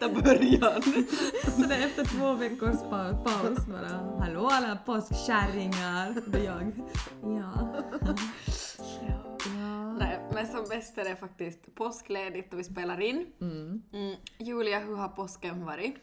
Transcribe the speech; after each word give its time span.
perfekta 0.00 0.22
början. 0.22 0.82
Så 1.42 1.68
det 1.68 1.74
är 1.74 1.86
efter 1.86 2.04
två 2.04 2.34
veckors 2.34 2.80
pa 2.90 3.14
paus 3.24 3.66
bara 3.66 4.18
Hallå 4.18 4.48
alla 4.52 4.76
påskkärringar! 4.76 6.14
Det 6.26 6.38
är 6.38 6.44
jag. 6.44 6.72
Ja. 7.22 7.82
ja. 9.60 9.92
Nej, 9.98 10.20
men 10.34 10.46
som 10.46 10.64
bäst 10.68 10.98
är 10.98 11.04
det 11.04 11.16
faktiskt 11.16 11.74
påskledigt 11.74 12.52
och 12.52 12.58
vi 12.58 12.64
spelar 12.64 13.00
in. 13.00 13.26
Mm. 13.40 13.82
Mm. 13.92 14.16
Julia, 14.38 14.80
hur 14.80 14.96
har 14.96 15.08
påsken 15.08 15.64
varit? 15.64 15.94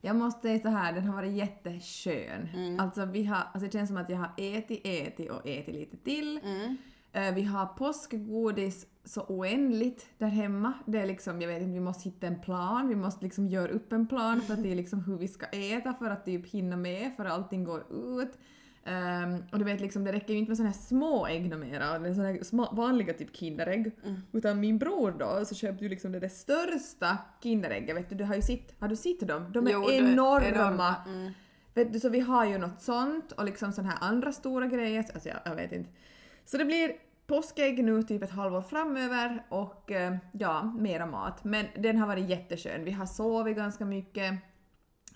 Jag 0.00 0.16
måste 0.16 0.40
säga 0.40 0.60
så 0.60 0.68
här, 0.68 0.92
den 0.92 1.04
har 1.04 1.14
varit 1.14 1.32
jätteskön. 1.32 2.48
Mm. 2.54 2.80
Alltså, 2.80 3.04
vi 3.04 3.24
har, 3.24 3.36
alltså 3.36 3.66
det 3.66 3.72
känns 3.72 3.88
som 3.88 3.96
att 3.96 4.10
jag 4.10 4.18
har 4.18 4.30
ätit, 4.36 4.80
ätit 4.84 5.30
och 5.30 5.46
ätit 5.46 5.74
lite 5.74 5.96
till. 5.96 6.40
Mm. 6.44 6.76
Eh, 7.16 7.34
Vi 7.34 7.42
har 7.42 7.66
påskgodis 7.66 8.86
så 9.04 9.20
oändligt 9.22 10.06
där 10.18 10.26
hemma. 10.26 10.72
Det 10.86 10.98
är 10.98 11.06
liksom, 11.06 11.40
jag 11.40 11.48
vet 11.48 11.62
inte, 11.62 11.72
vi 11.72 11.80
måste 11.80 12.08
hitta 12.08 12.26
en 12.26 12.40
plan, 12.40 12.88
vi 12.88 12.94
måste 12.94 13.24
liksom 13.24 13.48
göra 13.48 13.68
upp 13.68 13.92
en 13.92 14.06
plan 14.06 14.40
för 14.40 14.54
att 14.54 14.62
det 14.62 14.72
är 14.72 14.76
liksom 14.76 15.00
hur 15.04 15.18
vi 15.18 15.28
ska 15.28 15.46
äta 15.46 15.94
för 15.94 16.10
att 16.10 16.24
typ 16.24 16.46
hinna 16.46 16.76
med 16.76 17.12
för 17.16 17.24
allting 17.24 17.64
går 17.64 17.80
ut. 17.92 18.38
Ehm, 18.84 19.42
och 19.52 19.58
du 19.58 19.64
vet 19.64 19.80
liksom, 19.80 20.04
det 20.04 20.12
räcker 20.12 20.32
ju 20.32 20.38
inte 20.38 20.50
med 20.50 20.56
såna 20.56 20.68
här 20.68 20.76
små 20.76 21.26
ägg 21.26 21.50
no 21.50 21.56
mera, 21.56 21.96
eller 21.96 22.14
såna 22.14 22.26
här 22.28 22.42
små, 22.42 22.68
vanliga 22.72 23.14
typ 23.14 23.36
Kinderägg. 23.36 23.92
Mm. 24.04 24.20
Utan 24.32 24.60
min 24.60 24.78
bror 24.78 25.14
då 25.18 25.44
så 25.44 25.54
köpte 25.54 25.84
ju 25.84 25.90
liksom 25.90 26.12
det 26.12 26.20
där 26.20 26.28
största 26.28 27.18
Kinderägget, 27.42 27.96
vet 27.96 28.08
du, 28.08 28.14
du 28.14 28.24
har 28.24 28.34
ju 28.34 28.42
sett, 28.42 28.80
har 28.80 28.88
du 28.88 28.96
sett 28.96 29.28
dem? 29.28 29.52
De 29.52 29.66
är 29.66 29.70
Jo, 29.72 29.84
det 29.88 29.96
är 29.98 30.12
enorma. 30.12 30.46
enorma. 30.46 30.94
Mm. 31.06 31.32
Vet 31.74 31.92
du, 31.92 32.00
så 32.00 32.08
vi 32.08 32.20
har 32.20 32.46
ju 32.46 32.58
något 32.58 32.80
sånt 32.80 33.32
och 33.32 33.44
liksom 33.44 33.72
sån 33.72 33.84
här 33.84 33.98
andra 34.00 34.32
stora 34.32 34.66
grejer, 34.66 35.04
alltså 35.14 35.28
jag, 35.28 35.38
jag 35.44 35.54
vet 35.54 35.72
inte. 35.72 35.90
Så 36.46 36.56
det 36.56 36.64
blir 36.64 36.92
påskägg 37.26 37.84
nu 37.84 38.02
typ 38.02 38.22
ett 38.22 38.30
halvår 38.30 38.62
framöver 38.62 39.42
och 39.48 39.92
eh, 39.92 40.16
ja, 40.32 40.62
mera 40.78 41.06
mat. 41.06 41.44
Men 41.44 41.66
den 41.76 41.98
har 41.98 42.06
varit 42.06 42.28
jätteskön. 42.28 42.84
Vi 42.84 42.90
har 42.90 43.06
sovit 43.06 43.56
ganska 43.56 43.84
mycket. 43.84 44.34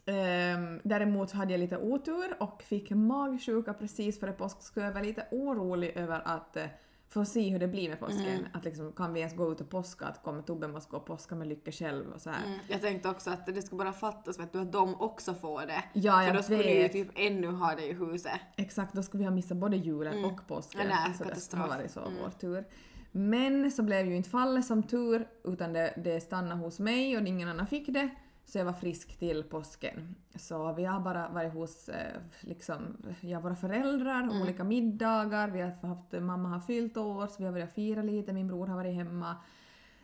Ehm, 0.07 0.81
däremot 0.85 1.33
hade 1.33 1.53
jag 1.53 1.61
lite 1.61 1.79
otur 1.79 2.37
och 2.41 2.63
fick 2.63 2.91
magsjuka 2.91 3.75
precis 3.75 4.21
före 4.21 4.33
påsk 4.33 4.63
så 4.63 4.81
jag 4.81 4.93
var 4.93 5.03
lite 5.03 5.27
orolig 5.31 5.97
över 5.97 6.23
att 6.25 6.57
eh, 6.57 6.65
eh, 7.11 7.13
få 7.13 7.25
se 7.25 7.49
hur 7.51 7.59
det 7.59 7.69
blir 7.69 7.89
med 7.89 8.01
påsken. 8.01 8.27
Mm. 8.27 8.47
Att 8.53 8.65
liksom, 8.65 8.93
kan 8.93 9.13
vi 9.13 9.21
ens 9.21 9.37
gå 9.37 9.53
ut 9.53 9.61
och 9.61 9.69
påska? 9.71 10.07
Att 10.07 10.23
kommer 10.23 10.43
Tobbe 10.43 10.69
måste 10.69 10.91
gå 10.91 10.97
och 10.97 11.07
påska 11.07 11.35
med 11.35 11.49
Lycka 11.49 11.73
själv 11.73 12.11
och 12.15 12.21
så 12.21 12.31
här. 12.31 12.47
Mm. 12.47 12.59
Jag 12.69 12.81
tänkte 12.81 13.09
också 13.09 13.31
att 13.31 13.47
det 13.47 13.63
ska 13.63 13.77
bara 13.77 13.93
fattas 13.93 14.39
vet 14.39 14.53
du, 14.53 14.61
att 14.61 14.73
de 14.73 15.01
också 15.01 15.35
får 15.35 15.67
det. 15.67 15.85
Ja, 15.93 16.13
För 16.19 16.23
jag 16.27 16.37
då 16.37 16.43
skulle 16.43 16.71
ju 16.73 16.83
vet. 16.83 16.93
typ 16.93 17.09
ännu 17.15 17.47
ha 17.47 17.75
det 17.75 17.87
i 17.87 17.93
huset. 17.93 18.33
Exakt, 18.57 18.95
då 18.95 19.03
skulle 19.03 19.19
vi 19.19 19.25
ha 19.25 19.35
missat 19.35 19.57
både 19.57 19.77
julen 19.77 20.13
Mm. 20.19 20.25
och 20.31 20.47
påsken. 20.49 20.81
Ja, 20.85 20.89
nej, 20.89 21.15
så 21.15 21.23
det 21.25 21.29
katastrof. 21.29 21.61
har 21.61 21.69
varit 21.69 21.91
så 21.91 22.01
Mm. 22.01 22.13
vår 22.23 22.31
tur. 22.31 22.65
Men 23.13 23.71
så 23.71 23.83
blev 23.83 24.07
ju 24.07 24.17
inte 24.17 24.31
fallet 24.31 24.65
som 24.67 24.83
tur, 24.83 25.29
utan 25.45 25.73
det, 25.73 25.95
det 25.97 26.21
stannade 26.21 26.61
hos 26.61 26.79
mig 26.79 27.17
och 27.19 27.27
ingen 27.27 27.49
annan 27.49 27.67
fick 27.67 27.87
det. 27.89 28.09
Så 28.45 28.59
jag 28.59 28.65
var 28.65 28.73
frisk 28.73 29.19
till 29.19 29.43
påsken. 29.43 30.15
Så 30.37 30.73
vi 30.73 30.85
har 30.85 31.01
bara 31.01 31.29
varit 31.29 31.53
hos 31.53 31.89
eh, 31.89 32.21
liksom, 32.41 32.97
ja, 33.21 33.41
våra 33.41 33.57
föräldrar, 33.57 34.23
Mm. 34.23 34.43
olika 34.43 34.65
middagar, 34.65 35.49
vi 35.49 35.61
har 35.61 35.89
haft, 35.89 36.13
mamma 36.13 36.49
har 36.49 36.61
fyllt 36.61 36.97
år 36.97 37.27
så 37.27 37.35
vi 37.39 37.45
har 37.45 37.53
börjat 37.53 37.73
fira 37.75 38.03
lite, 38.03 38.33
min 38.33 38.49
bror 38.49 38.67
har 38.67 38.77
varit 38.77 38.95
hemma. 38.95 39.37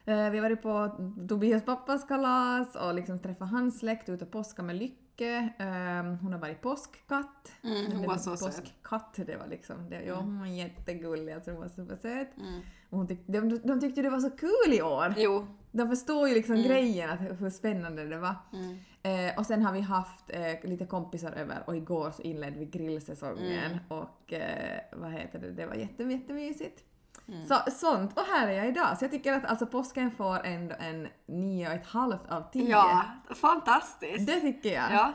Eh, 0.05 0.31
vi 0.31 0.39
har 0.39 0.43
varit 0.43 0.63
på 0.63 0.91
Tobias 1.29 1.65
pappas 1.65 2.05
kalas 2.05 2.77
och 2.77 2.95
liksom 2.95 3.19
träffat 3.19 3.51
hans 3.51 3.79
släkt, 3.79 4.09
ute 4.09 4.25
och 4.25 4.31
påska 4.31 4.63
med 4.63 4.77
Lycke. 5.17 5.49
Eh, 5.59 6.03
hon 6.23 6.33
har 6.33 6.39
varit 6.39 6.61
påskkatt. 6.61 7.53
Mm, 7.65 7.93
hon 7.93 8.01
Det 8.03 8.09
var 8.09 8.17
så 8.17 8.37
söt. 8.37 8.57
Påskkatt, 8.57 9.15
det 9.27 9.37
var 9.37 9.47
liksom, 9.47 9.91
det, 9.91 10.03
ja, 10.03 10.15
hon 10.15 10.39
var 10.41 10.47
jättegullig, 10.47 11.33
alltså 11.33 11.51
hon 11.51 11.61
var 11.61 11.69
supersöt. 11.69 12.37
Mm. 12.39 12.61
Och 12.91 12.99
hon 12.99 13.07
tyck, 13.07 13.21
de, 13.27 13.59
de 13.65 13.81
tyckte 13.81 14.03
det 14.03 14.11
var 14.11 14.21
så 14.21 14.31
kul 14.31 14.73
i 14.75 14.83
år. 14.83 15.15
Jo. 15.17 15.47
De 15.73 15.89
förstår 15.89 16.29
ju 16.29 16.35
liksom 16.35 16.55
Mm. 16.55 16.69
grejen, 16.69 17.11
att, 17.11 17.41
hur 17.41 17.51
spännande 17.51 18.05
det 18.05 18.19
var. 18.19 18.35
Mm. 18.53 18.77
Eh, 19.03 19.39
och 19.39 19.47
sen 19.47 19.63
har 19.63 19.73
vi 19.73 19.81
haft 19.81 20.25
eh, 20.31 20.55
lite 20.71 20.87
kompisar 20.87 21.33
över 21.33 21.63
och 21.67 21.77
igår 21.77 22.11
så 22.11 22.23
inledde 22.23 22.59
vi 22.59 22.65
grillsäsongen 22.67 23.71
Mm. 23.73 23.79
och 23.89 24.33
eh, 24.33 24.81
vad 24.93 25.13
heter 25.13 25.39
det, 25.39 25.51
det 25.51 25.67
var 25.67 25.75
jätte, 25.75 26.03
jättemysigt. 26.03 26.85
Mm. 27.29 27.47
Så, 27.47 27.55
sånt, 27.71 28.19
och 28.19 28.25
här 28.27 28.49
är 28.49 28.53
jag 28.53 28.69
idag. 28.69 28.99
Så 28.99 29.05
jag 29.05 29.11
tycker 29.13 29.33
att 29.33 29.45
alltså 29.45 29.67
påsken 29.67 30.11
får 30.11 30.47
ändå 30.47 30.75
en 30.79 31.09
nio 31.27 31.69
och 31.69 31.75
ett 31.75 31.87
halvt 31.87 32.29
av 32.29 32.51
tio. 32.53 32.71
Ja, 32.71 33.05
fantastiskt. 33.35 34.27
Det 34.27 34.41
tycker 34.41 34.75
jag. 34.75 34.93
Ja. 34.93 35.13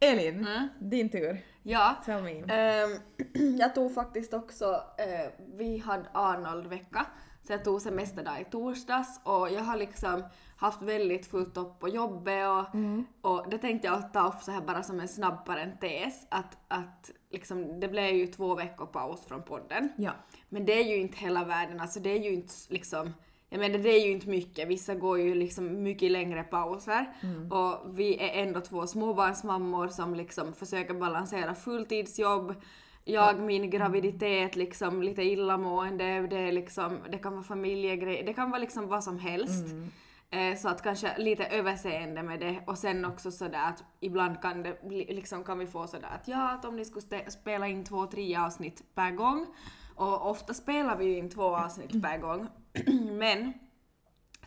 Elin, 0.00 0.46
Mm. 0.46 0.68
din 0.78 1.10
tur. 1.10 1.38
Ja. 1.62 1.94
Tell 2.04 2.22
me. 2.22 2.40
Ehm, 2.54 2.90
jag 3.58 3.74
tog 3.74 3.94
faktiskt 3.94 4.34
också, 4.34 4.64
eh, 4.98 5.30
vi 5.56 5.78
hade 5.78 6.04
Arnold-vecka, 6.12 7.06
så 7.46 7.52
jag 7.52 7.64
tog 7.64 7.82
semesterdag 7.82 8.40
i 8.40 8.44
torsdags 8.44 9.20
och 9.24 9.50
jag 9.50 9.62
har 9.62 9.76
liksom 9.76 10.22
haft 10.56 10.82
väldigt 10.82 11.26
fullt 11.26 11.56
upp 11.56 11.78
på 11.80 11.88
jobbet 11.88 12.48
och, 12.48 12.74
Mm. 12.74 13.04
och 13.20 13.50
det 13.50 13.58
tänkte 13.58 13.86
jag 13.88 14.12
ta 14.12 14.28
upp 14.28 14.40
så 14.42 14.50
här 14.50 14.60
bara 14.60 14.82
som 14.82 15.00
en 15.00 15.08
snabb 15.08 15.46
parentes 15.46 16.26
att, 16.28 16.58
att 16.68 17.10
liksom, 17.30 17.80
det 17.80 17.88
blev 17.88 18.14
ju 18.14 18.26
två 18.26 18.54
veckor 18.54 18.86
paus 18.86 19.26
från 19.26 19.42
podden. 19.42 19.88
Ja. 19.96 20.10
Men 20.48 20.64
det 20.64 20.72
är 20.72 20.84
ju 20.84 20.96
inte 20.96 21.18
hela 21.18 21.44
världen, 21.44 21.80
alltså 21.80 22.00
det 22.00 22.10
är 22.10 22.20
ju 22.22 22.32
inte 22.34 22.54
liksom 22.68 23.12
jag 23.48 23.60
menar 23.60 23.78
det 23.78 23.88
är 23.90 24.06
ju 24.06 24.12
inte 24.12 24.28
mycket, 24.28 24.68
vissa 24.68 24.94
går 24.94 25.18
ju 25.20 25.34
liksom 25.34 25.82
mycket 25.82 26.10
längre 26.10 26.42
pauser 26.42 27.14
Mm. 27.22 27.52
och 27.52 27.98
vi 27.98 28.18
är 28.18 28.42
ändå 28.42 28.60
två 28.60 28.86
småbarnsmammor 28.86 29.88
som 29.88 30.14
liksom 30.14 30.52
försöker 30.52 30.94
balansera 30.94 31.54
fulltidsjobb, 31.54 32.54
jag 33.04 33.40
min 33.40 33.70
graviditet, 33.70 34.56
liksom 34.56 35.02
lite 35.02 35.22
illamående, 35.22 36.26
det, 36.26 36.52
liksom, 36.52 36.98
det 37.10 37.18
kan 37.18 37.32
vara 37.32 37.42
familjegrejer, 37.42 38.26
det 38.26 38.34
kan 38.34 38.50
vara 38.50 38.60
liksom 38.60 38.88
vad 38.88 39.04
som 39.04 39.18
helst. 39.18 39.66
Mm. 39.72 39.90
Eh, 40.30 40.56
Så 40.58 40.68
att 40.68 40.82
kanske 40.82 41.18
lite 41.18 41.44
överseende 41.46 42.22
med 42.22 42.40
det 42.40 42.60
och 42.66 42.78
sen 42.78 43.04
också 43.04 43.30
sådär 43.30 43.68
att 43.68 43.84
ibland 44.00 44.42
kan 44.42 44.62
det 44.62 44.82
bli, 44.82 45.14
liksom 45.14 45.44
kan 45.44 45.58
vi 45.58 45.66
få 45.66 45.86
sådär 45.86 46.08
att 46.14 46.28
ja, 46.28 46.50
att 46.50 46.64
om 46.64 46.76
ni 46.76 46.84
skulle 46.84 47.30
spela 47.30 47.68
in 47.68 47.84
två, 47.84 48.06
tre 48.06 48.36
avsnitt 48.36 48.82
per 48.94 49.10
gång 49.10 49.46
och 49.94 50.30
ofta 50.30 50.54
spelar 50.54 50.96
vi 50.96 51.04
ju 51.04 51.18
in 51.18 51.30
två 51.30 51.56
avsnitt 51.56 52.02
per 52.02 52.18
gång 52.18 52.48
men 53.18 53.52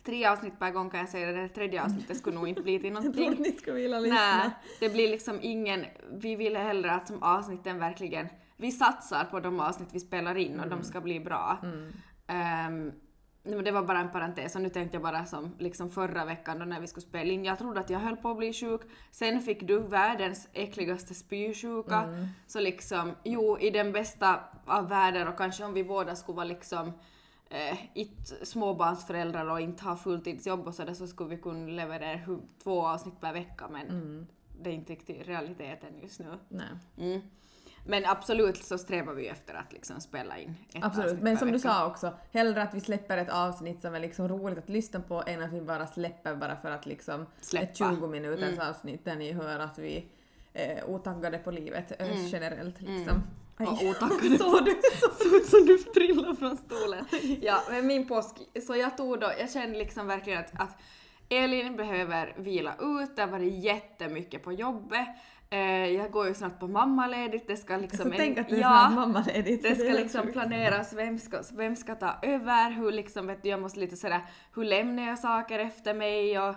tre 0.04 0.26
avsnitt 0.26 0.58
per 0.58 0.70
gång 0.70 0.90
kan 0.90 1.00
jag 1.00 1.08
säga, 1.08 1.32
det 1.32 1.48
tredje 1.48 1.84
avsnittet 1.84 2.16
skulle 2.16 2.36
nog 2.36 2.48
inte 2.48 2.62
bli 2.62 2.78
till 2.78 2.92
Jag 2.94 3.02
trodde 3.02 3.20
någonting. 3.20 3.42
ni 3.42 3.52
skulle 3.52 3.76
vilja 3.76 4.00
lyssna. 4.00 4.16
Nej, 4.16 4.50
det 4.80 4.88
blir 4.88 5.08
liksom 5.08 5.38
ingen, 5.42 5.84
vi 6.12 6.36
vill 6.36 6.56
hellre 6.56 6.92
att 6.92 7.08
som 7.08 7.22
avsnitten 7.22 7.78
verkligen, 7.78 8.28
vi 8.60 8.72
satsar 8.72 9.24
på 9.24 9.40
de 9.40 9.60
avsnitt 9.60 9.88
vi 9.92 10.00
spelar 10.00 10.34
in 10.36 10.60
och 10.60 10.68
de 10.68 10.82
ska 10.82 11.00
bli 11.00 11.20
bra. 11.20 11.58
Mm. 11.62 12.92
Men 13.42 13.64
det 13.64 13.70
var 13.70 13.82
bara 13.82 13.98
en 14.00 14.10
parentes 14.10 14.54
och 14.56 14.62
nu 14.62 14.68
tänkte 14.68 14.94
jag 14.96 15.02
bara 15.02 15.24
som 15.24 15.54
liksom 15.58 15.90
förra 15.90 16.24
veckan 16.24 16.58
då 16.58 16.64
när 16.64 16.80
vi 16.80 16.86
skulle 16.86 17.06
spela 17.06 17.30
in, 17.32 17.44
jag 17.44 17.58
trodde 17.58 17.80
att 17.80 17.90
jag 17.90 17.98
höll 17.98 18.16
på 18.16 18.30
att 18.30 18.36
bli 18.38 18.52
sjuk, 18.52 18.80
sen 19.10 19.40
fick 19.40 19.66
du 19.68 19.78
världens 19.78 20.48
äckligaste 20.52 21.14
spysjuka, 21.14 22.02
Mm. 22.02 22.26
så 22.46 22.60
liksom, 22.60 23.12
jo 23.24 23.58
i 23.58 23.70
den 23.70 23.92
bästa 23.92 24.40
av 24.66 24.88
världar 24.88 25.26
och 25.26 25.36
kanske 25.38 25.64
om 25.64 25.74
vi 25.74 25.84
båda 25.84 26.16
skulle 26.16 26.36
vara 26.36 26.44
liksom 26.46 26.92
eh, 27.50 27.78
småbarnsföräldrar 28.42 29.50
och 29.50 29.60
inte 29.60 29.84
ha 29.84 29.96
fulltidsjobb 29.96 30.66
och 30.66 30.74
sådär 30.74 30.94
så 30.94 31.06
skulle 31.06 31.30
vi 31.36 31.42
kunna 31.42 31.66
leverera 31.72 32.20
två 32.62 32.86
avsnitt 32.86 33.20
per 33.20 33.32
vecka 33.32 33.68
men 33.68 33.88
Mm. 33.88 34.26
det 34.60 34.70
är 34.70 34.74
inte 34.74 34.92
riktigt 34.92 35.28
realiteten 35.28 35.98
just 36.02 36.20
nu. 36.20 36.26
Nej. 36.48 36.66
Mm. 36.98 37.20
Men 37.90 38.06
absolut 38.06 38.64
så 38.64 38.78
strävar 38.78 39.12
vi 39.14 39.28
efter 39.28 39.54
att 39.54 39.72
liksom 39.72 40.00
spela 40.00 40.38
in 40.38 40.56
ett 40.74 40.84
Absolut, 40.84 41.22
men 41.22 41.36
som 41.36 41.52
du 41.52 41.58
sa 41.58 41.86
också, 41.86 42.12
hellre 42.32 42.62
att 42.62 42.74
vi 42.74 42.80
släpper 42.80 43.18
ett 43.18 43.30
avsnitt 43.30 43.82
som 43.82 43.94
är 43.94 44.00
liksom 44.00 44.28
roligt 44.28 44.58
att 44.58 44.68
lyssna 44.68 45.00
på 45.00 45.22
än 45.26 45.42
att 45.42 45.52
vi 45.52 45.60
bara 45.60 45.86
släpper 45.86 46.34
bara 46.36 46.56
för 46.56 46.70
att 46.70 46.86
liksom 46.86 47.26
Släppa. 47.40 47.66
ett 47.66 47.76
20 47.76 48.06
minuters 48.06 48.52
Mm. 48.58 48.68
avsnitt 48.70 49.04
där 49.04 49.16
ni 49.16 49.32
hör 49.32 49.58
att 49.58 49.78
vi 49.78 50.06
är 50.54 50.84
otaggade 50.90 51.38
på 51.38 51.50
livet 51.50 52.00
eh, 52.00 52.10
Mm. 52.10 52.26
generellt 52.26 52.80
Mm. 52.80 52.94
liksom. 52.96 53.22
Och 53.58 53.78
Aj. 53.80 53.90
otackade 53.90 54.38
Såg 54.38 54.64
du? 54.64 54.80
såg 55.24 55.34
ut 55.34 55.46
som 55.46 55.66
du 55.66 55.78
trillade 55.78 56.36
från 56.36 56.56
stolen. 56.56 57.04
Ja, 57.42 57.62
men 57.70 57.86
min 57.86 58.08
påsk, 58.08 58.36
så 58.66 58.76
jag 58.76 58.96
tog 58.96 59.20
då, 59.20 59.30
jag 59.38 59.50
kände 59.50 59.78
liksom 59.78 60.06
verkligen 60.06 60.38
att, 60.38 60.60
att 60.60 60.76
Elin 61.28 61.76
behöver 61.76 62.34
vila 62.38 62.74
ut, 62.80 63.16
det 63.16 63.22
har 63.22 63.28
varit 63.28 63.52
jättemycket 63.64 64.44
på 64.44 64.52
jobbet. 64.52 65.08
Eh, 65.50 65.86
jag 65.86 66.10
går 66.10 66.28
ju 66.28 66.34
snart 66.34 66.60
på 66.60 66.68
mammaledigt, 66.68 67.46
det 67.46 67.56
ska 67.56 67.76
liksom... 67.76 68.10
Så 68.10 68.16
tänk 68.16 68.38
att 68.38 68.48
det 68.48 68.56
är 68.56 68.60
ja, 68.60 68.90
mammaledigt. 68.90 69.62
det 69.62 69.74
ska 69.74 69.88
liksom 69.88 70.32
planeras, 70.32 70.92
vem 70.92 71.18
ska, 71.18 71.42
vem 71.52 71.76
ska 71.76 71.94
ta 71.94 72.14
över, 72.22 72.70
hur 72.70 72.92
liksom, 72.92 73.26
vet 73.26 73.42
du, 73.42 73.48
jag 73.48 73.60
måste 73.60 73.80
lite 73.80 73.96
sådär, 73.96 74.20
hur 74.54 74.64
lämnar 74.64 75.02
jag 75.02 75.18
saker 75.18 75.58
efter 75.58 75.94
mig 75.94 76.38
och 76.38 76.54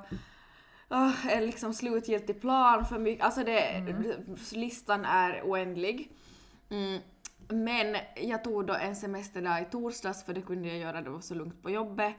oh, 0.90 1.28
en 1.28 1.46
liksom 1.46 1.74
slutgiltig 1.74 2.42
plan 2.42 2.86
för 2.86 3.00
mycket, 3.00 3.26
alltså 3.26 3.44
det, 3.44 3.60
Mm. 3.62 4.04
listan 4.52 5.06
är 5.06 5.42
oändlig. 5.44 6.12
Mm. 6.70 7.02
Men 7.48 7.98
jag 8.16 8.44
tog 8.44 8.68
då 8.68 8.74
en 8.74 8.96
semesterdag 8.96 9.62
i 9.62 9.66
torsdags 9.66 10.24
för 10.26 10.34
det 10.34 10.42
kunde 10.42 10.68
jag 10.68 10.78
göra, 10.78 11.02
det 11.02 11.10
var 11.10 11.22
så 11.22 11.34
lugnt 11.34 11.64
på 11.64 11.70
jobbet. 11.70 12.14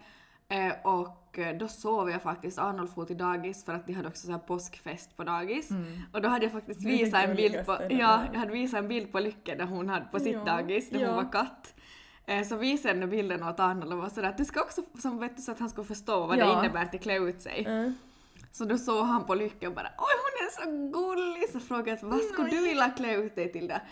Eh, 0.52 0.72
och 0.82 1.38
eh, 1.38 1.56
då 1.56 1.68
sov 1.68 2.10
jag 2.10 2.22
faktiskt 2.22 2.58
Arnold 2.58 2.90
for 2.90 3.04
till 3.04 3.16
dagis 3.18 3.64
för 3.64 3.74
att 3.74 3.86
de 3.86 3.92
hade 3.92 4.08
också 4.08 4.26
så 4.26 4.32
här 4.32 4.38
påskfest 4.38 5.16
på 5.16 5.24
dagis. 5.24 5.70
Mm. 5.70 6.00
Och 6.12 6.22
då 6.22 6.28
hade 6.28 6.44
jag 6.44 6.52
faktiskt 6.52 6.80
Det 6.82 6.88
det 6.90 6.96
visat 6.96 7.24
en 7.24 7.36
bild 7.36 7.66
på, 7.66 7.76
det 7.76 7.94
ja, 7.94 8.22
jag 8.32 8.38
hade 8.40 8.52
visat 8.52 8.78
en 8.78 8.88
bild 8.88 9.12
på 9.12 9.20
Lycke 9.20 9.54
där 9.54 9.64
hon 9.66 9.88
hade 9.88 10.04
på 10.04 10.20
sitt 10.20 10.32
Ja, 10.32 10.44
dagis, 10.44 10.90
där 10.90 11.00
ja. 11.00 11.06
hon 11.06 11.16
var 11.16 11.32
katt. 11.32 11.74
Eh, 12.26 12.42
Så 12.44 12.56
visade 12.56 12.98
den 13.00 13.10
bilden 13.10 13.42
åt 13.42 13.60
Arnold 13.60 13.92
och 13.92 13.98
var 13.98 14.08
sådär 14.08 14.28
att 14.28 14.38
det 14.38 14.44
ska 14.44 14.60
också, 14.62 14.82
som 14.98 15.18
vet 15.18 15.36
du, 15.36 15.42
så 15.42 15.52
att 15.52 15.58
han 15.58 15.70
skulle 15.70 15.86
förstå 15.86 16.26
vad 16.26 16.38
det 16.38 16.44
Ja. 16.44 16.58
innebär 16.64 16.82
att 16.82 17.02
klä 17.02 17.16
ut 17.18 17.40
sig. 17.42 17.64
Mm. 17.68 17.94
Så 18.52 18.64
då 18.64 18.78
såg 18.78 19.06
han 19.06 19.24
på 19.24 19.34
Lycka 19.34 19.68
och 19.68 19.74
bara 19.74 19.88
oj 19.98 20.14
hon 20.22 20.46
är 20.46 20.50
så 20.50 20.90
gullig 20.98 21.48
så 21.52 21.60
frågade 21.60 21.98
jag 22.02 22.08
vad 22.08 22.20
skulle 22.20 22.48
du 22.50 22.60
vilja 22.62 22.90
klä 22.90 23.14
ut 23.16 23.34
dig 23.34 23.52
till 23.52 23.68
där? 23.68 23.82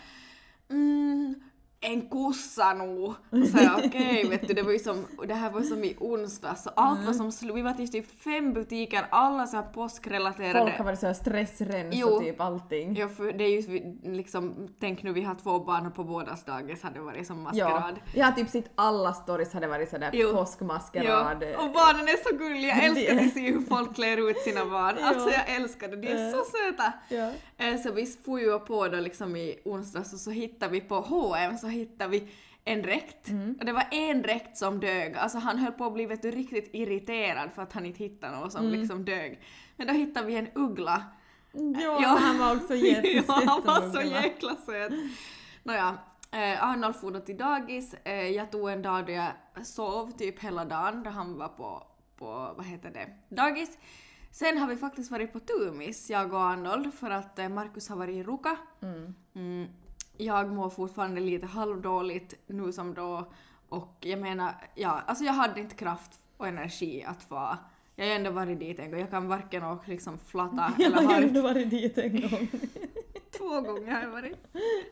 Mm, 0.69 1.35
en 1.83 2.09
kossa 2.09 2.73
nog. 2.73 3.05
Och 3.05 3.47
så 3.51 3.57
jag 3.63 3.79
okej 3.85 4.27
vet 4.29 4.47
du 4.47 4.53
det 4.53 4.61
var 4.61 4.71
ju 4.71 4.79
som, 4.79 5.05
det 5.27 5.33
här 5.33 5.49
var 5.51 5.61
som 5.61 5.83
i 5.83 5.95
onsdags 5.99 6.63
så 6.63 6.69
allt 6.75 6.91
Mm. 6.99 7.05
var 7.07 7.13
som 7.13 7.31
slu, 7.31 7.53
vi 7.53 7.61
var 7.61 7.73
till 7.73 7.91
typ 7.91 8.21
fem 8.23 8.53
butiker, 8.53 9.05
alla 9.11 9.47
så 9.47 9.55
här 9.55 9.63
påskrelaterade. 9.63 10.59
Folk 10.59 10.77
har 10.77 10.85
varit 10.85 10.99
såhär 10.99 11.13
stressrens 11.13 11.95
Jo. 11.95 12.07
och 12.07 12.21
typ 12.21 12.41
allting. 12.41 12.95
Ja, 12.95 13.07
för 13.09 13.31
det 13.31 13.43
är 13.43 13.61
ju 13.61 13.95
liksom, 14.03 14.67
tänk 14.79 15.03
nu 15.03 15.13
vi 15.13 15.21
har 15.21 15.35
två 15.35 15.59
barn 15.59 15.85
och 15.87 15.95
på 15.95 16.03
bådas 16.03 16.43
dagis 16.45 16.83
hade 16.83 16.99
varit 16.99 17.27
som 17.27 17.37
Ja, 17.37 17.43
maskerad. 17.43 17.99
jag 18.15 18.25
har 18.25 18.31
typ 18.31 18.49
sett 18.49 18.71
alla 18.75 19.13
stories 19.13 19.53
hade 19.53 19.67
varit 19.67 19.89
sådär 19.89 20.09
Jo. 20.13 20.31
påskmaskerad. 20.33 21.43
Ja, 21.43 21.63
och 21.65 21.71
barnen 21.71 22.07
är 22.07 22.29
så 22.29 22.35
gulliga, 22.37 22.67
jag 22.75 22.85
älskar 22.85 23.15
att 23.25 23.33
se 23.33 23.51
hur 23.51 23.61
folk 23.61 23.95
klär 23.95 24.29
ut 24.29 24.37
sina 24.37 24.65
barn. 24.65 24.95
Ja. 24.99 25.07
Alltså 25.07 25.29
jag 25.29 25.55
älskar 25.55 25.87
det, 25.87 25.95
de 25.95 26.07
är 26.07 26.25
Ja. 26.25 26.31
så 26.31 26.37
söta. 26.45 26.93
Ja. 27.09 27.31
Eh, 27.65 27.77
Så 27.81 27.91
vi 27.91 28.05
får 28.05 28.39
ju 28.39 28.59
på 28.59 28.87
då 28.87 28.99
liksom 28.99 29.35
i 29.35 29.55
onsdags 29.65 30.13
och 30.13 30.19
så 30.19 30.31
hittade 30.31 30.71
vi 30.71 30.81
på 30.81 30.95
H&M 30.95 31.57
så 31.57 31.67
hittade 31.71 32.09
vi 32.11 32.27
en 32.63 32.81
dräkt. 32.81 33.27
Mm. 33.29 33.55
Och 33.59 33.65
det 33.65 33.71
var 33.73 33.87
en 33.91 34.21
dräkt 34.21 34.57
som 34.57 34.79
dög. 34.79 35.15
Alltså 35.15 35.37
han 35.37 35.57
höll 35.57 35.71
på 35.71 35.85
att 35.85 35.93
bli 35.93 36.05
vet 36.05 36.21
du, 36.21 36.31
riktigt 36.31 36.69
irriterad 36.73 37.49
för 37.55 37.61
att 37.61 37.73
han 37.73 37.85
inte 37.85 37.99
hittade 38.03 38.37
något 38.37 38.51
som 38.51 38.65
Mm. 38.67 38.79
liksom 38.79 39.05
dög. 39.05 39.41
Men 39.75 39.87
då 39.87 39.93
hittade 39.93 40.27
vi 40.27 40.35
en 40.35 40.47
uggla. 40.55 41.03
Ja, 41.53 41.99
Ja. 42.01 42.07
han 42.21 42.37
var 42.37 42.55
också 42.55 42.75
jättesöt. 42.75 43.25
ja, 43.27 43.43
han 43.45 43.61
var 43.65 43.93
så 43.93 44.01
jäkla 44.07 44.55
söt. 44.55 44.93
Nåja, 45.63 45.97
eh, 46.31 46.63
Arnold 46.63 46.95
for 46.95 47.11
då 47.11 47.19
till 47.19 47.37
dagis. 47.37 47.93
Eh, 48.03 48.27
jag 48.27 48.51
tog 48.51 48.69
en 48.69 48.81
dag 48.81 49.05
då 49.05 49.11
jag 49.11 49.31
sov 49.63 50.11
typ 50.11 50.39
hela 50.39 50.65
dagen 50.65 51.03
då 51.03 51.09
han 51.09 51.37
var 51.37 51.47
på, 51.47 51.83
på 52.17 52.53
vad 52.57 52.65
heter 52.65 52.89
det, 52.91 53.35
dagis. 53.35 53.77
Sen 54.31 54.57
har 54.57 54.67
vi 54.67 54.75
faktiskt 54.75 55.11
varit 55.11 55.33
på 55.33 55.39
Tumis, 55.39 56.09
jag 56.09 56.33
och 56.33 56.41
Arnold, 56.41 56.93
för 56.93 57.09
att 57.09 57.39
eh, 57.39 57.49
Markus 57.49 57.89
har 57.89 57.95
varit 57.97 58.15
i 58.15 58.23
Ruka. 58.23 58.57
Mm. 58.81 59.15
Mm, 59.35 59.67
jag 60.17 60.49
mår 60.49 60.69
fortfarande 60.69 61.21
lite 61.21 61.45
halvdåligt 61.45 62.33
nu 62.47 62.71
som 62.71 62.93
då 62.93 63.25
och 63.69 63.97
jag 63.99 64.19
menar, 64.19 64.53
ja, 64.75 65.01
alltså 65.05 65.23
jag 65.23 65.33
hade 65.33 65.59
inte 65.59 65.75
kraft 65.75 66.19
och 66.37 66.47
energi 66.47 67.03
att 67.07 67.23
få 67.23 67.57
jag 67.95 68.05
har 68.05 68.15
ändå 68.15 68.31
varit 68.31 68.59
dit 68.59 68.79
en 68.79 68.91
gång, 68.91 68.99
jag 68.99 69.09
kan 69.09 69.27
varken 69.27 69.63
åka 69.63 69.91
liksom 69.91 70.17
flatta 70.19 70.73
Jag 70.79 70.87
eller 70.87 70.97
har 70.97 71.13
ha 71.13 71.21
ju 71.21 71.27
ändå 71.27 71.41
varit 71.41 71.69
dit 71.69 71.97
en 71.97 72.21
gång. 72.21 72.47
två 73.37 73.61
gånger 73.61 73.91
har 73.91 74.01
jag 74.01 74.09
varit. 74.09 74.37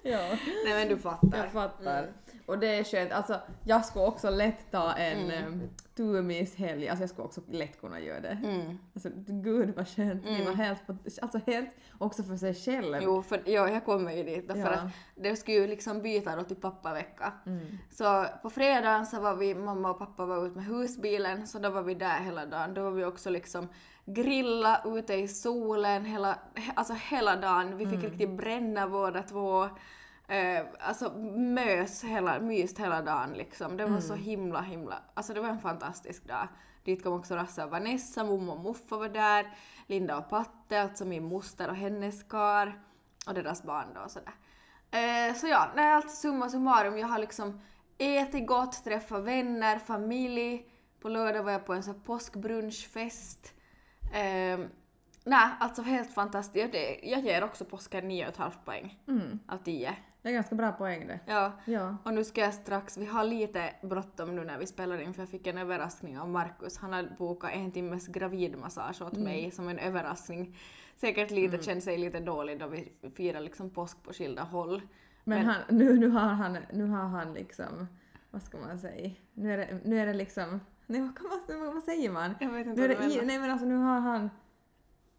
ja. 0.04 0.38
Nej 0.66 0.74
men 0.74 0.88
du 0.88 0.98
fattar. 0.98 1.38
Jag 1.38 1.52
fattar. 1.52 2.04
Mm. 2.04 2.14
Och 2.50 2.60
det 2.60 2.68
är 2.68 2.84
skönt, 2.84 3.12
alltså 3.12 3.40
jag 3.64 3.86
skulle 3.86 4.06
också 4.06 4.30
lätt 4.30 4.72
ta 4.72 4.94
en 4.94 5.18
Mm. 5.32 5.44
mm. 5.54 5.70
tumishelg, 5.96 6.90
alltså 6.90 7.04
jag 7.04 7.10
skulle 7.10 7.26
också 7.26 7.42
lätt 7.50 7.80
kunna 7.82 8.00
göra 8.00 8.20
det. 8.20 8.38
Mm. 8.44 8.78
Alltså 8.96 9.10
gud 9.28 9.76
vad 9.76 9.88
skönt, 9.88 10.24
det 10.24 10.30
Mm. 10.30 10.46
var 10.46 10.54
helt, 10.54 10.88
på, 10.88 10.96
alltså 11.22 11.40
helt 11.46 11.70
också 11.98 12.24
för 12.24 12.36
sig 12.38 12.54
själv. 12.54 12.98
Jo, 13.02 13.22
för 13.24 13.42
jo, 13.46 13.68
jag 13.68 13.86
kommer 13.86 14.12
ju 14.14 14.24
dit 14.24 14.48
då, 14.48 14.54
för 14.54 14.62
Ja. 14.62 14.68
att 14.70 14.92
det 15.16 15.36
skulle 15.36 15.58
ju 15.58 15.68
liksom 15.68 16.02
byta 16.02 16.36
då 16.36 16.44
till 16.44 16.56
pappavecka. 16.56 17.34
Mm. 17.46 17.78
Så 17.92 18.26
på 18.42 18.50
fredagen 18.50 19.06
så 19.06 19.20
var 19.22 19.36
vi, 19.36 19.56
mamma 19.56 19.90
och 19.92 20.00
pappa 20.00 20.26
var 20.26 20.46
ute 20.46 20.56
med 20.56 20.66
husbilen, 20.66 21.48
så 21.48 21.60
då 21.60 21.70
var 21.70 21.82
vi 21.82 21.94
där 21.94 22.20
hela 22.20 22.46
dagen. 22.46 22.74
Då 22.74 22.84
var 22.84 22.92
vi 22.92 23.06
också 23.06 23.30
liksom 23.30 23.68
grilla 24.06 24.82
ute 24.86 25.14
i 25.14 25.28
solen 25.28 26.06
hela, 26.06 26.34
he- 26.56 26.72
alltså 26.76 26.94
hela 26.94 27.36
dagen. 27.36 27.78
Vi 27.78 27.86
fick 27.88 28.04
riktigt 28.04 28.30
bränna 28.30 28.88
båda 28.90 29.24
två. 29.24 29.70
Eh, 30.30 30.66
alltså 30.80 31.14
mös 31.36 32.04
hela, 32.04 32.40
myst 32.40 32.80
hela 32.80 33.02
dagen 33.02 33.34
liksom. 33.34 33.78
Det 33.78 33.86
var 33.86 34.00
så 34.00 34.14
himla 34.16 34.62
himla, 34.62 35.02
alltså 35.14 35.34
det 35.34 35.40
var 35.42 35.50
en 35.50 35.60
fantastisk 35.60 36.28
dag. 36.28 36.48
Dit 36.84 37.04
kom 37.04 37.14
också 37.14 37.36
Rasse 37.36 37.64
och 37.64 37.70
Vanessa, 37.72 38.24
mommo 38.24 38.52
och 38.52 38.60
muffa 38.60 38.98
var 38.98 39.10
där, 39.10 39.48
Linda 39.88 40.18
och 40.18 40.30
Patte, 40.30 40.82
alltså 40.82 41.06
min 41.06 41.24
moster 41.24 41.70
och 41.70 41.76
hennes 41.76 42.24
kar 42.24 42.80
och 43.28 43.34
deras 43.34 43.64
barn 43.64 43.88
då 43.96 44.02
och 44.02 44.12
sådär. 44.12 44.34
Eh, 44.92 45.36
så 45.36 45.48
ja, 45.48 45.70
nej, 45.76 45.94
alltså 45.94 46.16
summa 46.16 46.50
summarum, 46.50 46.98
jag 46.98 47.08
har 47.08 47.20
liksom 47.20 47.62
ätit 47.98 48.48
gott, 48.48 48.84
träffat 48.84 49.24
vänner, 49.24 49.80
familj. 49.80 50.66
På 51.02 51.10
lördag 51.10 51.44
var 51.44 51.52
jag 51.52 51.66
på 51.66 51.74
en 51.74 51.84
sån 51.84 52.02
påskbrunchfest. 52.02 53.54
Eh, 54.14 54.60
nej, 55.24 55.50
alltså 55.60 55.82
helt 55.82 56.14
fantastiskt. 56.14 56.76
Jag 57.04 57.20
ger 57.20 57.44
också 57.44 57.66
påsken 57.66 58.12
9,5 58.12 58.52
poäng 58.66 59.00
Mm. 59.08 59.40
av 59.48 59.58
10. 59.58 59.96
Det 60.22 60.30
är 60.30 60.34
ganska 60.34 60.56
bra 60.56 60.72
poäng 60.72 61.08
det. 61.08 61.20
Ja. 61.26 61.52
Ja. 61.66 61.98
Och 62.04 62.14
nu 62.14 62.24
ska 62.24 62.42
jag 62.42 62.54
strax, 62.54 62.98
vi 62.98 63.06
har 63.06 63.24
lite 63.24 63.74
bråttom 63.82 64.36
nu 64.36 64.44
när 64.44 64.58
vi 64.58 64.68
spelar 64.68 65.02
in 65.02 65.14
för 65.14 65.22
jag 65.22 65.30
fick 65.30 65.48
en 65.48 65.58
överraskning 65.58 66.20
av 66.20 66.30
Markus. 66.30 66.78
Han 66.78 66.94
har 66.94 67.16
bokat 67.18 67.52
en 67.54 67.72
timmes 67.72 68.08
gravidmassage 68.08 69.02
åt 69.02 69.18
mig 69.18 69.52
som 69.52 69.70
en 69.70 69.80
överraskning. 69.80 70.58
Säkert 70.96 71.32
lite 71.32 71.64
känner 71.64 71.82
sig 71.82 71.98
lite 71.98 72.20
dålig 72.20 72.60
då 72.60 72.68
vi 72.68 72.92
firar 73.16 73.40
liksom 73.40 73.70
påsk 73.70 74.04
på 74.04 74.14
skilda 74.14 74.44
håll. 74.44 74.82
Men, 75.24 75.38
Men- 75.38 75.48
han, 75.48 75.56
nu, 75.70 76.00
nu, 76.00 76.10
har 76.10 76.20
han, 76.20 76.58
nu 76.74 76.86
har 76.88 77.04
han 77.08 77.34
liksom, 77.34 77.88
vad 78.32 78.44
ska 78.44 78.58
man 78.58 78.80
säga, 78.80 79.12
nu 79.34 79.54
är 79.54 79.58
det, 79.58 79.80
nu 79.86 80.00
är 80.00 80.06
det 80.06 80.14
liksom, 80.14 80.60
nej 80.86 81.02
vad, 81.02 81.18
kan 81.18 81.58
man, 81.60 81.74
vad 81.74 81.84
säger 81.84 82.12
man? 82.12 82.36
Jag 82.40 82.50
vet 82.50 82.68
inte 82.68 82.82
Nu 82.82 82.86
är 82.86 82.96
vad 82.96 83.04
du 83.04 83.10
menar. 83.10 83.26
nej 83.26 83.40
men 83.40 83.52
alltså 83.52 83.66
nu 83.66 83.76
har 83.76 84.00
han, 84.00 84.30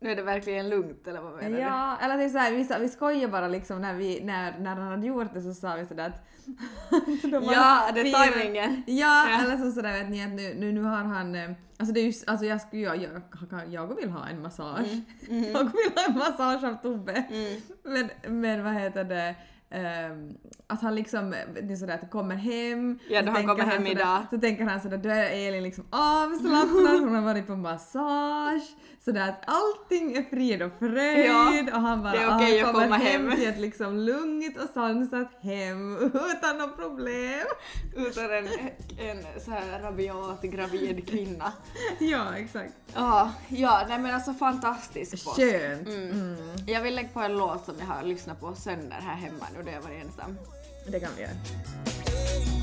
Nu 0.03 0.11
är 0.11 0.17
det 0.17 0.23
verkligen 0.23 0.69
lugnt 0.69 1.07
eller 1.07 1.21
vad 1.21 1.33
menar 1.33 1.57
du? 1.57 1.63
ja, 1.63 1.99
eller 2.03 2.17
det 2.17 2.25
är 2.25 2.29
såhär, 2.29 2.53
vi, 2.53 2.69
vi 2.81 2.89
skojar 2.89 3.29
bara 3.29 3.49
liksom 3.49 3.81
när 3.81 3.95
vi, 3.95 4.21
när, 4.25 4.59
när 4.59 4.75
han 4.75 4.89
hade 4.89 5.07
gjort 5.07 5.35
det 5.35 5.41
så 5.41 5.55
sa 5.55 5.75
vi 5.75 5.87
sådär 5.87 6.07
att... 6.07 6.27
så 7.23 7.53
Ja, 7.53 7.91
det 7.95 8.01
är 8.01 8.13
tajmingen. 8.13 8.83
Ja, 8.87 9.29
Ja. 9.31 9.45
eller 9.45 9.57
så 9.57 9.73
sådär 9.73 9.93
vet 9.93 10.11
ni 10.11 10.25
att 10.25 10.31
nu, 10.31 10.55
nu, 10.55 10.73
nu 10.73 10.83
har 10.83 10.97
han, 10.97 11.35
eh, 11.35 11.51
alltså 11.79 11.95
det 11.95 12.01
är 12.01 12.05
ju, 12.05 12.13
alltså 12.27 12.47
jag 12.47 12.61
skulle 12.61 12.83
jag, 12.83 12.97
jag, 12.97 13.23
jag, 13.69 13.97
vill 13.97 14.11
ha 14.11 14.29
en 14.29 14.43
massage. 14.43 15.01
Jag 15.29 15.65
vill 15.65 15.93
ha 15.97 16.05
en 16.09 16.19
massage 16.19 16.65
av 16.65 16.83
Tobbe. 16.83 17.25
Mm. 17.31 17.61
Men, 17.83 18.11
men 18.41 18.65
vad 18.65 18.75
heter 18.75 19.05
det, 19.05 19.35
ehm, 19.71 20.35
att 20.67 20.83
han 20.83 20.95
liksom, 20.95 21.31
det 21.63 21.73
är 21.73 21.77
sådär 21.77 21.95
att 22.03 22.11
kommer 22.11 22.37
hem. 22.37 22.99
Ja, 23.09 23.23
då 23.23 23.31
han 23.31 23.47
kommer 23.47 23.65
hem 23.65 23.87
sådär, 23.87 23.91
idag. 23.91 24.23
Så 24.31 24.39
tänker 24.39 24.65
han 24.65 24.81
sådär, 24.81 24.97
då 24.97 25.09
är 25.09 25.49
Elin 25.49 25.63
liksom 25.63 25.85
avslappnad, 25.91 27.01
hon 27.01 27.15
har 27.15 27.23
varit 27.23 27.47
på 27.47 27.57
massage. 27.57 28.77
Sådär 29.05 29.29
att 29.29 29.43
allting 29.47 30.17
är 30.17 30.23
frid 30.23 30.63
och 30.63 30.73
fröjd 30.79 31.69
och 31.69 31.81
han 31.81 32.03
bara 32.03 32.13
det 32.13 32.19
är 32.19 32.37
okej 32.37 32.63
ah, 32.63 32.67
att 32.67 32.73
kommer 32.73 32.85
komma 32.85 32.97
hem 32.97 33.29
hem. 33.29 33.37
till 33.37 33.49
ett 33.49 33.59
liksom 33.59 33.99
lugnt 33.99 34.59
och 34.59 34.69
sansat 34.75 35.29
hem 35.41 35.97
utan 36.37 36.59
några 36.59 36.73
problem. 36.73 37.47
Utan 37.97 38.25
en, 38.25 38.49
en 38.99 39.41
så 39.45 39.51
här 39.51 39.83
rabiat 39.83 40.43
gravid 40.43 41.09
kvinna. 41.09 41.53
Ja, 41.99 42.37
exakt. 42.37 42.73
Ja, 42.95 43.33
ja, 43.49 43.85
nej 43.89 43.99
men 43.99 44.15
alltså 44.15 44.33
fantastisk 44.33 45.25
påsk. 45.25 45.37
Skönt. 45.37 45.89
Mm. 45.89 46.11
Mm. 46.11 46.37
Jag 46.67 46.81
vill 46.81 46.95
lägga 46.95 47.09
på 47.09 47.21
en 47.21 47.39
låt 47.39 47.65
som 47.65 47.75
jag 47.79 47.87
har 47.87 48.03
lyssnat 48.03 48.41
på 48.41 48.55
sönder 48.55 48.99
här 49.01 49.15
hemma 49.15 49.47
nu 49.57 49.60
och 49.67 49.73
jag 49.73 49.81
var 49.81 49.91
ensam. 49.91 50.39
Det 50.87 51.01
kan 51.01 51.11
vi 51.17 51.23
göra. 51.23 52.60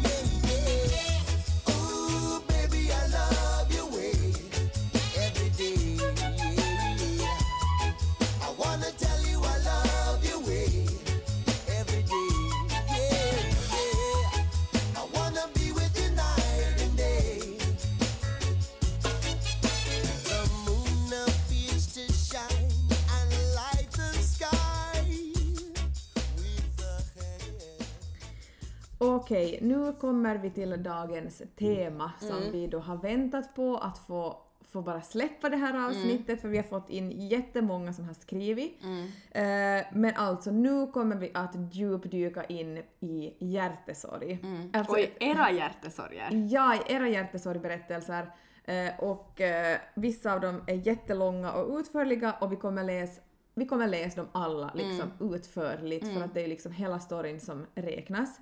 Okej, 29.15 29.59
nu 29.61 29.93
kommer 29.93 30.35
vi 30.37 30.49
till 30.49 30.83
dagens 30.83 31.41
tema 31.55 32.11
som 32.19 32.37
Mm. 32.37 32.51
vi 32.51 32.67
då 32.67 32.79
har 32.79 32.97
väntat 32.97 33.55
på 33.55 33.77
att 33.77 33.97
få, 33.99 34.37
få 34.71 34.81
bara 34.81 35.01
släppa 35.01 35.49
det 35.49 35.57
här 35.57 35.87
avsnittet 35.87 36.41
för 36.41 36.47
vi 36.47 36.57
har 36.57 36.63
fått 36.63 36.89
in 36.89 37.11
jättemånga 37.11 37.93
som 37.93 38.05
har 38.05 38.13
skrivit. 38.13 38.83
Mm. 38.83 39.05
Eh, 39.31 39.85
men 39.93 40.15
alltså 40.15 40.51
nu 40.51 40.87
kommer 40.87 41.15
vi 41.15 41.31
att 41.33 41.55
djupdyka 41.71 42.43
in 42.43 42.83
i 42.99 43.33
hjärtesorg. 43.39 44.39
Alltså, 44.73 44.93
och 44.93 44.99
i 44.99 45.11
era 45.19 45.51
hjärtesorger. 45.51 46.47
Ja, 46.49 46.75
i 46.75 46.93
era 46.93 47.09
hjärtesorgberättelser. 47.09 48.31
Eh, 48.65 48.99
och 48.99 49.41
eh, 49.41 49.77
vissa 49.95 50.33
av 50.33 50.41
dem 50.41 50.63
är 50.67 50.73
jättelånga 50.75 51.51
och 51.51 51.77
utförliga 51.79 52.31
och 52.41 52.51
vi 52.51 52.55
kommer 52.55 52.83
läsa 52.83 53.21
vi 53.53 53.65
kommer 53.65 53.87
läsa 53.87 54.21
dem 54.21 54.29
alla 54.31 54.71
liksom 54.75 55.33
utförligt 55.33 56.13
för 56.13 56.21
att 56.21 56.33
det 56.33 56.41
är 56.41 56.47
liksom 56.47 56.71
hela 56.71 56.99
storyn 56.99 57.39
som 57.41 57.65
räknas. 57.75 58.39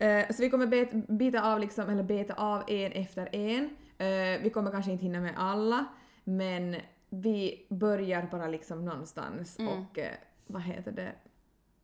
Eh, 0.00 0.28
så 0.30 0.42
vi 0.42 0.50
kommer 0.50 0.66
bet, 0.66 1.08
bita 1.08 1.52
av 1.52 1.60
liksom, 1.60 1.88
eller 1.88 2.02
beta 2.02 2.34
av 2.34 2.62
en 2.66 2.92
efter 2.92 3.34
en. 3.34 3.64
Eh, 3.98 4.42
vi 4.42 4.50
kommer 4.54 4.70
kanske 4.70 4.92
inte 4.92 5.04
hinna 5.04 5.20
med 5.20 5.34
alla, 5.36 5.84
men 6.24 6.76
vi 7.10 7.66
börjar 7.70 8.28
bara 8.30 8.48
liksom 8.48 8.84
någonstans 8.84 9.58
och 9.58 9.98
eh, 9.98 10.14
vad 10.46 10.62
heter 10.62 10.92
det? 10.92 11.12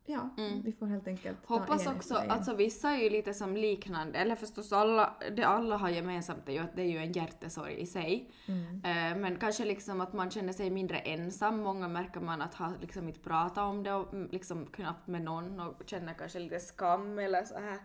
ja, 0.08 0.30
vi 0.64 0.73
får 0.73 0.87
helt 0.87 1.08
enkelt 1.08 1.46
ta 1.46 1.58
Hoppas 1.58 1.87
en 1.87 1.96
också, 1.96 2.14
en. 2.14 2.30
alltså 2.30 2.54
vissa 2.54 2.90
är 2.90 3.02
ju 3.02 3.11
lite 3.11 3.35
som 3.35 3.56
liknande, 3.56 4.18
eller 4.18 4.37
förstås 4.37 4.73
alla, 4.73 5.14
det 5.37 5.44
alla 5.44 5.76
har 5.76 5.88
gemensamt 5.88 6.49
är 6.49 6.52
ju 6.52 6.58
att 6.58 6.76
det 6.76 6.82
är 6.82 6.87
ju 6.87 6.99
en 6.99 7.12
hjärtesorg 7.12 7.80
i 7.80 7.87
sig. 7.87 8.30
Mm. 8.46 9.20
Men 9.20 9.37
kanske 9.37 9.64
liksom 9.64 10.00
att 10.00 10.12
man 10.12 10.30
känner 10.30 10.52
sig 10.52 10.70
mindre 10.70 10.99
ensam, 10.99 11.61
många 11.61 11.88
märker 11.88 12.20
man 12.20 12.42
att 12.42 12.54
har 12.54 12.73
liksom 12.80 13.08
inte 13.08 13.20
pratat 13.20 13.58
om 13.58 13.82
det 13.82 13.92
och 13.92 14.14
mm, 14.14 14.28
liksom 14.32 14.66
knappt 14.66 15.06
med 15.06 15.23
någon 15.23 15.61
och 15.61 15.82
känner 15.87 16.14
kanske 16.14 16.38
lite 16.38 16.61
skam 16.61 17.18
eller 17.18 17.44
så 17.44 17.54
här. 17.54 17.78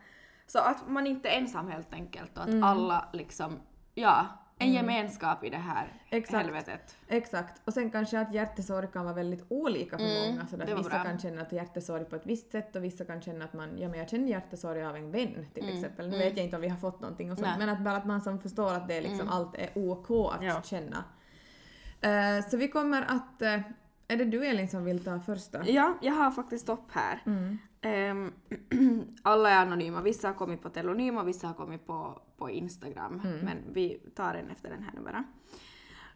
Så 0.52 0.60
att 0.60 0.90
man 0.90 1.08
inte 1.08 1.30
är 1.30 1.38
ensam 1.38 1.68
helt 1.68 1.94
enkelt 1.94 2.38
och 2.38 2.44
att 2.44 2.50
Mm. 2.50 2.64
alla 2.64 3.10
liksom, 3.14 3.60
ja, 3.94 4.28
en 4.58 4.74
gemenskap 4.74 5.44
i 5.44 5.50
det 5.50 5.58
här 5.58 5.94
Exakt. 6.10 6.38
helvetet. 6.46 6.98
Exakt. 7.08 7.62
Och 7.66 7.74
sen 7.74 7.92
kanske 7.92 8.20
att 8.20 8.34
hjärtesorg 8.34 8.88
kan 8.94 9.04
vara 9.06 9.16
väldigt 9.16 9.46
olika 9.50 9.98
för 9.98 10.06
Mm, 10.06 10.30
många. 10.36 10.48
Så 10.48 10.56
att 10.56 10.80
vissa 10.80 10.90
bra. 10.90 11.04
kan 11.04 11.20
känna 11.20 11.42
att 11.42 11.52
hjärtesorg 11.52 12.06
på 12.06 12.16
ett 12.16 12.26
visst 12.26 12.52
sätt 12.52 12.76
och 12.76 12.84
vissa 12.84 13.06
kan 13.06 13.22
känna 13.22 13.46
att 13.46 13.54
man, 13.54 13.78
ja 13.78 13.88
men 13.90 14.00
jag 14.00 14.10
känner 14.10 14.28
hjärtesorg 14.28 14.84
av 14.86 14.96
en 14.96 15.12
vän 15.12 15.46
till 15.54 15.76
exempel. 15.78 16.10
Nu 16.10 16.18
vet 16.18 16.38
jag 16.38 16.44
inte 16.46 16.56
om 16.56 16.62
vi 16.62 16.68
har 16.70 16.78
fått 16.78 17.02
någonting 17.02 17.32
och 17.32 17.38
sånt, 17.38 17.48
Mm. 17.48 17.60
Nej. 17.60 17.68
men 17.68 17.76
att 17.78 17.84
bara 17.84 17.96
att 17.98 18.06
man 18.06 18.22
som 18.22 18.40
förstår 18.40 18.74
att 18.74 18.88
det 18.88 19.02
liksom 19.02 19.30
allt 19.30 19.56
är 19.56 19.70
OK 19.76 20.10
att 20.34 20.44
Ja. 20.46 20.62
känna. 20.62 21.04
Eh, 22.02 22.46
så 22.50 22.58
vi 22.58 22.68
kommer 22.68 23.02
att, 23.02 23.42
eh, 23.42 23.60
är 24.08 24.18
det 24.18 24.26
du 24.26 24.46
Elin 24.46 24.70
som 24.70 24.84
vill 24.86 25.04
ta 25.04 25.20
första? 25.20 25.68
Ja, 25.70 25.94
jag 26.02 26.14
har 26.14 26.32
faktiskt 26.32 26.70
upp 26.70 26.92
här. 26.92 27.22
Mm. 27.26 27.58
Ehm, 27.82 28.32
alla 29.22 29.50
är 29.50 29.62
anonyma, 29.66 30.02
vissa 30.02 30.28
har 30.28 30.36
kommit 30.36 30.62
på 30.62 30.70
telonym 30.70 31.18
och 31.18 31.28
vissa 31.28 31.48
har 31.48 31.54
kommit 31.54 31.88
på, 31.88 32.22
på 32.38 32.50
Instagram. 32.50 33.22
Mm. 33.24 33.40
Men 33.40 33.58
vi 33.74 34.00
tar 34.16 34.34
en 34.36 34.50
efter 34.50 34.70
den 34.70 34.84
här 34.84 34.94
nu 34.94 35.02
bara. 35.02 35.24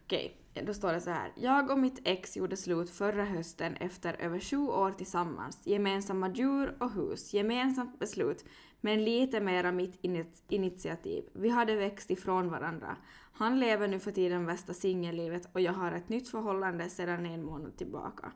Okej, 0.04 0.36
då 0.66 0.74
står 0.74 0.92
det 0.92 1.00
så 1.00 1.10
här. 1.10 1.32
Jag 1.36 1.70
och 1.70 1.78
mitt 1.78 2.00
ex 2.04 2.36
gjorde 2.36 2.56
slut 2.56 2.90
förra 2.90 3.24
hösten 3.24 3.76
efter 3.76 4.16
över 4.20 4.40
sju 4.40 4.56
år 4.56 4.90
tillsammans. 4.90 5.66
Gemensamma 5.66 6.28
djur 6.28 6.76
och 6.80 6.92
hus, 6.92 7.34
gemensamt 7.34 7.98
beslut, 7.98 8.44
men 8.80 9.04
lite 9.04 9.40
mera 9.40 9.72
mitt 9.72 10.00
ini- 10.02 10.42
initiativ. 10.48 11.24
Vi 11.32 11.48
hade 11.48 11.76
växt 11.76 12.10
ifrån 12.10 12.50
varandra. 12.50 12.96
Han 13.32 13.60
lever 13.60 13.88
nu 13.88 13.98
för 13.98 14.10
tiden 14.10 14.46
värsta 14.46 14.74
singellivet 14.74 15.48
och 15.52 15.60
jag 15.60 15.72
har 15.72 15.92
ett 15.92 16.08
nytt 16.08 16.28
förhållande 16.28 16.88
sedan 16.90 17.26
en 17.26 17.44
månad 17.44 17.76
tillbaka. 17.76 18.32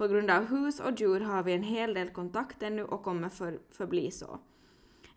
På 0.00 0.08
grund 0.08 0.30
av 0.30 0.44
hus 0.44 0.80
och 0.80 1.00
djur 1.00 1.20
har 1.20 1.42
vi 1.42 1.52
en 1.52 1.62
hel 1.62 1.94
del 1.94 2.08
kontakt 2.08 2.62
ännu 2.62 2.84
och 2.84 3.02
kommer 3.02 3.28
för, 3.28 3.58
förbli 3.70 4.10
så. 4.10 4.38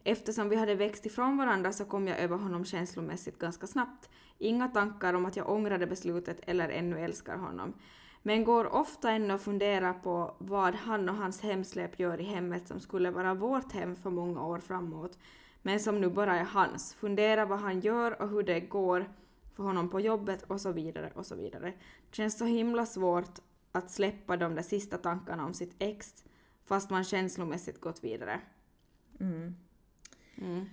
Eftersom 0.03 0.49
vi 0.49 0.55
hade 0.55 0.75
växt 0.75 1.05
ifrån 1.05 1.37
varandra 1.37 1.71
så 1.71 1.85
kom 1.85 2.07
jag 2.07 2.19
över 2.19 2.37
honom 2.37 2.65
känslomässigt 2.65 3.39
ganska 3.39 3.67
snabbt. 3.67 4.09
Inga 4.37 4.67
tankar 4.67 5.13
om 5.13 5.25
att 5.25 5.35
jag 5.35 5.49
ångrade 5.49 5.87
beslutet 5.87 6.39
eller 6.47 6.69
ännu 6.69 6.99
älskar 6.99 7.37
honom. 7.37 7.73
Men 8.21 8.43
går 8.43 8.73
ofta 8.73 9.11
ännu 9.11 9.33
och 9.33 9.41
funderar 9.41 9.93
på 9.93 10.35
vad 10.37 10.75
han 10.75 11.09
och 11.09 11.15
hans 11.15 11.41
hemsläp 11.41 11.99
gör 11.99 12.21
i 12.21 12.23
hemmet 12.23 12.67
som 12.67 12.79
skulle 12.79 13.11
vara 13.11 13.33
vårt 13.33 13.71
hem 13.71 13.95
för 13.95 14.09
många 14.09 14.45
år 14.45 14.59
framåt, 14.59 15.17
men 15.61 15.79
som 15.79 16.01
nu 16.01 16.09
bara 16.09 16.39
är 16.39 16.45
hans. 16.45 16.93
Funderar 16.93 17.45
vad 17.45 17.59
han 17.59 17.79
gör 17.79 18.21
och 18.21 18.29
hur 18.29 18.43
det 18.43 18.59
går 18.59 19.05
för 19.55 19.63
honom 19.63 19.89
på 19.89 19.99
jobbet 19.99 20.43
och 20.43 20.61
så 20.61 20.71
vidare 20.71 21.11
och 21.15 21.25
så 21.25 21.35
vidare. 21.35 21.73
Det 22.09 22.15
känns 22.15 22.37
så 22.37 22.45
himla 22.45 22.85
svårt 22.85 23.39
att 23.75 23.91
släppa 23.91 24.37
de 24.37 24.55
där 24.55 24.61
sista 24.63 24.97
tankarna 24.97 25.45
om 25.45 25.53
sitt 25.53 25.75
ex 25.79 26.23
fast 26.65 26.89
man 26.89 27.03
känslomässigt 27.03 27.81
gått 27.81 28.03
vidare. 28.03 28.39
Mm. 29.19 29.55
Mm. 30.37 30.65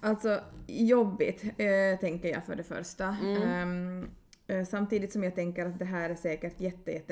Alltså 0.00 0.40
jobbigt 0.66 1.44
eh, 1.44 2.00
tänker 2.00 2.28
jag 2.28 2.46
för 2.46 2.56
det 2.56 2.62
första. 2.62 3.16
Mm. 3.22 3.42
Ehm, 3.42 4.10
eh, 4.46 4.64
samtidigt 4.64 5.12
som 5.12 5.24
jag 5.24 5.34
tänker 5.34 5.66
att 5.66 5.78
det 5.78 5.84
här 5.84 6.10
är 6.10 6.14
säkert 6.14 6.60
jätte. 6.60 7.02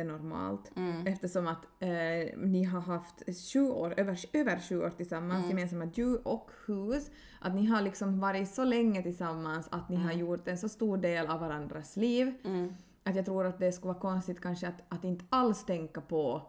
Mm. 0.77 1.07
Eftersom 1.07 1.47
att 1.47 1.65
eh, 1.79 2.39
ni 2.39 2.65
har 2.65 2.81
haft 2.81 3.23
sju 3.53 3.69
år, 3.69 3.95
över, 3.97 4.19
över 4.33 4.59
sju 4.69 4.81
år 4.83 4.91
tillsammans, 4.91 5.45
Mm. 5.45 5.51
gemensamma 5.51 5.85
djur 5.95 6.29
och 6.29 6.51
hus. 6.67 7.11
Att 7.41 7.55
ni 7.55 7.67
har 7.67 7.83
liksom 7.83 8.21
varit 8.21 8.49
så 8.49 8.65
länge 8.65 9.03
tillsammans 9.03 9.69
att 9.71 9.89
ni 9.89 9.97
har 9.97 10.13
gjort 10.13 10.49
en 10.49 10.59
så 10.59 10.69
stor 10.69 10.97
del 10.97 11.27
av 11.27 11.41
varandras 11.41 11.97
liv. 11.97 12.35
Att 13.05 13.17
jag 13.17 13.25
tror 13.25 13.47
att 13.47 13.59
det 13.59 13.73
skulle 13.73 13.93
vara 13.93 14.01
konstigt 14.01 14.41
kanske 14.41 14.69
att, 14.69 14.83
att 14.89 15.05
inte 15.05 15.25
alls 15.29 15.65
tänka 15.65 16.01
på 16.01 16.43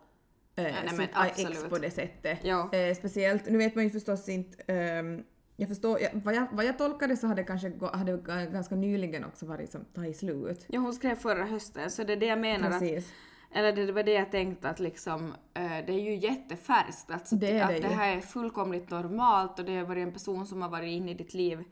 eh, 0.55 0.63
nej, 0.63 0.73
men 0.83 0.97
sitt 0.97 1.49
ex 1.49 1.63
på 1.69 1.77
det 1.77 1.91
sättet. 1.91 2.39
Ja. 2.43 2.73
Eh, 2.73 2.95
speciellt, 2.95 3.49
nu 3.49 3.57
vet 3.57 3.75
man 3.75 3.83
ju 3.83 3.89
förstås 3.89 4.29
inte 4.29 4.63
ehm, 4.67 5.23
jag 5.55 5.67
förstår, 5.67 5.99
jag, 5.99 6.09
vad, 6.13 6.35
jag, 6.35 6.47
vad 6.51 6.65
jag 6.65 6.77
tolkade 6.77 7.17
så 7.17 7.27
hade 7.27 7.41
det 7.41 7.45
kanske 7.45 7.73
hade 7.93 8.17
ganska 8.51 8.75
nyligen 8.75 9.25
också 9.25 9.45
varit 9.45 9.71
som 9.71 9.85
tagit 9.85 10.17
slut. 10.17 10.65
Ja, 10.67 10.79
hon 10.79 10.93
skrev 10.93 11.15
förra 11.15 11.45
hösten, 11.45 11.91
så 11.91 12.03
det 12.03 12.13
är 12.13 12.17
det 12.17 12.25
jag 12.25 12.39
menar 12.39 12.71
att 12.71 12.79
Precis. 12.79 13.13
Eller 13.53 13.73
det 13.73 13.91
var 13.91 14.03
det 14.03 14.13
jag 14.13 14.31
tänkte 14.31 14.69
att 14.69 14.79
liksom, 14.79 15.33
eh, 15.53 15.63
det 15.63 15.93
är 15.93 15.99
ju 15.99 16.15
jättefärskt. 16.15 17.11
Alltså, 17.11 17.35
Det 17.35 17.61
att 17.61 17.69
det 17.69 17.79
det 17.79 17.87
här 17.87 18.17
är 18.17 18.21
fullkomligt 18.21 18.89
normalt 18.89 19.59
och 19.59 19.65
det 19.65 19.77
har 19.77 19.85
varit 19.85 20.07
en 20.07 20.13
person 20.13 20.45
som 20.45 20.61
har 20.61 20.69
varit 20.69 20.89
inne 20.89 21.11
i 21.11 21.13
ditt 21.13 21.33
liv 21.33 21.63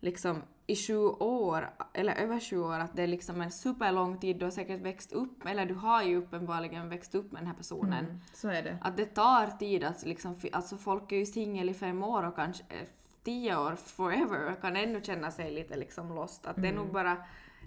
liksom 0.00 0.42
i 0.68 0.76
sju 0.76 0.96
år, 1.20 1.70
eller 1.92 2.14
över 2.14 2.40
sju 2.40 2.58
år, 2.58 2.78
att 2.78 2.96
det 2.96 3.02
är 3.02 3.06
liksom 3.06 3.40
en 3.40 3.50
superlång 3.52 4.18
tid, 4.18 4.38
du 4.38 4.44
har 4.46 4.50
säkert 4.50 4.80
växt 4.80 5.12
upp, 5.12 5.46
eller 5.46 5.66
du 5.66 5.74
har 5.74 6.02
ju 6.02 6.16
uppenbarligen 6.16 6.88
växt 6.88 7.14
upp 7.14 7.32
med 7.32 7.40
den 7.42 7.46
här 7.46 7.54
personen. 7.54 8.04
Mm, 8.04 8.20
så 8.34 8.48
är 8.48 8.62
det. 8.62 8.78
Att 8.80 8.96
det 8.96 9.04
tar 9.04 9.46
tid 9.58 9.84
att 9.84 10.06
liksom, 10.06 10.36
alltså 10.52 10.76
folk 10.76 11.12
är 11.12 11.16
ju 11.16 11.26
singel 11.26 11.68
i 11.68 11.74
fem 11.74 12.02
år 12.02 12.22
och 12.22 12.36
kanske 12.36 12.64
eh, 12.68 12.88
tio 13.24 13.56
år 13.58 13.74
forever 13.74 14.54
kan 14.54 14.76
ännu 14.76 15.00
känna 15.02 15.30
sig 15.30 15.50
lite 15.54 15.76
liksom 15.76 16.14
lost. 16.14 16.46
Att 16.46 16.56
det 16.56 16.68
är 16.68 16.72
Mm. 16.72 16.84
nog 16.84 16.92
bara 16.92 17.16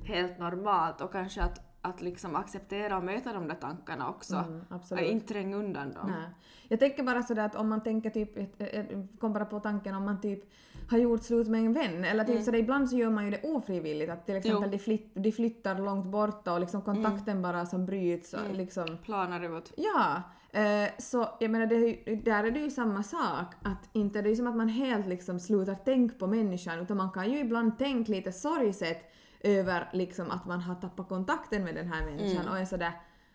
helt 0.03 0.39
normalt 0.39 1.01
och 1.01 1.11
kanske 1.11 1.41
att, 1.43 1.59
att 1.81 2.01
liksom 2.01 2.35
acceptera 2.35 2.97
och 2.97 3.03
möta 3.03 3.33
de 3.33 3.47
där 3.47 3.55
tankarna 3.55 4.09
också. 4.09 4.35
Mm, 4.35 4.65
och 4.91 4.99
inte 4.99 5.27
tränga 5.27 5.57
undan 5.57 5.93
dem. 5.93 6.07
Nej. 6.11 6.29
Jag 6.67 6.79
tänker 6.79 7.03
bara 7.03 7.23
sådär 7.23 7.45
att 7.45 7.55
om 7.55 7.69
man 7.69 7.83
tänker 7.83 8.09
typ, 8.09 8.37
ett- 8.61 9.19
kom 9.19 9.33
bara 9.33 9.45
på 9.45 9.59
tanken 9.59 9.95
om 9.95 10.05
man 10.05 10.21
typ 10.21 10.43
har 10.89 10.97
gjort 10.97 11.23
slut 11.23 11.47
med 11.47 11.65
en 11.65 11.73
vän, 11.73 12.05
eller 12.05 12.23
typ 12.23 12.43
sådär 12.43 12.59
ibland 12.59 12.89
så 12.89 12.95
gör 12.97 13.09
man 13.09 13.25
ju 13.25 13.31
det 13.31 13.41
ofrivilligt, 13.43 14.11
att 14.11 14.25
till 14.25 14.35
exempel 14.35 14.71
de, 14.71 14.79
flytt, 14.79 15.11
de 15.13 15.31
flyttar 15.31 15.79
långt 15.79 16.05
borta 16.05 16.53
och 16.53 16.59
liksom 16.59 16.81
kontakten 16.81 17.41
bara 17.41 17.65
som 17.65 17.85
bryts 17.85 18.33
och 18.33 18.55
liksom 18.55 18.97
Planar 19.03 19.57
ut. 19.57 19.73
Ja, 19.77 20.21
eh, 20.59 20.89
så 20.97 21.29
jag 21.39 21.51
menar 21.51 21.65
det, 21.65 22.15
där 22.15 22.43
är 22.43 22.51
det 22.51 22.59
ju 22.59 22.69
samma 22.69 23.03
sak. 23.03 23.53
Att 23.63 23.89
inte 23.93 24.21
det 24.21 24.29
är 24.29 24.35
som 24.35 24.47
att 24.47 24.55
man 24.55 24.69
helt 24.69 25.07
liksom 25.07 25.39
slutar 25.39 25.75
tänka 25.75 26.15
på 26.15 26.27
människan. 26.27 26.79
Utan 26.79 26.97
man 26.97 27.11
kan 27.11 27.31
ju 27.31 27.39
ibland 27.39 27.77
tänka 27.77 28.11
lite 28.11 28.31
sorgset 28.31 29.11
över 29.41 29.89
liksom 29.93 30.31
att 30.31 30.45
man 30.45 30.61
har 30.61 30.75
tappat 30.75 31.09
kontakten 31.09 31.63
med 31.63 31.75
den 31.75 31.87
här 31.87 32.05
människan 32.05 32.47
och 32.47 32.59
är 32.59 32.65
sådär 32.65 32.91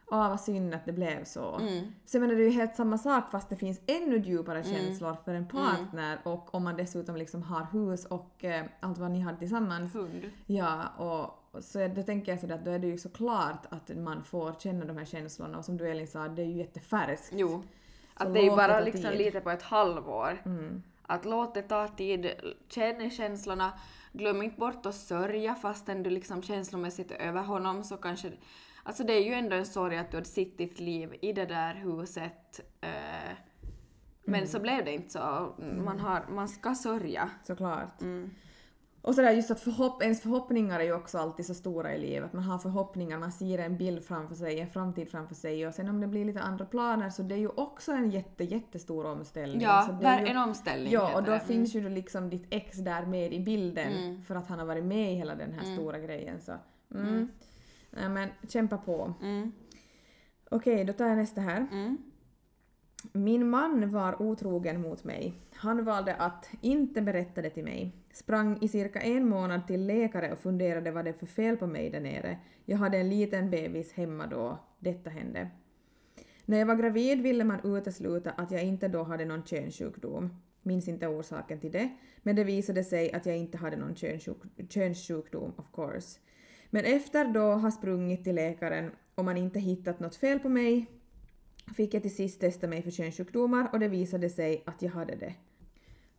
Åh 0.06 0.28
vad 0.28 0.40
synd 0.40 0.74
att 0.74 0.84
det 0.84 0.92
blev 0.92 1.24
så. 1.24 1.60
Så 2.04 2.16
jag 2.16 2.20
menar 2.20 2.34
det 2.34 2.42
är 2.42 2.44
ju 2.44 2.50
helt 2.50 2.76
samma 2.76 2.98
sak 2.98 3.30
fast 3.30 3.48
det 3.48 3.56
finns 3.56 3.80
ännu 3.86 4.18
djupare 4.18 4.64
känslor 4.64 5.16
för 5.24 5.34
en 5.34 5.48
partner 5.48 6.18
och 6.22 6.54
om 6.54 6.64
man 6.64 6.76
dessutom 6.76 7.16
liksom 7.16 7.42
har 7.42 7.66
hus 7.72 8.04
och 8.04 8.44
eh, 8.44 8.64
allt 8.80 8.98
vad 8.98 9.10
ni 9.10 9.20
har 9.20 9.32
tillsammans. 9.32 9.94
Hund. 9.94 10.30
Ja, 10.46 10.88
och 10.88 11.62
så 11.64 11.88
då 11.88 12.02
tänker 12.02 12.32
jag 12.32 12.40
sådär 12.40 12.54
att 12.54 12.64
då 12.64 12.70
är 12.70 12.78
det 12.78 12.86
ju 12.86 12.98
såklart 12.98 13.66
att 13.68 13.96
man 13.96 14.24
får 14.24 14.54
känna 14.58 14.84
de 14.84 14.96
här 14.96 15.04
känslorna 15.04 15.58
och 15.58 15.64
som 15.64 15.76
du 15.76 15.90
Elin 15.90 16.06
sa, 16.06 16.28
det 16.28 16.42
är 16.42 16.46
ju 16.46 16.56
jättefärskt. 16.58 17.30
Jo. 17.32 17.48
Så 17.48 17.62
Att 18.24 18.34
det 18.34 18.40
är 18.40 18.44
ju 18.44 18.50
bara 18.50 18.80
liksom 18.80 19.10
tid. 19.10 19.18
lite 19.18 19.40
på 19.40 19.50
ett 19.50 19.62
halvår. 19.62 20.42
Mm. 20.44 20.82
Att 21.06 21.24
låt 21.24 21.54
det 21.54 21.62
ta 21.62 21.88
tid, 21.88 22.30
känn 22.68 23.10
känslorna, 23.10 23.72
glöm 24.12 24.42
inte 24.42 24.58
bort 24.58 24.86
att 24.86 24.94
sörja 24.94 25.54
fastän 25.54 26.02
du 26.02 26.10
liksom 26.10 26.42
känslomässigt 26.42 27.10
är 27.10 27.16
över 27.16 27.42
honom 27.42 27.84
så 27.84 27.96
kanske... 27.96 28.32
Alltså 28.86 29.04
det 29.04 29.12
är 29.12 29.24
ju 29.24 29.32
ändå 29.32 29.56
en 29.56 29.66
sorg 29.66 29.96
att 29.96 30.10
du 30.10 30.16
har 30.16 30.24
sitt 30.24 30.58
ditt 30.58 30.80
liv 30.80 31.14
i 31.20 31.32
det 31.32 31.46
där 31.46 31.74
huset. 31.74 32.60
Eh, 32.80 32.88
men 34.24 34.34
Mm. 34.34 34.46
så 34.46 34.60
blev 34.60 34.84
det 34.84 34.92
inte 34.92 35.10
så. 35.10 35.54
Man, 35.84 36.00
har, 36.00 36.26
man 36.30 36.48
ska 36.48 36.74
sörja. 36.74 37.30
Såklart. 37.46 38.02
Mm. 38.02 38.30
Och 39.02 39.14
sådär 39.14 39.30
just 39.30 39.50
att 39.50 39.60
förhopp 39.60 40.02
ens 40.02 40.22
förhoppningar 40.22 40.80
är 40.80 40.84
ju 40.84 40.92
också 40.94 41.18
alltid 41.18 41.46
så 41.46 41.54
stora 41.54 41.94
i 41.94 41.98
livet. 41.98 42.32
Man 42.32 42.42
har 42.42 42.58
förhoppningar, 42.58 43.18
man 43.18 43.32
ser 43.32 43.58
en 43.58 43.76
bild 43.76 44.04
framför 44.04 44.34
sig, 44.34 44.60
en 44.60 44.70
framtid 44.70 45.10
framför 45.10 45.34
sig 45.34 45.66
och 45.66 45.74
sen 45.74 45.88
om 45.88 46.00
det 46.00 46.06
blir 46.06 46.24
lite 46.24 46.40
andra 46.40 46.64
planer 46.66 47.10
så 47.10 47.22
det 47.22 47.34
är 47.34 47.38
ju 47.38 47.48
också 47.48 47.92
en 47.92 48.10
jätte, 48.10 48.44
jättestor 48.44 49.06
omställning. 49.06 49.60
Ja, 49.60 49.88
det 50.00 50.06
där 50.06 50.18
är 50.18 50.22
ju, 50.22 50.26
en 50.30 50.36
omställning 50.36 50.92
Ja, 50.92 51.14
och 51.16 51.22
då 51.22 51.30
det. 51.30 51.36
Mm. 51.36 51.46
finns 51.46 51.74
ju 51.74 51.88
liksom 51.88 52.30
ditt 52.30 52.46
ex 52.50 52.76
där 52.78 53.06
med 53.06 53.32
i 53.32 53.40
bilden 53.40 54.22
för 54.22 54.34
att 54.36 54.46
han 54.46 54.58
har 54.58 54.66
varit 54.66 54.84
med 54.84 55.12
i 55.12 55.14
hela 55.14 55.34
den 55.34 55.52
här 55.52 55.74
stora 55.74 55.98
grejen 55.98 56.40
så 56.40 56.52
mm. 56.94 57.28
Nej, 57.96 58.08
men 58.08 58.28
kämpa 58.48 58.78
på. 58.78 59.14
Mm. 59.22 59.52
Okej, 60.50 60.84
då 60.84 60.92
tar 60.92 61.06
jag 61.08 61.16
nästa 61.16 61.40
här. 61.40 61.66
Mm. 61.72 61.98
Min 63.12 63.50
man 63.50 63.90
var 63.90 64.22
otrogen 64.22 64.80
mot 64.80 65.04
mig. 65.04 65.34
Han 65.52 65.84
valde 65.84 66.14
att 66.14 66.50
inte 66.60 67.02
berätta 67.02 67.42
det 67.42 67.50
till 67.50 67.64
mig. 67.64 67.92
Sprang 68.12 68.58
i 68.62 68.68
cirka 68.68 69.00
en 69.00 69.28
månad 69.28 69.66
till 69.66 69.86
läkare 69.86 70.32
och 70.32 70.38
funderade 70.38 70.90
vad 70.90 71.04
det 71.04 71.08
är 71.08 71.14
för 71.14 71.26
fel 71.26 71.56
på 71.56 71.66
mig 71.66 71.90
där 71.90 72.00
nere. 72.00 72.38
Jag 72.64 72.78
hade 72.78 72.98
en 72.98 73.08
liten 73.08 73.50
bebis 73.50 73.92
hemma 73.92 74.26
då 74.26 74.58
detta 74.78 75.10
hände. 75.10 75.50
När 76.44 76.58
jag 76.58 76.66
var 76.66 76.74
gravid 76.74 77.22
ville 77.22 77.44
man 77.44 77.60
utesluta 77.76 78.30
att 78.30 78.50
jag 78.50 78.64
inte 78.64 78.88
då 78.88 79.02
hade 79.02 79.24
någon 79.24 79.44
könssjukdom. 79.44 80.42
Minns 80.62 80.88
inte 80.88 81.06
orsaken 81.06 81.60
till 81.60 81.72
det, 81.72 81.88
men 82.22 82.36
det 82.36 82.44
visade 82.44 82.84
sig 82.84 83.12
att 83.12 83.26
jag 83.26 83.36
inte 83.36 83.58
hade 83.58 83.76
någon 83.76 83.94
könssjuk- 83.94 84.70
könssjukdom 84.70 85.52
of 85.56 85.66
course. 85.72 86.20
Men 86.74 86.84
efter 86.84 87.24
då 87.24 87.52
ha 87.52 87.70
sprungit 87.70 88.24
till 88.24 88.34
läkaren 88.34 88.90
och 89.14 89.24
man 89.24 89.36
inte 89.36 89.60
hittat 89.60 90.00
något 90.00 90.16
fel 90.16 90.38
på 90.38 90.48
mig 90.48 90.86
fick 91.76 91.94
jag 91.94 92.02
till 92.02 92.14
sist 92.14 92.40
testa 92.40 92.66
mig 92.66 92.82
för 92.82 92.90
könssjukdomar 92.90 93.68
och 93.72 93.80
det 93.80 93.88
visade 93.88 94.30
sig 94.30 94.62
att 94.66 94.82
jag 94.82 94.90
hade 94.90 95.14
det. 95.14 95.34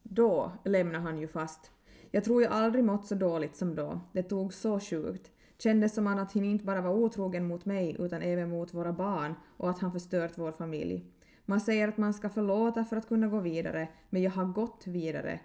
Då 0.03 0.51
lämnade 0.65 1.03
han 1.03 1.17
ju 1.17 1.27
fast. 1.27 1.71
Jag 2.11 2.23
tror 2.23 2.43
jag 2.43 2.51
aldrig 2.51 2.83
mått 2.83 3.05
så 3.05 3.15
dåligt 3.15 3.55
som 3.55 3.75
då. 3.75 4.01
Det 4.11 4.23
tog 4.23 4.53
så 4.53 4.79
sjukt. 4.79 5.31
Kändes 5.57 5.95
som 5.95 6.07
att 6.07 6.33
han 6.33 6.43
inte 6.43 6.65
bara 6.65 6.81
var 6.81 6.91
otrogen 6.91 7.47
mot 7.47 7.65
mig 7.65 7.95
utan 7.99 8.21
även 8.21 8.49
mot 8.49 8.73
våra 8.73 8.93
barn 8.93 9.35
och 9.57 9.69
att 9.69 9.79
han 9.79 9.91
förstört 9.91 10.37
vår 10.37 10.51
familj. 10.51 11.05
Man 11.45 11.61
säger 11.61 11.87
att 11.87 11.97
man 11.97 12.13
ska 12.13 12.29
förlåta 12.29 12.85
för 12.85 12.97
att 12.97 13.07
kunna 13.07 13.27
gå 13.27 13.39
vidare, 13.39 13.87
men 14.09 14.21
jag 14.21 14.31
har 14.31 14.45
gått 14.45 14.87
vidare. 14.87 15.39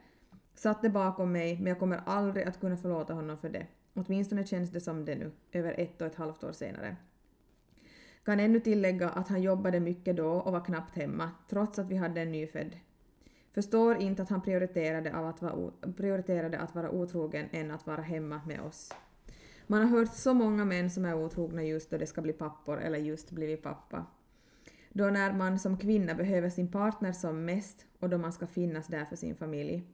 Satt 0.55 0.83
det 0.83 0.90
bakom 0.90 1.33
mig, 1.33 1.57
men 1.57 1.67
jag 1.67 1.79
kommer 1.79 2.00
aldrig 2.07 2.47
att 2.47 2.61
kunna 2.61 2.76
förlåta 2.76 3.14
honom 3.14 3.38
för 3.38 3.49
det. 3.49 3.67
Åtminstone 4.07 4.47
känns 4.47 4.71
det 4.71 4.80
som 4.80 5.04
det 5.04 5.14
nu, 5.14 5.30
över 5.52 5.75
ett 5.78 6.00
och 6.00 6.07
ett 6.07 6.14
halvt 6.14 6.45
år 6.45 6.52
senare. 6.52 6.97
Kan 8.25 8.40
ännu 8.40 8.61
tillägga 8.61 9.09
att 9.09 9.28
han 9.28 9.42
jobbade 9.42 9.80
mycket 9.80 10.16
då 10.16 10.30
och 10.30 10.52
var 10.52 10.64
knappt 10.64 10.97
hemma, 10.97 11.30
trots 11.49 11.78
att 11.78 11.88
vi 11.88 11.97
hade 11.97 12.21
en 12.21 12.33
nyfödd. 12.33 12.76
Förstår 13.52 13.97
inte 13.97 14.23
att 14.23 14.28
han 14.28 14.42
prioriterade, 14.42 15.16
av 15.16 15.26
att 15.26 15.42
vara 15.42 15.71
prioriterade 15.97 16.59
att 16.59 16.75
vara 16.75 16.90
otrogen 16.90 17.47
än 17.50 17.71
att 17.71 17.87
vara 17.87 18.02
hemma 18.02 18.40
med 18.47 18.61
oss. 18.61 18.92
Man 19.66 19.80
har 19.80 19.99
hört 19.99 20.14
så 20.14 20.35
många 20.35 20.64
män 20.64 20.90
som 20.90 21.04
är 21.04 21.14
otrogna 21.14 21.64
just 21.64 21.90
då 21.90 21.99
de 21.99 22.07
ska 22.07 22.23
bli 22.23 22.33
pappor 22.33 22.80
eller 22.80 22.99
just 22.99 23.30
blivit 23.30 23.62
pappa. 23.62 24.07
Då 24.92 25.04
när 25.04 25.33
man 25.33 25.59
som 25.59 25.76
kvinna 25.76 26.14
behöver 26.14 26.50
sin 26.50 26.71
partner 26.71 27.12
som 27.12 27.45
mest 27.45 27.87
och 27.99 28.11
då 28.11 28.19
man 28.19 28.33
ska 28.33 28.47
finnas 28.47 28.87
där 28.87 29.04
för 29.04 29.16
sin 29.16 29.35
familj. 29.35 29.85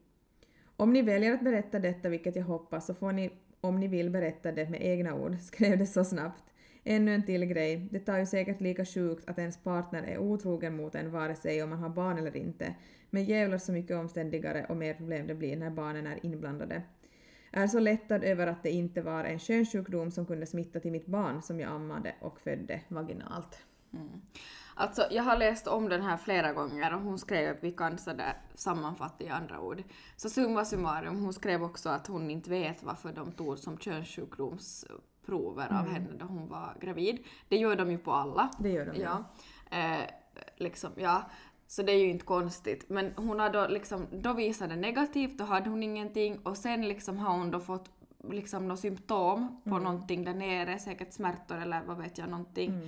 Om 0.77 0.93
ni 0.93 1.03
väljer 1.03 1.35
att 1.35 1.45
berätta 1.45 1.79
detta, 1.79 2.09
vilket 2.09 2.37
jag 2.37 2.45
hoppas, 2.45 2.87
så 2.87 2.95
får 2.95 3.13
ni, 3.13 3.31
om 3.67 3.81
ni 3.81 3.89
vill, 3.89 4.11
berätta 4.11 4.53
det 4.53 4.71
med 4.71 4.83
egna 4.83 5.15
ord. 5.15 5.37
Skrev 5.41 5.79
det 5.79 5.87
så 5.87 6.05
snabbt. 6.05 6.45
Ännu 6.85 7.15
en 7.15 7.27
till 7.27 7.45
grej. 7.45 7.89
Det 7.91 8.01
tar 8.01 8.19
ju 8.19 8.27
säkert 8.27 8.61
lika 8.61 8.85
sjukt 8.85 9.29
att 9.29 9.39
ens 9.39 9.63
partner 9.63 10.03
är 10.03 10.19
otrogen 10.19 10.77
mot 10.77 10.95
en 10.95 11.11
vare 11.11 11.37
sig 11.37 11.63
om 11.63 11.71
man 11.71 11.79
har 11.79 11.89
barn 11.89 12.19
eller 12.19 12.37
inte. 12.37 12.75
Men 13.11 13.25
jävlar 13.25 13.59
så 13.59 13.73
mycket 13.73 13.97
omständigare 13.97 14.67
och 14.69 14.77
mer 14.77 14.95
problem 14.95 15.27
det 15.27 15.35
blir 15.35 15.57
när 15.57 15.71
barnen 15.71 16.07
är 16.07 16.27
inblandade. 16.27 16.83
Är 17.51 17.67
så 17.67 17.79
lättad 17.79 18.25
över 18.25 18.47
att 18.47 18.63
det 18.63 18.71
inte 18.71 19.03
var 19.03 19.25
en 19.25 19.39
könssjukdom 19.39 20.11
som 20.11 20.27
kunde 20.27 20.47
smitta 20.47 20.81
till 20.81 20.93
mitt 20.93 21.07
barn 21.07 21.43
som 21.43 21.61
jag 21.61 21.73
ammade 21.73 22.15
och 22.21 22.41
födde 22.41 22.81
vaginalt. 22.89 23.59
Mm. 23.93 24.21
Alltså, 24.78 25.06
jag 25.11 25.23
har 25.23 25.37
läst 25.37 25.66
om 25.66 25.88
den 25.88 26.02
här 26.02 26.16
flera 26.16 26.52
gånger 26.52 26.95
och 26.95 27.00
hon 27.00 27.18
skrev 27.18 27.56
att 27.56 27.64
vi 27.64 27.73
kan 27.73 27.99
sådär 27.99 28.37
sammanfatta 28.54 29.25
i 29.25 29.28
andra 29.28 29.61
ord. 29.61 29.83
Så 30.16 30.30
summa 30.30 30.64
summarum, 30.64 31.21
hon 31.21 31.33
skrev 31.33 31.62
också 31.62 31.88
att 31.88 32.06
hon 32.06 32.30
inte 32.30 32.50
vet 32.50 32.83
varför 32.83 33.12
de 33.12 33.33
tog 33.33 33.59
som 33.59 33.78
könssjukdomsprover 33.78 35.78
av 35.78 35.88
henne 35.88 36.09
då 36.18 36.26
hon 36.26 36.49
var 36.49 36.76
gravid. 36.80 37.18
Det 37.49 37.56
gör 37.56 37.76
de 37.76 37.90
ju 37.90 37.99
på 37.99 38.12
alla. 38.12 38.50
Det 38.59 38.71
gör 38.71 38.87
de, 38.87 39.00
ja. 39.00 39.25
Eh, 39.71 40.04
liksom, 40.56 40.90
ja. 40.97 41.30
Så 41.66 41.83
det 41.83 41.92
är 41.92 41.99
ju 41.99 42.11
inte 42.11 42.25
konstigt. 42.25 42.88
Men 42.88 43.12
hon 43.16 43.40
har 43.40 43.50
då 43.50 43.66
liksom, 43.68 44.06
då 44.12 44.33
visade 44.33 44.76
negativt, 44.76 45.38
då 45.38 45.45
hade 45.45 45.71
hon 45.71 45.83
ingenting 45.83 46.38
och 46.38 46.56
sen 46.56 46.88
liksom 46.88 47.18
har 47.18 47.38
hon 47.38 47.50
då 47.50 47.61
fått 47.61 47.90
liksom 48.30 48.62
några 48.62 48.76
symptom 48.76 49.61
på 49.64 49.78
någonting 49.78 50.25
där 50.25 50.35
nere, 50.35 50.78
säkert 50.78 51.12
smärtor 51.12 51.56
eller 51.56 51.82
vad 51.86 51.97
vet 51.97 52.19
jag, 52.19 52.28
någonting. 52.28 52.82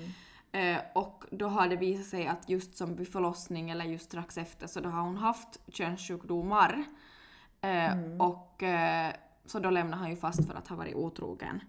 Eh, 0.53 0.79
och 0.95 1.25
då 1.31 1.49
har 1.49 1.69
det 1.69 1.77
visat 1.77 2.07
sig 2.07 2.27
att 2.27 2.49
just 2.49 2.77
som 2.77 2.97
vid 2.97 3.13
förlossning 3.13 3.71
eller 3.71 3.85
just 3.85 4.05
strax 4.05 4.39
efter 4.39 4.67
så 4.67 4.81
då 4.81 4.89
har 4.89 5.03
hon 5.03 5.17
haft 5.17 5.61
könssjukdomar. 5.69 6.85
Eh, 7.61 7.97
Och 8.19 8.63
eh, 8.63 9.13
så 9.47 9.59
då 9.59 9.71
lämnar 9.71 9.99
han 9.99 10.11
ju 10.11 10.17
fast 10.17 10.47
för 10.47 10.55
att 10.55 10.69
ha 10.69 10.77
varit 10.77 10.95
otrogen. 10.95 11.61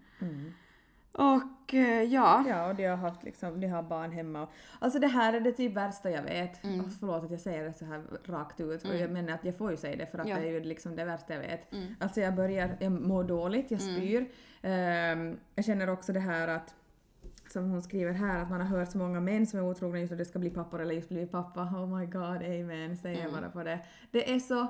Och 1.12 1.74
eh, 1.74 2.04
ja. 2.04 2.44
Ja, 2.48 2.68
och 2.70 2.76
de 2.76 2.86
har 2.88 2.96
haft 2.98 3.24
liksom, 3.24 3.60
de 3.60 3.68
har 3.68 3.84
barn 3.84 4.12
hemma. 4.12 4.42
och- 4.44 4.52
Alltså 4.80 5.00
det 5.00 5.08
här 5.08 5.34
är 5.34 5.40
det 5.40 5.52
typ 5.52 5.74
värsta 5.74 6.10
jag 6.10 6.24
vet. 6.24 6.64
Mm. 6.64 6.80
Alltså, 6.80 7.00
förlåt 7.00 7.24
att 7.24 7.32
jag 7.32 7.40
säger 7.40 7.64
det 7.64 7.74
så 7.74 7.86
här 7.86 8.04
rakt 8.26 8.60
ut, 8.60 8.84
och 8.84 8.96
jag 8.96 9.12
menar 9.12 9.34
att 9.34 9.46
jag 9.46 9.58
får 9.58 9.72
ju 9.72 9.78
säga 9.78 9.96
det 9.98 10.06
för 10.06 10.18
att 10.20 10.28
Ja. 10.28 10.36
det 10.36 10.48
är 10.48 10.52
ju 10.52 10.60
liksom 10.64 10.96
det 10.96 11.06
värsta 11.06 11.34
jag 11.34 11.42
vet. 11.42 11.74
Mm. 11.74 11.96
Alltså 12.00 12.22
jag 12.22 12.36
börjar, 12.36 12.78
jag 12.80 12.92
mår 12.92 13.24
dåligt, 13.24 13.72
jag 13.72 13.82
spyr. 13.82 14.32
Ehm, 14.62 15.38
jag 15.56 15.66
känner 15.66 15.90
också 15.90 16.14
det 16.14 16.20
här 16.20 16.48
att 16.48 16.76
som 17.52 17.70
hon 17.70 17.82
skriver 17.82 18.12
här, 18.12 18.40
att 18.42 18.50
man 18.50 18.62
har 18.62 18.68
hört 18.68 18.92
så 18.92 18.98
många 18.98 19.20
män 19.20 19.48
som 19.48 19.60
är 19.60 19.64
otrogna 19.64 20.00
just 20.00 20.12
att 20.12 20.18
det 20.18 20.26
ska 20.26 20.40
bli 20.40 20.50
pappor 20.50 20.82
eller 20.82 20.96
just 20.96 21.10
blivit 21.10 21.32
pappa. 21.32 21.62
Oh 21.62 21.98
my 22.00 22.06
god, 22.06 22.24
amen, 22.44 22.98
säger 22.98 23.20
Mm. 23.28 23.42
bara 23.42 23.50
på 23.50 23.64
det. 23.64 23.80
Det 24.12 24.32
är 24.34 24.40
så 24.40 24.68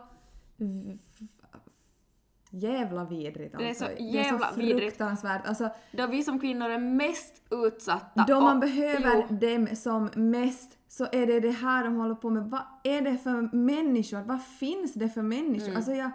jävla 2.52 3.06
vidrigt 3.06 3.56
Det 3.58 3.70
är 3.70 3.74
så 3.74 3.86
alltså. 3.86 4.04
jävla 4.04 4.38
det 4.40 4.46
är 4.46 4.54
så 4.54 4.60
vidrigt. 4.60 4.80
fruktansvärt. 4.84 5.48
Alltså, 5.48 5.70
Då 5.92 6.08
vi 6.08 6.24
som 6.24 6.40
kvinnor 6.40 6.70
är 6.70 6.78
mest 6.80 7.42
utsatta. 7.52 8.26
då 8.28 8.42
man 8.42 8.56
och- 8.56 8.62
behöver 8.62 9.26
Jo, 9.30 9.36
dem 9.38 9.68
som 9.76 10.10
mest 10.16 10.78
så 10.88 11.08
är 11.12 11.28
det 11.28 11.40
det 11.40 11.52
här 11.52 11.84
de 11.84 11.96
håller 11.96 12.16
på 12.16 12.30
med. 12.30 12.44
Vad 12.44 12.62
är 12.84 13.02
det 13.02 13.18
för 13.18 13.56
människor? 13.56 14.22
Vad 14.22 14.44
finns 14.44 14.94
det 14.94 15.10
för 15.10 15.22
människor? 15.22 15.76
Alltså 15.76 15.92
jag, 15.92 16.12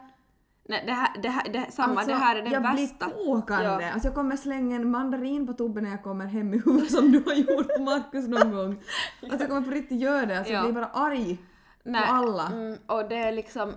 nej, 0.69 0.83
det 0.87 0.93
här, 0.93 1.11
det 1.23 1.29
här, 1.29 1.49
det, 1.53 1.67
samma, 1.73 1.95
alltså, 2.01 2.07
det 2.11 2.15
här 2.19 2.37
är 2.37 2.43
det 2.43 2.51
jag 2.51 2.61
värsta. 2.61 3.07
blir 3.07 3.25
tåkande. 3.27 3.65
Ja. 3.85 3.93
Alltså 3.93 4.09
jag 4.09 4.15
kommer 4.15 4.37
slänga 4.37 4.77
en 4.77 4.91
mandarin 4.91 5.47
på 5.47 5.53
tubben 5.53 5.85
när 5.85 5.91
jag 5.91 6.03
kommer 6.03 6.27
hem 6.27 6.55
i 6.55 6.59
huvudet 6.65 6.91
som 6.93 7.13
du 7.13 7.23
har 7.27 7.35
gjort 7.35 7.77
på 7.77 7.83
Markus 7.83 8.29
någon 8.29 8.51
gång. 8.57 8.77
Alltså 9.23 9.39
jag 9.39 9.49
kommer 9.49 9.63
på 9.63 9.71
riktigt 9.71 10.01
göra 10.01 10.27
det. 10.27 10.39
Alltså 10.39 10.53
jag 10.53 10.61
Ja. 10.61 10.65
blir 10.65 10.75
bara 10.75 10.91
arg 10.93 11.39
Nej, 11.83 12.07
på 12.07 12.13
alla. 12.13 12.47
Mm, 12.47 12.79
och 12.87 13.09
det 13.09 13.17
är 13.17 13.33
liksom, 13.33 13.73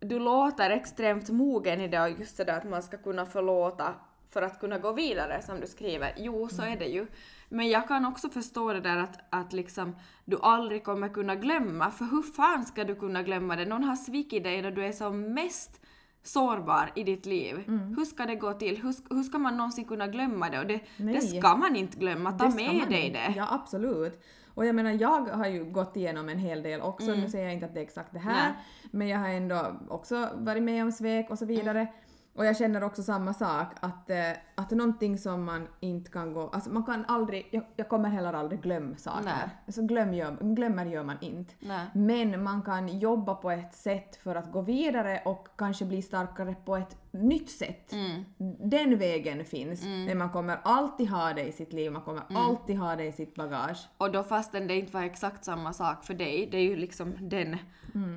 du 0.00 0.18
låter 0.18 0.70
extremt 0.70 1.30
mogen 1.30 1.80
i 1.80 1.88
det 1.88 2.00
och 2.02 2.10
just 2.10 2.36
det 2.36 2.44
där 2.44 2.56
att 2.56 2.68
man 2.68 2.82
ska 2.82 2.96
kunna 2.96 3.26
förlåta 3.26 3.94
för 4.32 4.42
att 4.42 4.60
kunna 4.60 4.78
gå 4.78 4.92
vidare 4.92 5.42
som 5.42 5.60
du 5.60 5.66
skriver. 5.66 6.14
Jo, 6.16 6.48
så 6.48 6.62
Mm. 6.62 6.74
är 6.74 6.78
det 6.78 6.86
ju. 6.86 7.06
Men 7.48 7.68
jag 7.70 7.88
kan 7.88 8.04
också 8.06 8.28
förstå 8.28 8.72
det 8.72 8.80
där 8.80 8.96
att, 8.96 9.18
att 9.30 9.52
liksom 9.52 9.96
du 10.24 10.38
aldrig 10.42 10.84
kommer 10.84 11.08
kunna 11.08 11.34
glömma, 11.34 11.90
för 11.90 12.04
hur 12.04 12.22
fan 12.22 12.64
ska 12.64 12.84
du 12.84 12.94
kunna 12.94 13.22
glömma 13.22 13.56
det? 13.56 13.64
Någon 13.66 13.84
har 13.84 13.96
svikit 13.96 14.44
dig 14.44 14.62
när 14.62 14.70
du 14.70 14.84
är 14.84 14.92
som 14.92 15.34
mest 15.34 15.80
sårbar 16.22 16.92
i 16.94 17.04
ditt 17.04 17.26
liv. 17.26 17.64
Mm. 17.68 17.94
Hur 17.96 18.04
ska 18.04 18.26
det 18.26 18.34
gå 18.34 18.52
till? 18.52 18.76
Hur, 18.82 19.14
hur 19.14 19.22
ska 19.22 19.38
man 19.38 19.56
någonsin 19.56 19.84
kunna 19.84 20.06
glömma 20.06 20.50
det? 20.50 20.58
Och 20.58 20.66
det, 20.66 20.80
det 20.96 21.20
ska 21.20 21.56
man 21.56 21.76
inte 21.76 21.98
glömma, 21.98 22.32
ta 22.32 22.48
med 22.50 22.88
dig 22.88 23.06
inte. 23.06 23.18
det. 23.18 23.34
Ja, 23.36 23.46
absolut. 23.50 24.22
Och 24.54 24.66
jag 24.66 24.74
menar, 24.74 24.90
jag 24.90 25.20
har 25.28 25.46
ju 25.46 25.64
gått 25.64 25.96
igenom 25.96 26.28
en 26.28 26.38
hel 26.38 26.62
del 26.62 26.80
också. 26.80 27.06
Nu 27.06 27.28
säger 27.28 27.44
jag 27.44 27.54
inte 27.54 27.66
att 27.66 27.74
det 27.74 27.80
är 27.80 27.84
exakt 27.84 28.12
det 28.12 28.18
här, 28.18 28.40
Mm. 28.50 28.52
Nej. 28.52 28.62
men 28.90 29.08
jag 29.08 29.18
har 29.18 29.28
ändå 29.28 29.76
också 29.88 30.28
varit 30.34 30.62
med 30.62 30.84
om 30.84 30.92
svek 30.92 31.30
och 31.30 31.38
så 31.38 31.46
vidare. 31.46 31.80
Mm. 31.80 31.92
Och 32.34 32.46
jag 32.46 32.56
känner 32.56 32.84
också 32.84 33.02
samma 33.02 33.34
sak, 33.34 33.66
att, 33.80 34.10
eh, 34.10 34.30
att 34.54 34.70
någonting 34.70 35.18
som 35.18 35.44
man 35.44 35.68
inte 35.80 36.10
kan 36.10 36.32
gå... 36.32 36.48
Alltså 36.48 36.70
man 36.70 36.82
kan 36.84 37.04
aldrig... 37.08 37.48
Jag, 37.50 37.64
jag 37.76 37.88
kommer 37.88 38.08
heller 38.08 38.32
aldrig 38.32 38.62
glömma 38.62 38.96
saker. 38.96 39.24
Nej. 39.24 39.48
Alltså 39.66 39.82
glöm 39.82 40.14
gör, 40.14 40.36
glömmer 40.40 40.86
gör 40.86 41.04
man 41.04 41.16
inte. 41.20 41.54
Nej. 41.60 41.86
Men 41.94 42.42
man 42.42 42.62
kan 42.62 42.98
jobba 42.98 43.34
på 43.34 43.50
ett 43.50 43.74
sätt 43.74 44.16
för 44.16 44.34
att 44.34 44.52
gå 44.52 44.60
vidare 44.62 45.22
och 45.24 45.48
kanske 45.56 45.84
bli 45.84 46.02
starkare 46.02 46.54
på 46.64 46.76
ett 46.76 46.96
nytt 47.10 47.50
sätt. 47.50 47.92
Mm. 47.92 48.24
Den 48.70 48.98
vägen 48.98 49.44
finns, 49.44 49.84
men 49.84 50.18
man 50.18 50.30
kommer 50.30 50.58
alltid 50.62 51.08
ha 51.10 51.32
det 51.32 51.42
i 51.42 51.52
sitt 51.52 51.72
liv, 51.72 51.92
man 51.92 52.02
kommer 52.02 52.22
alltid 52.34 52.78
ha 52.78 52.96
det 52.96 53.04
i 53.04 53.12
sitt 53.12 53.34
bagage. 53.34 53.88
Och 53.98 54.12
då 54.12 54.22
fastän 54.22 54.66
det 54.66 54.76
inte 54.76 54.92
var 54.92 55.02
exakt 55.02 55.44
samma 55.44 55.72
sak 55.72 56.04
för 56.04 56.14
dig, 56.14 56.48
det 56.52 56.58
är 56.58 56.62
ju 56.62 56.76
liksom 56.76 57.14
den, 57.20 57.56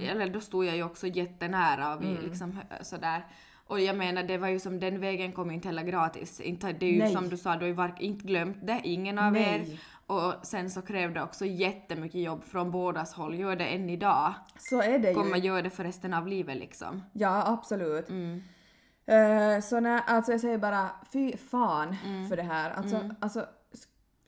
eller 0.01 0.29
då 0.29 0.39
stod 0.41 0.65
jag 0.65 0.75
ju 0.75 0.83
också 0.83 1.07
jättenära 1.07 1.95
och 1.95 2.03
vi 2.03 2.17
liksom 2.23 2.51
hö- 2.51 2.83
sådär. 2.83 3.25
Och 3.67 3.79
jag 3.79 3.95
menar 3.97 4.23
det 4.23 4.37
var 4.37 4.47
ju 4.47 4.59
som 4.59 4.79
den 4.79 4.99
vägen 4.99 5.31
kom 5.31 5.51
inte 5.51 5.67
heller 5.67 5.83
gratis. 5.83 6.39
Inte, 6.39 6.71
det 6.71 6.85
är 6.85 6.91
ju 6.91 6.99
Nej. 6.99 7.13
som 7.13 7.29
du 7.29 7.37
sa, 7.37 7.53
du 7.53 7.59
har 7.59 7.67
ju 7.67 7.73
vark- 7.73 8.01
inte 8.01 8.27
glömt 8.27 8.57
det, 8.67 8.81
ingen 8.83 9.19
av 9.19 9.37
er. 9.37 9.57
Nej. 9.67 9.79
Och 10.07 10.33
sen 10.43 10.69
så 10.69 10.81
krävde 10.81 11.19
det 11.19 11.23
också 11.23 11.45
jättemycket 11.45 12.21
jobb 12.21 12.43
från 12.43 12.71
bådas 12.71 13.13
håll, 13.13 13.35
gör 13.39 13.55
det 13.55 13.65
än 13.65 13.89
idag. 13.89 14.33
Så 14.59 14.81
är 14.81 14.99
det 14.99 15.13
Kommer 15.13 15.37
ju. 15.37 15.43
göra 15.47 15.61
det 15.61 15.69
för 15.69 15.83
resten 15.83 16.13
av 16.13 16.27
livet 16.27 16.57
liksom. 16.57 17.03
Ja, 17.13 17.43
absolut. 17.47 18.09
Mm. 18.09 18.43
Eh, 19.05 19.61
så 19.61 19.79
när, 19.79 20.01
alltså 20.07 20.31
jag 20.31 20.41
säger 20.41 20.57
bara 20.57 20.89
fy 21.13 21.37
fan 21.37 21.95
Mm. 22.05 22.29
för 22.29 22.35
det 22.37 22.43
här. 22.43 22.71
Alltså, 22.71 23.09
alltså, 23.19 23.39
s- 23.39 23.47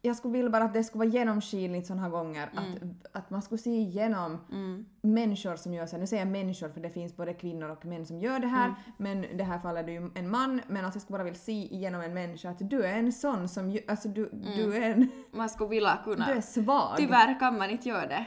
jag 0.06 0.16
skulle 0.16 0.32
vilja 0.34 0.50
bara 0.50 0.64
att 0.64 0.74
det 0.74 0.84
skulle 0.84 1.00
vara 1.06 1.10
genomskinligt 1.14 1.88
sådana 1.88 2.02
här 2.04 2.10
gånger. 2.10 2.50
Att, 2.56 3.16
att 3.18 3.30
man 3.30 3.42
skulle 3.42 3.58
se 3.60 3.70
igenom 3.70 4.38
Mm. 4.52 4.86
människor 5.02 5.56
som 5.56 5.74
gör 5.74 5.86
så 5.86 5.96
här. 5.96 6.00
Nu 6.02 6.08
säger 6.08 6.24
jag 6.26 6.32
människor 6.32 6.70
för 6.70 6.82
det 6.82 6.90
finns 6.90 7.16
både 7.18 7.34
kvinnor 7.34 7.70
och 7.70 7.86
män 7.86 8.06
som 8.06 8.20
gör 8.20 8.40
det 8.40 8.48
här. 8.48 8.66
Mm. 8.66 8.76
Men 8.98 9.26
i 9.26 9.34
det 9.38 9.44
här 9.44 9.60
fallet 9.60 9.84
är 9.84 9.88
du 9.88 9.94
ju 9.94 10.12
en 10.16 10.30
man. 10.30 10.62
Men 10.68 10.86
alltså 10.86 10.98
jag 10.98 11.02
skulle 11.02 11.18
bara 11.18 11.24
vilja 11.24 11.40
se 11.40 11.52
igenom 11.52 12.02
en 12.02 12.14
människa 12.14 12.50
att 12.50 12.70
du 12.70 12.84
är 12.84 12.98
en 12.98 13.12
sån 13.14 13.50
som... 13.50 13.80
Alltså 13.88 14.08
du, 14.08 14.30
Mm. 14.30 14.42
du, 14.58 14.76
är, 14.78 14.92
en, 14.92 15.10
Man 15.32 15.50
skulle 15.50 15.70
vilja 15.70 15.98
kunna. 16.04 16.26
du 16.26 16.32
är 16.34 16.42
svag. 16.42 16.98
Tyvärr 16.98 17.40
kan 17.40 17.58
man 17.58 17.70
inte 17.70 17.90
göra 17.90 18.08
det. 18.08 18.26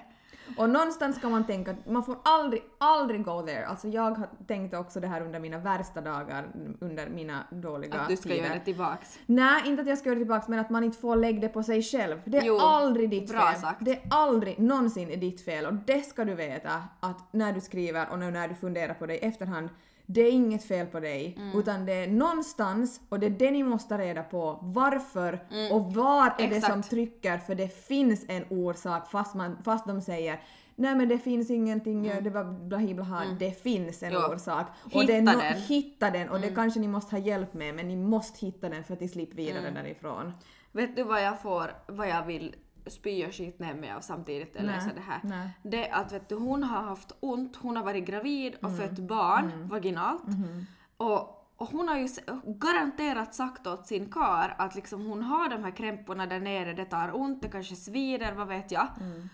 Och 0.56 0.70
någonstans 0.70 1.16
ska 1.16 1.28
man 1.28 1.46
tänka 1.46 1.70
att 1.70 1.86
man 1.86 2.02
får 2.04 2.16
aldrig, 2.24 2.62
aldrig 2.78 3.24
go 3.24 3.42
there. 3.46 3.66
Alltså 3.66 3.88
jag 3.88 4.02
har 4.02 4.28
tänkt 4.46 4.74
också 4.74 5.00
det 5.00 5.06
här 5.06 5.20
under 5.20 5.40
mina 5.40 5.58
värsta 5.58 6.00
dagar, 6.00 6.46
under 6.80 7.08
mina 7.08 7.44
dåliga 7.50 7.94
Att 8.00 8.08
du 8.08 8.16
ska 8.16 8.28
tider. 8.28 8.44
göra 8.44 8.54
det 8.54 8.60
tillbaks. 8.60 9.18
Nej, 9.26 9.62
inte 9.66 9.82
att 9.82 9.88
jag 9.88 9.98
ska 9.98 10.08
göra 10.08 10.14
det 10.18 10.20
tillbaks 10.24 10.48
men 10.48 10.58
att 10.58 10.70
man 10.70 10.84
inte 10.84 10.98
får 10.98 11.16
lägga 11.16 11.40
det 11.40 11.48
på 11.48 11.62
sig 11.62 11.82
själv. 11.82 12.20
Det 12.24 12.38
är 12.38 12.44
Jo, 12.44 12.58
aldrig 12.58 13.10
ditt 13.10 13.30
fel. 13.32 13.56
sagt. 13.60 13.84
Det 13.84 13.92
är 13.92 14.00
aldrig 14.10 14.58
någonsin 14.58 15.20
ditt 15.20 15.44
fel 15.44 15.66
och 15.66 15.74
det 15.74 16.02
ska 16.02 16.24
du 16.24 16.34
veta 16.34 16.82
att 17.00 17.32
när 17.32 17.52
du 17.52 17.60
skriver 17.60 18.06
och 18.12 18.18
när 18.18 18.48
du 18.48 18.54
funderar 18.54 18.94
på 18.94 19.06
det 19.06 19.14
i 19.14 19.18
efterhand, 19.18 19.68
det 20.10 20.20
är 20.20 20.32
inget 20.32 20.64
fel 20.64 20.86
på 20.86 21.00
dig, 21.00 21.34
Mm. 21.38 21.58
utan 21.58 21.86
det 21.86 21.92
är 21.92 22.06
någonstans 22.08 23.00
och 23.08 23.20
det 23.20 23.26
är 23.26 23.30
det 23.30 23.50
ni 23.50 23.62
måste 23.62 23.98
reda 23.98 24.22
på. 24.22 24.58
Varför 24.62 25.40
och 25.72 25.94
var 25.94 26.26
är 26.26 26.48
det 26.48 26.60
som 26.60 26.64
Mm. 26.70 26.78
Exakt. 26.78 26.90
trycker? 26.90 27.38
För 27.38 27.54
det 27.54 27.68
finns 27.86 28.24
en 28.28 28.44
orsak 28.50 29.10
fast, 29.10 29.34
man, 29.34 29.56
fast 29.64 29.86
de 29.86 30.00
säger 30.00 30.40
Nej 30.80 30.94
men 30.94 31.08
det 31.08 31.18
finns 31.18 31.50
ingenting, 31.50 32.02
det 32.22 32.30
var 32.30 32.44
blahi 32.44 32.94
blaha. 32.94 33.22
Det 33.38 33.62
finns 33.62 34.02
en 34.02 34.08
Mm. 34.10 34.22
Jo. 34.28 34.34
orsak. 34.34 34.66
Hitta 34.90 35.06
det 35.06 35.16
är 35.16 35.20
no- 35.22 35.24
den. 35.24 35.40
Mm. 35.40 35.58
Hitta 35.62 36.10
den 36.10 36.28
och 36.28 36.40
det 36.40 36.48
kanske 36.54 36.80
ni 36.80 36.88
måste 36.88 37.14
ha 37.16 37.20
hjälp 37.22 37.54
med 37.54 37.74
men 37.74 37.88
ni 37.88 37.96
måste 37.96 38.46
hitta 38.46 38.68
den 38.68 38.84
för 38.84 38.94
att 38.94 39.00
ni 39.00 39.08
slipper 39.08 39.36
vidare 39.36 39.58
Mm. 39.68 39.74
därifrån. 39.74 40.32
Vet 40.72 40.96
du 40.96 41.02
vad 41.02 41.22
jag 41.22 41.42
får, 41.42 41.70
vad 41.86 42.08
jag 42.08 42.26
vill 42.26 42.54
spy 42.90 43.26
och 43.26 43.34
skit 43.34 43.58
ner 43.58 43.74
mig 43.74 43.92
av 43.92 44.00
samtidigt 44.00 44.54
jag 44.54 44.64
Nej, 44.64 44.80
det 44.94 45.00
här? 45.00 45.20
nej. 45.24 45.50
Det 45.62 45.90
att 45.90 46.12
vet 46.12 46.28
du, 46.28 46.34
hon 46.34 46.62
har 46.62 46.82
haft 46.82 47.12
ont, 47.20 47.56
hon 47.56 47.76
har 47.76 47.84
varit 47.84 48.04
gravid 48.04 48.54
och 48.54 48.70
Mm. 48.70 48.76
fött 48.76 48.98
barn 48.98 49.68
vaginalt. 49.68 50.24
Mm-hmm. 50.24 50.64
Och, 50.96 51.20
och 51.56 51.66
hon 51.70 51.88
har 51.88 51.96
ju 51.96 52.08
garanterat 52.46 53.34
sagt 53.34 53.66
åt 53.66 53.86
sin 53.86 54.10
kar 54.12 54.54
att 54.58 54.74
liksom 54.74 55.06
hon 55.06 55.22
har 55.22 55.48
de 55.48 55.64
här 55.64 55.70
krämporna 55.70 56.26
där 56.26 56.40
nere, 56.40 56.72
det 56.72 56.84
tar 56.84 57.16
ont, 57.16 57.42
det 57.42 57.48
kanske 57.48 57.76
svider, 57.76 58.32
vad 58.32 58.48
vet 58.48 58.72
jag. 58.72 58.88
Mm. 59.00 59.28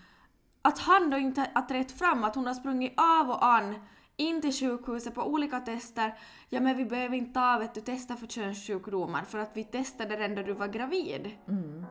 Att 0.61 0.79
han 0.79 1.09
då 1.09 1.17
inte 1.17 1.49
har 1.53 1.61
trätt 1.61 1.91
fram, 1.91 2.23
att 2.23 2.35
hon 2.35 2.47
har 2.47 2.53
sprungit 2.53 2.93
av 2.97 3.29
och 3.29 3.45
an 3.45 3.75
in 4.17 4.41
till 4.41 4.53
sjukhuset 4.53 5.15
på 5.15 5.23
olika 5.23 5.59
tester. 5.59 6.13
Ja 6.49 6.59
men 6.61 6.77
vi 6.77 6.85
behöver 6.85 7.17
inte 7.17 7.33
ta 7.33 7.57
vet 7.57 7.73
du, 7.73 7.81
testa 7.81 8.15
för 8.15 8.27
könssjukdomar 8.27 9.21
för 9.23 9.39
att 9.39 9.51
vi 9.57 9.63
testade 9.63 10.15
den 10.15 10.35
då 10.35 10.41
du 10.41 10.53
var 10.53 10.67
gravid. 10.67 11.31
Mm. 11.47 11.85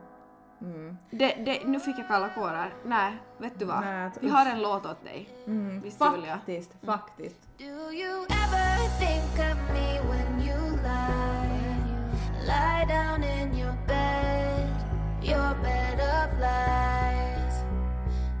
Det, 1.09 1.33
det, 1.45 1.65
nu 1.67 1.79
fick 1.79 1.99
jag 1.99 2.07
kalla 2.07 2.29
kårar. 2.29 2.73
Nej, 2.85 3.13
vet 3.37 3.59
du 3.59 3.65
vad? 3.65 3.81
Nej, 3.81 4.11
Vi 4.21 4.29
har 4.29 4.45
en 4.45 4.61
låt 4.61 4.85
åt 4.85 5.03
dig. 5.03 5.29
Mm, 5.47 5.81
Visst 5.81 6.01
Julia? 6.15 6.33
faktiskt, 6.35 6.71
faktiskt. 6.85 7.35
Do 7.57 7.65
you 7.91 8.25
ever 8.29 8.89
think 8.99 9.51
of 9.51 9.57
me 9.73 9.99
when 10.09 10.41
you 10.47 10.71
lie? 10.83 11.75
Lie 12.47 12.85
down 12.87 13.23
in 13.23 13.57
your 13.59 13.73
bed, 13.87 14.69
your 15.23 15.55
bed 15.63 15.99
of 15.99 16.39
lies. 16.39 17.55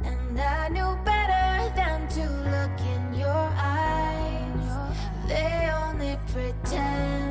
And 0.05 0.39
I 0.39 0.69
knew 0.69 0.95
better 1.05 1.75
than 1.75 2.07
to 2.09 2.21
look 2.51 2.79
in 2.95 3.19
your 3.19 3.49
eyes. 3.57 4.71
They 5.27 5.71
only 5.87 6.17
pretend 6.33 7.24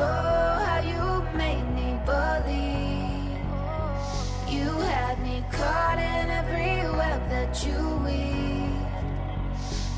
oh, 0.00 0.64
how 0.66 0.80
you 0.80 1.36
made 1.36 1.66
me 1.74 1.98
believe. 2.06 3.38
You 4.48 4.70
had 4.94 5.20
me 5.22 5.44
caught 5.52 5.98
in 5.98 6.30
every 6.30 6.82
web 6.96 7.28
that 7.30 7.64
you 7.66 7.78
weave. 8.04 8.58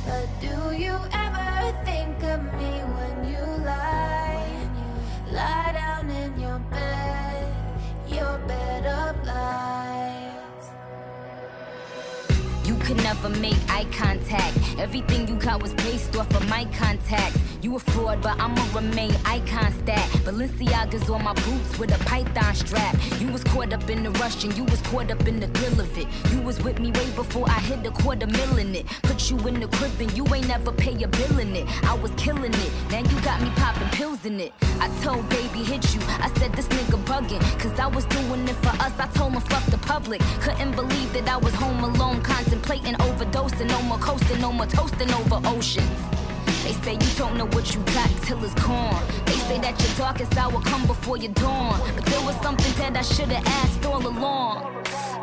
But 0.07 0.29
do 0.41 0.57
you 0.77 0.97
ever 1.13 1.85
think 1.85 2.23
of 2.25 2.43
me 2.59 2.73
when 2.97 3.17
you 3.33 3.45
lie? 3.65 4.69
Lie 5.31 5.73
down 5.73 6.11
in 6.11 6.41
your 6.41 6.59
bed, 6.59 7.55
your 8.09 8.39
bed 8.49 8.87
of 8.87 9.25
lies. 9.27 10.65
You 12.65 12.75
could 12.77 12.97
never 12.99 13.29
make 13.29 13.59
eye 13.69 13.87
contact. 13.93 14.57
Everything 14.79 15.29
you 15.29 15.37
got 15.37 15.63
was 15.63 15.75
based 15.75 16.17
off 16.17 16.35
of 16.35 16.49
my 16.49 16.65
contacts. 16.77 17.39
You 17.63 17.77
a 17.77 17.79
fraud, 17.79 18.23
but 18.23 18.41
I'ma 18.41 18.65
remain 18.75 19.13
icon 19.27 19.71
stat. 19.83 20.09
Balenciaga's 20.25 21.11
on 21.11 21.23
my 21.23 21.35
boots 21.35 21.79
with 21.79 21.95
a 21.95 22.05
python 22.05 22.55
strap. 22.55 22.97
You 23.21 23.29
was 23.29 23.45
caught 23.45 23.75
up 23.75 23.91
in 23.91 24.03
the 24.03 24.11
rush 24.13 24.45
and 24.45 24.57
you 24.57 24.65
was 24.65 24.81
caught 24.83 25.11
up 25.11 25.29
in 25.29 25.41
the 25.41 25.47
thrill 25.49 25.79
of 25.79 25.99
it. 25.99 26.07
You 26.33 26.41
was 26.41 26.59
with 26.63 26.79
me 26.79 26.91
way 26.91 27.11
before 27.11 27.47
I 27.51 27.61
hit 27.61 27.83
the 27.83 27.91
quarter 27.91 28.27
mil 28.27 28.57
in 28.57 28.75
it. 28.75 28.87
Put 29.03 29.31
you 29.31 29.37
in 29.47 29.61
the 29.61 29.69
crib 29.69 29.93
and 30.01 30.11
you 30.17 30.25
ain't 30.35 30.49
never 30.49 30.73
pay 30.73 30.95
a 31.03 31.09
bill 31.09 31.39
in 31.39 31.55
it. 31.55 31.67
I 31.85 31.93
was 31.95 32.13
killing 32.13 32.55
it. 32.55 32.73
Now 32.91 33.01
you 33.01 33.21
got 33.21 33.43
me 33.43 33.51
popping 33.57 33.89
pills 33.91 34.25
in 34.25 34.41
it. 34.41 34.55
I 34.81 34.89
told 35.03 35.29
baby 35.29 35.63
hit 35.63 35.95
you. 35.95 36.01
I 36.07 36.33
said 36.39 36.55
this 36.55 36.67
nigga 36.69 36.99
bugging. 37.05 37.43
Cause 37.61 37.79
I 37.79 37.89
was 37.89 38.07
doing 38.07 38.49
it 38.49 38.57
for 38.57 38.75
us. 38.83 38.99
I 38.99 39.07
told 39.09 39.35
him 39.35 39.43
fuck 39.43 39.67
the 39.67 39.79
public. 39.79 40.23
Couldn't 40.41 40.75
believe 40.75 41.13
that 41.13 41.29
I 41.29 41.37
was 41.37 41.53
home 41.55 41.85
alone 41.85 42.23
contemplating 42.23 42.95
overdosing. 42.95 43.69
No 43.69 43.83
more 43.83 43.99
coasting, 43.99 44.41
no 44.41 44.51
more 44.51 44.67
toasting 44.67 45.13
over 45.13 45.47
ocean. 45.47 45.85
They 46.65 46.75
say 46.85 46.93
you 46.93 47.11
don't 47.19 47.37
know 47.39 47.47
what 47.57 47.75
you 47.75 47.81
got 47.97 48.11
till 48.27 48.43
it's 48.45 48.55
gone. 48.67 49.03
They 49.27 49.39
say 49.49 49.59
that 49.61 49.75
your 49.83 49.95
darkest 49.99 50.37
hour 50.37 50.61
come 50.63 50.87
before 50.87 51.17
your 51.17 51.33
dawn. 51.35 51.79
But 51.97 52.05
there 52.07 52.25
was 52.29 52.37
something 52.43 52.73
that 52.83 52.97
I 52.97 53.03
should've 53.03 53.43
asked 53.63 53.85
all 53.87 54.07
along. 54.07 54.57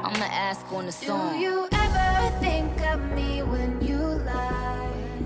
I'ma 0.05 0.25
ask 0.49 0.61
on 0.73 0.85
the 0.85 0.91
Do 0.91 1.07
song. 1.07 1.41
you 1.41 1.67
ever 1.71 2.39
think 2.45 2.71
of 2.93 2.99
me 3.15 3.41
when 3.43 3.71
you 3.87 3.99
lie? 4.25 5.19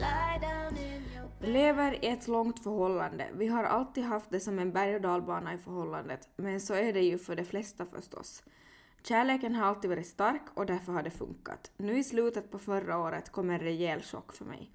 Lie 0.00 0.38
down 0.40 0.76
in 0.76 1.02
your 1.14 1.52
Lever 1.52 2.04
i 2.04 2.08
ett 2.08 2.28
långt 2.28 2.62
förhållande. 2.62 3.26
Vi 3.34 3.46
har 3.46 3.64
alltid 3.64 4.04
haft 4.04 4.30
det 4.30 4.40
som 4.40 4.58
en 4.58 4.72
berg 4.72 4.94
och 4.94 5.00
dalbana 5.00 5.54
i 5.54 5.58
förhållandet, 5.58 6.28
men 6.36 6.60
så 6.60 6.74
är 6.74 6.92
det 6.92 7.00
ju 7.02 7.18
för 7.18 7.36
de 7.36 7.44
flesta 7.44 7.86
förstås. 7.86 8.42
Kärleken 9.02 9.54
har 9.54 9.66
alltid 9.66 9.90
varit 9.90 10.06
stark 10.06 10.42
och 10.54 10.66
därför 10.66 10.92
har 10.92 11.02
det 11.02 11.10
funkat. 11.10 11.70
Nu 11.76 11.98
i 11.98 12.04
slutet 12.04 12.50
på 12.50 12.58
förra 12.58 12.98
året 12.98 13.32
kom 13.32 13.50
en 13.50 13.58
rejäl 13.58 14.02
chock 14.02 14.32
för 14.32 14.44
mig. 14.44 14.70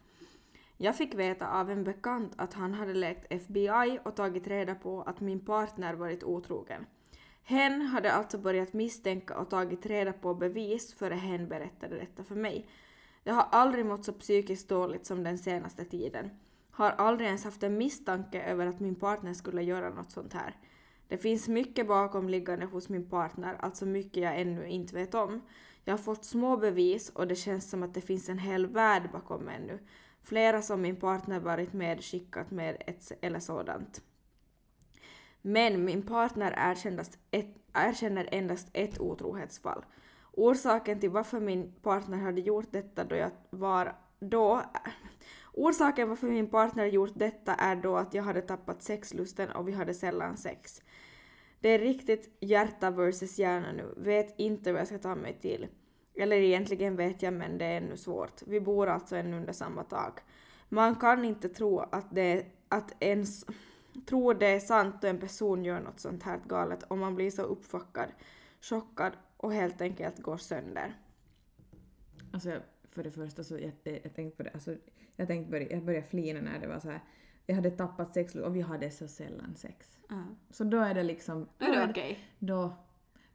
Jag 0.84 0.96
fick 0.96 1.16
veta 1.16 1.48
av 1.48 1.72
en 1.72 1.84
bekant 1.84 2.34
att 2.36 2.54
han 2.54 2.74
hade 2.74 2.94
lekt 2.94 3.26
FBI 3.30 4.00
och 4.06 4.16
tagit 4.16 4.48
reda 4.48 4.76
på 4.76 5.02
att 5.02 5.22
min 5.22 5.40
partner 5.40 5.94
varit 5.94 6.24
otrogen. 6.24 6.86
Hen 7.44 7.82
hade 7.82 8.14
alltså 8.14 8.38
börjat 8.38 8.74
misstänka 8.74 9.38
och 9.38 9.50
tagit 9.50 9.86
reda 9.86 10.14
på 10.14 10.34
bevis 10.34 10.94
före 10.94 11.14
hen 11.14 11.48
berättade 11.48 11.96
detta 11.96 12.24
för 12.24 12.36
mig. 12.36 12.68
Jag 13.24 13.34
har 13.34 13.48
aldrig 13.52 13.86
mått 13.86 14.06
så 14.06 14.14
psykiskt 14.14 14.70
dåligt 14.70 15.06
som 15.06 15.24
den 15.24 15.38
senaste 15.38 15.86
tiden. 15.86 16.30
Har 16.72 16.90
aldrig 16.90 17.28
ens 17.28 17.44
haft 17.44 17.64
en 17.64 17.78
misstanke 17.78 18.42
över 18.42 18.68
att 18.68 18.80
min 18.80 18.96
partner 18.96 19.34
skulle 19.34 19.64
göra 19.64 19.90
något 19.90 20.12
sånt 20.12 20.34
här. 20.34 20.56
Det 21.08 21.18
finns 21.18 21.48
mycket 21.48 21.88
bakomliggande 21.88 22.66
hos 22.66 22.90
min 22.90 23.10
partner, 23.10 23.56
alltså 23.60 23.86
mycket 23.86 24.24
jag 24.24 24.42
ännu 24.42 24.68
inte 24.68 24.96
vet 24.96 25.14
om. 25.14 25.42
Jag 25.86 25.94
har 25.94 25.98
fått 25.98 26.26
små 26.26 26.58
bevis 26.58 27.10
och 27.10 27.28
det 27.28 27.36
känns 27.36 27.70
som 27.70 27.84
att 27.84 27.94
det 27.94 28.02
finns 28.02 28.30
en 28.30 28.40
hel 28.40 28.68
värld 28.68 29.10
bakom 29.12 29.48
ännu. 29.48 29.80
Flera 30.24 30.62
som 30.62 30.82
min 30.82 30.96
partner 30.96 31.40
varit 31.40 31.74
med 31.74 32.04
skickat 32.04 32.52
med 32.52 32.84
ett, 32.88 33.12
eller 33.22 33.40
sådant. 33.40 34.02
Men 35.42 35.86
min 35.86 36.02
partner 36.02 36.54
erkänner, 36.58 37.06
ett, 37.32 37.56
erkänner 37.74 38.30
endast 38.32 38.68
ett 38.74 39.00
otrohetsfall. 39.00 39.86
Orsaken 40.32 41.00
till 41.00 41.10
varför 41.10 41.40
min 41.40 41.74
partner 41.82 42.18
hade 42.18 42.42
gjort 42.42 42.72
detta 42.72 43.04
då 43.04 43.16
jag 43.16 43.32
var 43.50 43.96
då 44.20 44.62
Orsaken 45.54 46.10
varför 46.10 46.28
min 46.28 46.50
partner 46.50 46.86
gjort 46.86 47.14
detta 47.16 47.54
är 47.56 47.76
då 47.76 47.98
att 47.98 48.14
jag 48.14 48.24
hade 48.24 48.42
tappat 48.42 48.84
sexlusten 48.84 49.52
och 49.52 49.68
vi 49.68 49.72
hade 49.72 49.94
sällan 49.94 50.38
sex. 50.38 50.82
Det 51.60 51.70
är 51.70 51.80
riktigt 51.80 52.38
hjärta 52.40 52.92
versus 52.92 53.40
hjärna 53.40 53.72
nu. 53.72 53.94
Vet 53.98 54.40
inte 54.40 54.72
vad 54.72 54.82
jag 54.82 54.88
ska 54.88 54.98
ta 54.98 55.16
mig 55.16 55.38
till. 55.42 55.68
Eller 56.16 56.36
egentligen 56.36 56.96
vet 56.96 57.22
jag 57.22 57.34
men 57.34 57.58
det 57.58 57.66
är 57.66 57.78
ännu 57.78 57.98
svårt. 57.98 58.42
Vi 58.48 58.60
bor 58.60 58.88
alltså 58.88 59.16
ännu 59.16 59.38
under 59.38 59.54
samma 59.54 59.84
tak. 59.84 60.20
Man 60.70 60.96
kan 60.96 61.26
inte 61.26 61.50
tro 61.50 61.80
att 61.80 62.16
det 62.16 62.46
att 62.70 62.96
ens 63.00 63.46
tror 64.06 64.34
det 64.34 64.48
är 64.48 64.60
sant 64.60 64.96
då 65.02 65.08
en 65.08 65.20
person 65.20 65.66
gör 65.66 65.80
något 65.80 66.00
sånt 66.00 66.24
här 66.24 66.40
galet 66.48 66.84
och 66.84 66.98
man 66.98 67.16
blir 67.16 67.32
så 67.32 67.42
uppfackad, 67.42 68.10
chockad 68.62 69.14
och 69.38 69.54
helt 69.54 69.82
enkelt 69.82 70.20
går 70.20 70.38
sönder. 70.38 70.94
Alltså 72.32 72.60
för 72.92 73.04
det 73.04 73.12
första 73.12 73.44
så 73.44 73.58
jag, 73.58 73.72
jag 74.04 74.16
tänkte 74.16 74.38
på 74.38 74.44
det, 74.44 74.50
alltså, 74.54 74.76
jag 75.16 75.28
tänkte 75.28 75.52
börja, 75.52 75.70
jag 75.72 75.84
började 75.84 76.08
flina 76.08 76.42
när 76.42 76.60
det 76.60 76.68
var 76.68 76.80
så 76.80 76.90
här. 76.90 77.00
Jag 77.46 77.56
hade 77.56 77.72
tappat 77.72 78.14
sex 78.14 78.36
och 78.36 78.56
vi 78.56 78.62
hade 78.62 78.92
så 78.92 79.08
sällan 79.08 79.56
sex. 79.56 79.98
Så 80.50 80.64
då 80.64 80.78
är 80.78 80.94
det 80.94 81.04
liksom... 81.04 81.48
Då 81.58 81.66
är 81.66 81.72
det 81.72 81.92
okej. 81.92 82.20
Då, 82.40 82.74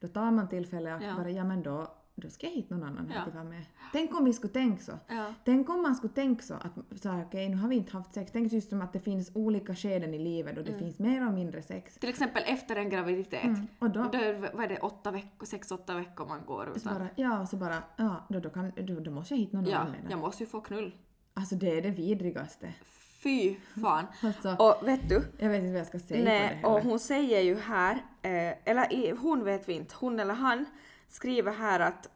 då 0.00 0.08
tar 0.08 0.30
man 0.30 0.48
tillfället 0.48 0.96
att 0.96 1.02
Ja. 1.02 1.14
bara, 1.16 1.30
ja 1.30 1.44
men 1.44 1.62
då, 1.62 1.94
då 2.20 2.30
ska 2.30 2.46
jag 2.46 2.52
hitta 2.54 2.74
någon 2.76 2.88
annan 2.88 3.12
Ja. 3.14 3.24
till 3.24 3.32
vara 3.32 3.44
med. 3.44 3.64
Tänk 3.92 4.14
om 4.18 4.24
vi 4.24 4.32
skulle 4.32 4.52
tänka 4.52 4.82
så. 4.82 4.92
Ja. 5.08 5.34
Tänk 5.44 5.68
om 5.70 5.82
man 5.82 5.94
skulle 5.94 6.12
tänka 6.12 6.42
så 6.42 6.54
att 6.54 7.00
så 7.02 7.08
här, 7.08 7.24
okej 7.24 7.48
nu 7.48 7.56
har 7.56 7.68
vi 7.68 7.76
inte 7.76 7.92
haft 7.92 8.14
sex. 8.14 8.30
Tänk 8.32 8.52
just 8.52 8.68
som 8.68 8.82
att 8.82 8.92
det 8.92 9.00
finns 9.00 9.30
olika 9.34 9.74
skeden 9.74 10.14
i 10.14 10.18
livet 10.18 10.58
och 10.58 10.64
det 10.64 10.68
Mm. 10.72 10.78
finns 10.84 10.98
mer 10.98 11.26
och 11.26 11.32
mindre 11.34 11.62
sex. 11.62 11.94
Till 11.94 12.08
exempel 12.08 12.42
efter 12.46 12.76
en 12.76 12.90
graviditet. 12.90 13.44
Mm, 13.44 13.66
och 13.78 13.90
då- 13.90 14.08
då 14.12 14.18
är, 14.18 14.50
vad 14.54 14.64
är 14.64 14.68
det, 14.68 14.78
åtta 14.78 15.10
veckor, 15.10 15.46
sex, 15.46 15.70
åtta 15.70 15.94
veckor 15.94 16.26
man 16.26 16.40
går 16.46 16.64
Så 16.72 16.76
utan. 16.78 16.94
bara, 16.94 17.08
ja, 17.16 17.46
så 17.46 17.56
bara, 17.56 17.82
ja, 17.96 18.26
då, 18.28 18.40
då, 18.40 18.50
kan, 18.50 18.72
då, 18.76 19.00
då 19.00 19.10
måste 19.10 19.34
jag 19.34 19.38
hitta 19.38 19.56
någon 19.56 19.66
Ja, 19.70 19.78
annan 19.78 19.92
det. 19.92 20.10
jag 20.10 20.18
måste 20.20 20.42
ju 20.42 20.48
få 20.48 20.60
knull. 20.60 20.94
Alltså 21.34 21.54
det 21.54 21.78
är 21.78 21.82
det 21.82 21.90
vidrigaste. 21.90 22.74
Fy 23.22 23.56
fan. 23.82 24.04
Alltså, 24.22 24.56
Och 24.58 24.88
vet 24.88 25.08
du, 25.08 25.22
jag 25.38 25.48
vet 25.48 25.58
inte 25.58 25.70
vad 25.72 25.80
jag 25.80 25.86
ska 25.86 25.98
säga 25.98 26.18
på 26.18 26.24
Nej, 26.24 26.58
det 26.62 26.68
och 26.68 26.80
hon 26.82 26.98
säger 26.98 27.40
ju 27.40 27.56
här, 27.56 27.94
eh, 28.22 28.54
eller 28.64 29.16
hon 29.16 29.44
vet 29.44 29.68
vi 29.68 29.72
inte, 29.72 29.94
hon 30.00 30.20
eller 30.20 30.34
han 30.34 30.64
skriver 31.08 31.52
här 31.52 31.80
att, 31.80 32.08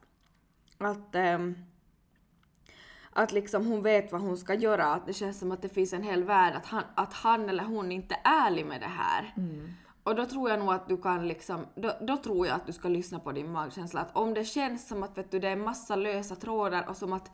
att, 0.79 1.15
ehm, 1.15 1.55
att 3.13 3.33
liksom 3.33 3.67
hon 3.67 3.83
vet 3.83 4.13
vad 4.13 4.21
hon 4.21 4.37
ska 4.37 4.55
göra, 4.55 4.87
att 4.87 5.07
det 5.07 5.13
känns 5.13 5.39
som 5.39 5.53
att 5.53 5.63
det 5.63 5.69
finns 5.69 5.93
en 5.93 6.03
hel 6.03 6.25
värld, 6.25 6.55
att 6.55 6.67
han, 6.67 6.83
att 6.95 7.13
han 7.13 7.49
eller 7.49 7.65
hon 7.65 7.93
inte 7.93 8.15
är 8.15 8.47
ärlig 8.47 8.67
med 8.67 8.81
det 8.81 8.87
här. 8.87 9.35
Mm. 9.37 9.71
Och 10.05 10.15
då 10.15 10.27
tror 10.27 10.51
jag 10.51 10.59
nog 10.59 10.73
att 10.75 10.89
du 10.89 10.97
kan 11.03 11.29
liksom, 11.29 11.67
då, 11.75 11.93
då 12.01 12.17
tror 12.17 12.47
jag 12.47 12.57
att 12.57 12.67
du 12.67 12.73
ska 12.73 12.89
lyssna 12.89 13.19
på 13.19 13.33
din 13.33 13.53
magkänsla. 13.53 14.01
Att 14.01 14.17
om 14.17 14.35
det 14.35 14.45
känns 14.45 14.89
som 14.89 15.03
att 15.03 15.19
vet 15.19 15.31
du, 15.31 15.39
det 15.39 15.49
är 15.49 15.57
massa 15.57 15.97
lösa 15.97 16.37
trådar 16.37 16.89
och 16.89 16.97
som 16.97 17.13
att 17.13 17.31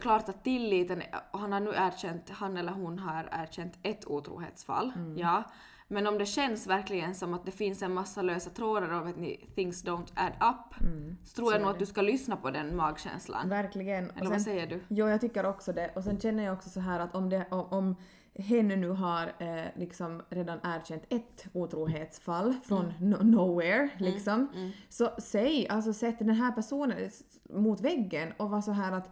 klart 0.00 0.28
att 0.28 0.44
tilliten, 0.44 1.02
och 1.30 1.38
han 1.38 1.52
har 1.52 1.60
nu 1.60 1.70
erkänt, 1.70 2.30
han 2.30 2.56
eller 2.56 2.72
hon 2.72 2.98
har 2.98 3.28
erkänt 3.32 3.78
ett 3.82 4.06
otrohetsfall, 4.06 4.92
Mm. 4.96 5.18
ja. 5.18 5.44
Men 5.88 6.06
om 6.06 6.18
det 6.18 6.26
känns 6.26 6.66
verkligen 6.66 7.14
som 7.14 7.34
att 7.34 7.44
det 7.44 7.50
finns 7.50 7.82
en 7.82 7.94
massa 7.94 8.22
lösa 8.22 8.50
trådar 8.50 9.00
och 9.00 9.08
vet 9.08 9.16
ni, 9.16 9.48
things 9.54 9.84
don't 9.84 10.12
add 10.14 10.32
up, 10.54 10.88
så 11.24 11.36
tror 11.36 11.52
jag 11.52 11.62
nog 11.62 11.70
att 11.70 11.78
du 11.78 11.86
ska 11.86 12.02
lyssna 12.02 12.36
på 12.36 12.50
den 12.50 12.76
magkänslan. 12.76 13.48
Verkligen. 13.48 14.10
Eller 14.10 14.30
vad 14.30 14.42
säger 14.42 14.66
du? 14.66 14.80
Jo, 14.88 15.08
jag 15.08 15.20
tycker 15.20 15.46
också 15.46 15.72
det. 15.72 15.90
Och 15.94 16.04
sen 16.04 16.20
känner 16.20 16.44
jag 16.44 16.54
också 16.54 16.70
så 16.70 16.80
här 16.80 17.00
att 17.00 17.14
om, 17.14 17.30
det, 17.30 17.46
om, 17.50 17.96
hen 18.34 18.68
nu 18.68 18.88
har 18.88 19.32
eh, 19.38 19.64
liksom 19.76 20.22
redan 20.30 20.58
erkänt 20.62 21.02
ett 21.08 21.46
otrohetsfall 21.52 22.54
från 22.64 22.84
Mm. 23.00 23.14
no- 23.14 23.22
nowhere, 23.24 23.88
liksom, 23.98 24.72
så 24.88 25.10
säg, 25.18 25.68
alltså 25.68 25.92
sätt 25.92 26.18
den 26.18 26.30
här 26.30 26.52
personen 26.52 27.10
mot 27.50 27.80
väggen 27.80 28.32
och 28.36 28.50
var 28.50 28.60
så 28.60 28.72
här 28.72 28.92
att 28.92 29.10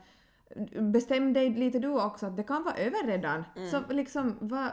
Bestäm 0.93 1.33
dig 1.33 1.51
lite 1.51 1.79
du 1.79 2.03
också 2.03 2.27
att 2.27 2.37
det 2.37 2.43
kan 2.43 2.65
vara 2.65 2.75
över 2.75 3.07
redan. 3.07 3.45
Mm. 3.57 3.71
Så 3.71 3.81
liksom, 3.91 4.37
va, 4.41 4.71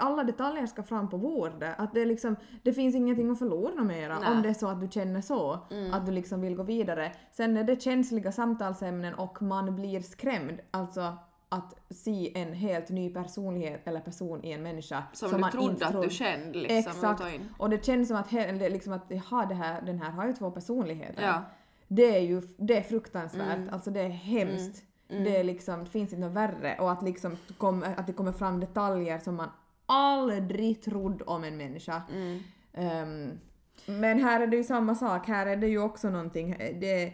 alla 0.00 0.24
detaljer 0.24 0.66
ska 0.66 0.82
fram 0.82 1.10
på 1.10 1.18
bordet. 1.18 1.74
Att 1.78 1.94
det, 1.94 2.04
liksom, 2.04 2.36
det 2.62 2.72
finns 2.72 2.94
ingenting 2.94 3.30
att 3.30 3.38
förlora 3.38 3.84
mera 3.84 4.14
Nej. 4.18 4.26
Mm. 4.26 4.36
om 4.36 4.42
det 4.42 4.48
är 4.48 4.54
så 4.54 4.68
att 4.68 4.80
du 4.80 4.88
känner 4.90 5.20
så. 5.20 5.66
Att 5.92 6.06
du 6.06 6.12
liksom 6.12 6.40
vill 6.40 6.56
gå 6.56 6.62
vidare. 6.62 7.12
Sen 7.32 7.56
är 7.56 7.64
det 7.64 7.82
känsliga 7.82 8.32
samtalsämnen 8.32 9.14
och 9.14 9.42
man 9.42 9.76
blir 9.76 10.00
skrämd. 10.00 10.60
Alltså 10.70 11.16
att 11.48 11.74
se 11.90 12.38
en 12.38 12.52
helt 12.52 12.88
ny 12.90 13.10
personlighet 13.10 13.88
eller 13.88 14.00
person 14.00 14.44
i 14.44 14.52
en 14.52 14.62
människa 14.62 15.02
Som, 15.12 15.30
du 15.32 15.38
man 15.38 15.50
trodde 15.50 15.72
inte 15.72 15.86
att 15.86 15.92
du 15.92 15.98
trodde. 15.98 16.10
kände 16.10 16.58
liksom. 16.58 16.76
Exakt. 16.76 17.22
och 17.58 17.70
det 17.70 17.84
känns 17.84 18.08
som 18.08 18.16
att, 18.16 18.32
liksom 18.72 18.92
att 18.92 19.04
jaha, 19.08 19.46
det 19.46 19.54
här, 19.54 19.82
den 19.82 19.98
här 19.98 20.10
har 20.10 20.26
ju 20.26 20.32
två 20.32 20.50
personligheter. 20.50 21.22
Ja. 21.22 21.42
Det 21.88 22.16
är 22.16 22.20
ju 22.20 22.42
det 22.56 22.78
är 22.78 22.82
fruktansvärt, 22.82 23.56
Mm. 23.56 23.74
alltså 23.74 23.90
det 23.90 24.00
är 24.00 24.08
hemskt. 24.08 24.84
Det, 25.24 25.36
är 25.36 25.44
liksom, 25.44 25.84
det 25.84 25.90
finns 25.90 26.12
inte 26.12 26.26
något 26.26 26.36
värre. 26.36 26.76
Och 26.80 26.92
att, 26.92 27.02
liksom 27.02 27.36
kom, 27.58 27.84
att 27.96 28.06
det 28.06 28.12
kommer 28.12 28.32
fram 28.32 28.60
detaljer 28.60 29.18
som 29.18 29.34
man 29.34 29.48
aldrig 29.86 30.82
trodde 30.82 31.24
om 31.24 31.44
en 31.44 31.56
människa. 31.56 32.02
Mm. 32.12 32.38
Ehm, 32.72 33.38
men 33.86 34.18
här 34.24 34.40
är 34.40 34.46
det 34.46 34.56
ju 34.56 34.64
samma 34.64 34.94
sak, 34.94 35.26
här 35.28 35.46
är 35.46 35.56
det 35.56 35.66
ju 35.68 35.78
också 35.82 36.10
någonting, 36.10 36.56
det, 36.80 37.12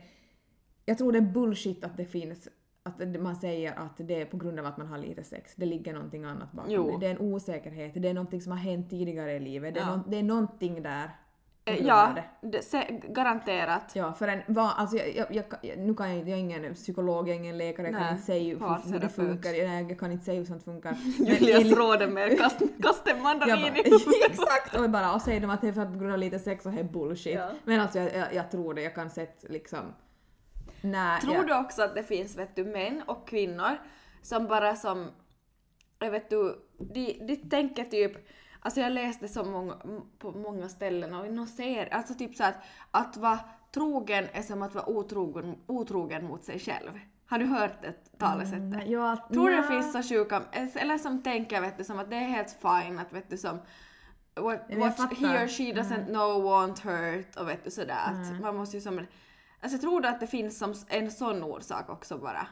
jag 0.84 0.98
tror 0.98 1.12
det 1.12 1.18
är 1.18 1.22
bullshit 1.22 1.84
att 1.84 1.96
det 1.96 2.04
finns 2.04 2.48
att 2.82 3.20
man 3.20 3.37
säger 3.37 3.78
att 3.78 3.96
det 3.96 4.20
är 4.22 4.26
på 4.26 4.37
grund 4.37 4.58
av 4.58 4.66
att 4.66 4.76
man 4.76 4.87
har 4.87 4.98
lite 4.98 5.24
sex. 5.24 5.52
Det 5.56 5.66
ligger 5.66 5.92
någonting 5.94 6.24
annat 6.24 6.52
bakom 6.52 6.72
Jo. 6.72 6.90
det. 6.90 6.98
Det 6.98 7.06
är 7.06 7.11
en 7.11 7.32
osäkerhet, 7.34 7.92
det 7.94 8.08
är 8.08 8.14
någonting 8.14 8.40
som 8.40 8.52
har 8.52 8.58
hänt 8.58 8.90
tidigare 8.90 9.32
i 9.32 9.40
livet. 9.40 9.74
Det 9.74 9.80
är, 9.80 9.84
Ja. 9.84 9.96
nå- 9.96 10.04
det 10.08 10.16
är 10.18 10.22
någonting 10.22 10.82
där. 10.82 11.11
Eh, 11.68 11.87
Ja, 11.87 12.14
det. 12.40 12.62
se, 12.62 13.00
garanterat. 13.09 13.92
Ja, 13.94 14.12
för 14.12 14.28
en 14.28 14.42
va, 14.46 14.72
alltså 14.76 14.96
jag, 14.96 15.26
jag, 15.31 15.44
jag, 15.62 15.78
nu 15.78 15.94
kan 15.94 16.16
jag, 16.16 16.28
jag 16.28 16.38
är 16.38 16.42
ingen 16.42 16.74
psykolog, 16.74 17.28
jag 17.28 17.35
är 17.35 17.40
ingen 17.40 17.59
läkare, 17.59 17.87
jag 17.87 17.96
kan 17.96 18.12
inte 18.12 18.24
säga 18.24 18.57
hur, 18.57 18.92
hur 18.92 18.98
det 18.98 19.09
funkar, 19.09 19.50
nej, 19.50 19.87
jag 19.88 19.98
kan 19.98 20.12
inte 20.12 20.24
säga 20.24 20.38
hur 20.38 20.44
sånt 20.44 20.64
funkar. 20.64 20.92
Julias 21.18 22.09
med 22.09 22.38
kast, 22.38 22.59
kasta 22.83 23.11
en 23.11 23.22
mandarin 23.22 23.74
bara, 23.74 23.83
i 23.83 24.24
exakt! 24.31 24.76
Och, 24.76 24.90
bara, 24.90 25.14
och 25.14 25.22
säger 25.22 25.40
de 25.40 25.50
att 25.50 25.61
det 25.61 25.68
är 25.68 25.72
för 25.72 25.83
att 25.83 25.92
på 25.92 25.98
grund 25.98 26.12
av 26.12 26.18
lite 26.18 26.38
sex 26.38 26.66
och 26.66 26.72
det 26.72 26.81
är 26.81 26.85
bullshit. 26.85 27.35
Ja. 27.35 27.50
Men 27.64 27.81
alltså 27.81 27.98
jag, 27.98 28.35
jag, 28.35 28.50
tror 28.50 28.74
det, 28.74 28.83
jag 28.83 28.94
kan 28.94 29.11
sätta 29.11 29.48
liksom... 29.48 29.94
Nej, 30.81 31.20
Tror 31.20 31.44
du 31.44 31.59
också 31.59 31.83
att 31.83 31.94
det 31.94 32.02
finns 32.02 32.38
vet 32.38 32.57
du, 32.57 32.64
män 32.64 33.02
och 33.07 33.28
kvinnor 33.28 33.78
som 34.22 34.46
bara 34.46 34.76
som, 34.76 35.11
jag 35.98 36.11
vet 36.11 36.31
du, 36.31 36.57
de, 36.78 37.12
de 37.26 37.37
tänker 37.37 37.85
typ, 37.85 38.12
alltså 38.61 38.81
jag 38.81 38.92
läste 38.92 39.29
så 39.29 39.44
många, 39.44 39.75
på 40.18 40.33
många 40.33 40.68
ställen 40.68 41.14
och 41.14 41.33
någon 41.33 41.47
ser, 41.47 41.94
alltså 41.94 42.14
typ 42.14 42.37
så 42.37 42.44
att, 42.44 42.55
att 42.90 43.16
vara 43.16 43.40
trogen 43.75 44.27
är 44.33 44.42
som 44.42 44.62
att 44.62 44.75
vara 44.75 44.88
otrogen, 44.88 45.57
otrogen 45.66 46.27
mot 46.27 46.44
sig 46.44 46.59
själv. 46.59 46.90
Har 47.27 47.38
du 47.38 47.44
hört 47.44 47.83
det 47.83 48.18
talesättet? 48.18 48.61
Mm, 48.61 48.90
ja, 48.90 49.29
Tror 49.33 49.51
du 49.51 49.57
det 49.57 49.62
finns 49.62 49.92
så 49.92 50.03
sjuka, 50.03 50.42
eller 50.53 50.99
som 50.99 51.23
tänker 51.23 51.61
vet 51.61 51.79
du 51.79 51.85
som 51.85 51.99
att 51.99 52.11
det 52.11 52.16
är 52.16 52.21
helt 52.21 52.57
fine 52.62 52.99
att 52.99 53.12
vet 53.12 53.31
du 53.31 53.38
som 53.38 53.59
what, 54.35 54.61
what 54.77 55.12
he 55.18 55.44
or 55.44 55.49
she 55.49 55.73
doesn't 55.73 56.07
know 56.07 56.42
won't 56.42 56.83
hurt 56.83 57.37
och 57.37 57.49
vet 57.49 57.64
du 57.64 57.71
sådär 57.71 57.94
att 58.07 58.40
man 58.40 58.57
måste 58.57 58.77
ju 58.77 58.81
som 58.81 59.01
Alltså 59.61 59.75
jag 59.75 59.81
tror 59.81 60.07
att 60.07 60.21
det 60.21 60.27
finns 60.27 60.59
som 60.59 60.75
en 60.88 61.11
sån 61.11 61.42
orsak 61.42 61.90
också 61.90 62.18
bara. 62.18 62.47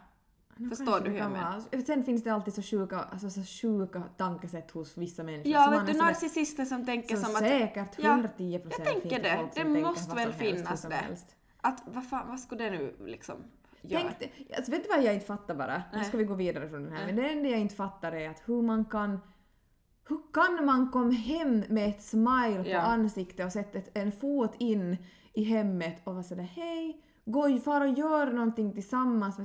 Förstår 0.56 0.86
Kanske 0.86 1.04
du 1.04 1.10
hur 1.10 1.18
jag 1.18 1.32
menar? 1.32 1.82
Sen 1.86 2.04
finns 2.04 2.24
det 2.24 2.30
alltid 2.30 2.54
så 2.54 2.62
sjuka, 2.62 2.98
alltså 2.98 3.30
så 3.30 3.42
sjuka 3.42 4.02
tankesätt 4.16 4.70
hos 4.70 4.96
vissa 4.96 5.22
människor. 5.22 5.52
Ja, 5.52 5.70
vet 5.70 5.86
du 5.86 5.92
narcissister 5.92 6.64
som 6.64 6.86
tänker 6.86 7.16
så 7.16 7.24
som 7.24 7.34
att... 7.34 7.38
säkert, 7.38 7.98
Ja, 7.98 8.10
110 8.10 8.58
procent 8.58 8.88
jag 8.88 9.02
tänker 9.02 9.22
det. 9.22 9.48
Det 9.54 9.60
som 9.60 9.82
måste 9.82 10.14
väl 10.16 10.32
som 10.32 10.38
finnas 10.38 10.80
som 10.80 10.90
det. 10.90 11.16
Att 11.60 11.82
vad 11.86 12.08
fan, 12.08 12.28
vad 12.28 12.40
skulle 12.40 12.64
det 12.64 12.70
nu 12.70 12.96
liksom 13.06 13.36
göra? 13.82 14.02
Tänk 14.18 14.32
alltså 14.56 14.70
vet 14.70 14.82
du 14.82 14.88
vad 14.88 15.04
jag 15.04 15.14
inte 15.14 15.26
fattar 15.26 15.54
bara? 15.54 15.82
Nu 15.92 16.04
ska 16.04 16.16
vi 16.16 16.24
gå 16.24 16.34
vidare 16.34 16.68
från 16.68 16.82
den 16.82 16.92
här. 16.92 17.06
Men 17.06 17.16
det 17.16 17.28
enda 17.30 17.48
jag 17.48 17.60
inte 17.60 17.74
fattar 17.74 18.12
är 18.12 18.30
att 18.30 18.42
hur 18.44 18.62
man 18.62 18.84
kan 18.84 19.20
hur 20.08 20.20
kan 20.32 20.66
man 20.66 20.90
komma 20.90 21.12
hem 21.12 21.64
med 21.68 21.88
ett 21.88 22.02
smile 22.02 22.62
Ja. 22.66 22.80
på 22.80 22.86
ansiktet 22.86 23.46
och 23.46 23.52
sätta 23.52 23.78
en 24.00 24.12
fot 24.12 24.54
in 24.58 24.96
i 25.32 25.44
hemmet 25.44 26.00
och 26.04 26.12
vara 26.14 26.22
sådär 26.22 26.42
hej, 26.42 27.02
gå 27.24 27.58
far 27.58 27.80
och 27.80 27.98
gör 27.98 28.32
någonting 28.32 28.72
tillsammans. 28.72 29.36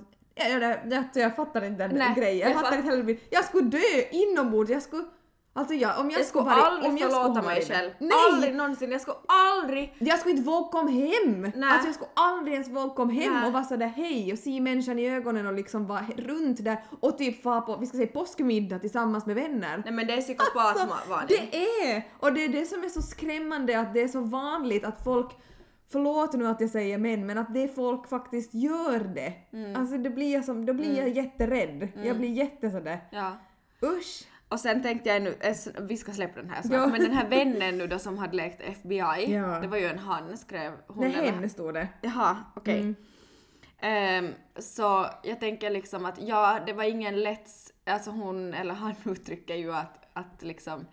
Med- 0.60 0.80
Jag, 0.90 1.24
jag, 1.24 1.36
fattar 1.36 1.64
inte 1.66 1.88
den 1.88 1.98
Nej, 1.98 2.14
grejen. 2.18 2.40
Jag 2.40 2.50
jag 2.50 2.56
fattar 2.56 2.70
fatt- 2.78 2.86
inte 2.86 2.98
heller. 2.98 3.18
Jag 3.30 3.46
skulle 3.46 3.70
dö 3.70 3.78
inombords. 4.12 4.72
Jag 4.72 4.82
skulle... 4.82 5.04
Alltså 5.54 5.74
jag, 5.74 6.00
om 6.00 6.10
jag, 6.10 6.20
Jag 6.20 6.26
skulle 6.28 6.44
varit- 6.46 6.64
aldrig 6.64 6.92
om 6.92 6.98
jag 6.98 7.12
förlåta 7.12 7.34
skulle 7.42 7.48
mig 7.56 7.66
själv. 7.66 7.92
Nej! 8.00 8.12
Aldrig 8.34 8.56
någonsin. 8.56 8.92
Jag 8.92 9.02
skulle 9.02 9.18
aldrig... 9.28 9.96
Jag 10.00 10.20
skulle 10.20 10.32
inte 10.38 10.44
våga 10.50 10.68
komma 10.72 10.90
hem! 10.92 11.42
Nej. 11.42 11.70
Alltså 11.70 11.88
jag 11.88 11.96
skulle 11.96 12.10
aldrig 12.14 12.54
ens 12.54 12.68
våga 12.70 12.94
komma 12.94 13.12
hem 13.14 13.34
Nej. 13.34 13.46
och 13.48 13.54
vara 13.54 13.64
sådär 13.64 13.88
hej 13.88 14.34
och 14.34 14.40
se 14.40 14.62
människan 14.62 15.00
i 15.00 15.10
ögonen 15.10 15.48
och 15.48 15.54
liksom 15.54 15.88
vara 15.88 16.06
runt 16.18 16.64
där 16.64 16.84
och 17.00 17.18
typ 17.18 17.46
vara 17.46 17.62
på, 17.62 17.78
vi 17.78 17.86
ska 17.86 17.98
säga 17.98 18.08
påskmiddag 18.08 18.80
tillsammans 18.80 19.26
med 19.26 19.36
vänner. 19.36 19.82
Nej 19.86 19.94
men 19.94 20.08
det 20.08 20.14
är 20.14 20.18
Alltså, 20.18 20.34
psykopatvarning. 20.34 21.28
det 21.52 21.58
är! 21.92 22.08
Och 22.20 22.34
det 22.34 22.46
är 22.46 22.50
det 22.50 22.66
som 22.66 22.84
är 22.84 22.90
så 22.90 23.02
skrämmande 23.02 23.80
att 23.80 23.94
det 23.94 24.02
är 24.02 24.08
så 24.08 24.22
vanligt 24.22 24.86
att 24.86 25.04
folk 25.04 25.30
Förlåt 25.92 26.34
nu 26.34 26.48
att 26.48 26.62
jag 26.62 26.70
säger 26.70 26.98
män, 26.98 27.26
men 27.26 27.38
att 27.38 27.54
det 27.54 27.68
folk 27.76 28.08
faktiskt 28.08 28.54
gör 28.54 29.00
det. 29.00 29.34
Mm. 29.54 29.76
Alltså 29.76 29.98
det 29.98 30.10
blir 30.10 30.34
jag 30.34 30.46
som, 30.46 30.66
då 30.66 30.74
blir 30.74 30.98
jag 30.98 31.10
jätterädd. 31.10 31.88
Jag 32.04 32.18
blir 32.18 32.30
jätte 32.30 32.72
sådär, 32.72 33.00
Ja. 33.12 33.38
usch! 33.84 34.28
Och 34.50 34.60
sen 34.60 34.82
tänkte 34.84 35.10
jag 35.10 35.22
nu, 35.22 35.36
eh, 35.40 35.56
vi 35.82 35.98
ska 35.98 36.12
släppa 36.12 36.42
den 36.42 36.50
här 36.50 36.62
snart, 36.62 36.80
Ja. 36.80 36.88
men 36.88 37.02
den 37.02 37.12
här 37.12 37.30
vännen 37.30 37.78
nu 37.78 37.88
då 37.88 38.00
som 38.00 38.18
hade 38.18 38.36
lekt 38.38 38.62
FBI, 38.62 39.34
Ja. 39.34 39.60
det 39.62 39.68
var 39.68 39.78
ju 39.78 39.86
en 39.86 40.00
han 40.00 40.38
skrev 40.38 40.72
hon 40.88 41.08
Nej, 41.08 41.32
hen 41.32 41.50
stod 41.50 41.74
det. 41.74 41.88
Jaha, 42.02 42.38
okej. 42.56 42.80
Mm. 42.80 42.96
Ehm, 43.80 44.34
så 44.60 45.06
jag 45.24 45.40
tänker 45.40 45.70
liksom 45.70 46.06
att 46.06 46.22
ja, 46.22 46.60
det 46.66 46.74
var 46.74 46.84
ingen 46.84 47.22
lätt... 47.22 47.50
Alltså 47.86 48.12
hon, 48.12 48.54
eller 48.54 48.74
han 48.74 48.94
uttrycker 49.06 49.56
ju 49.56 49.74
att, 49.74 50.10
att 50.14 50.44
liksom 50.44 50.86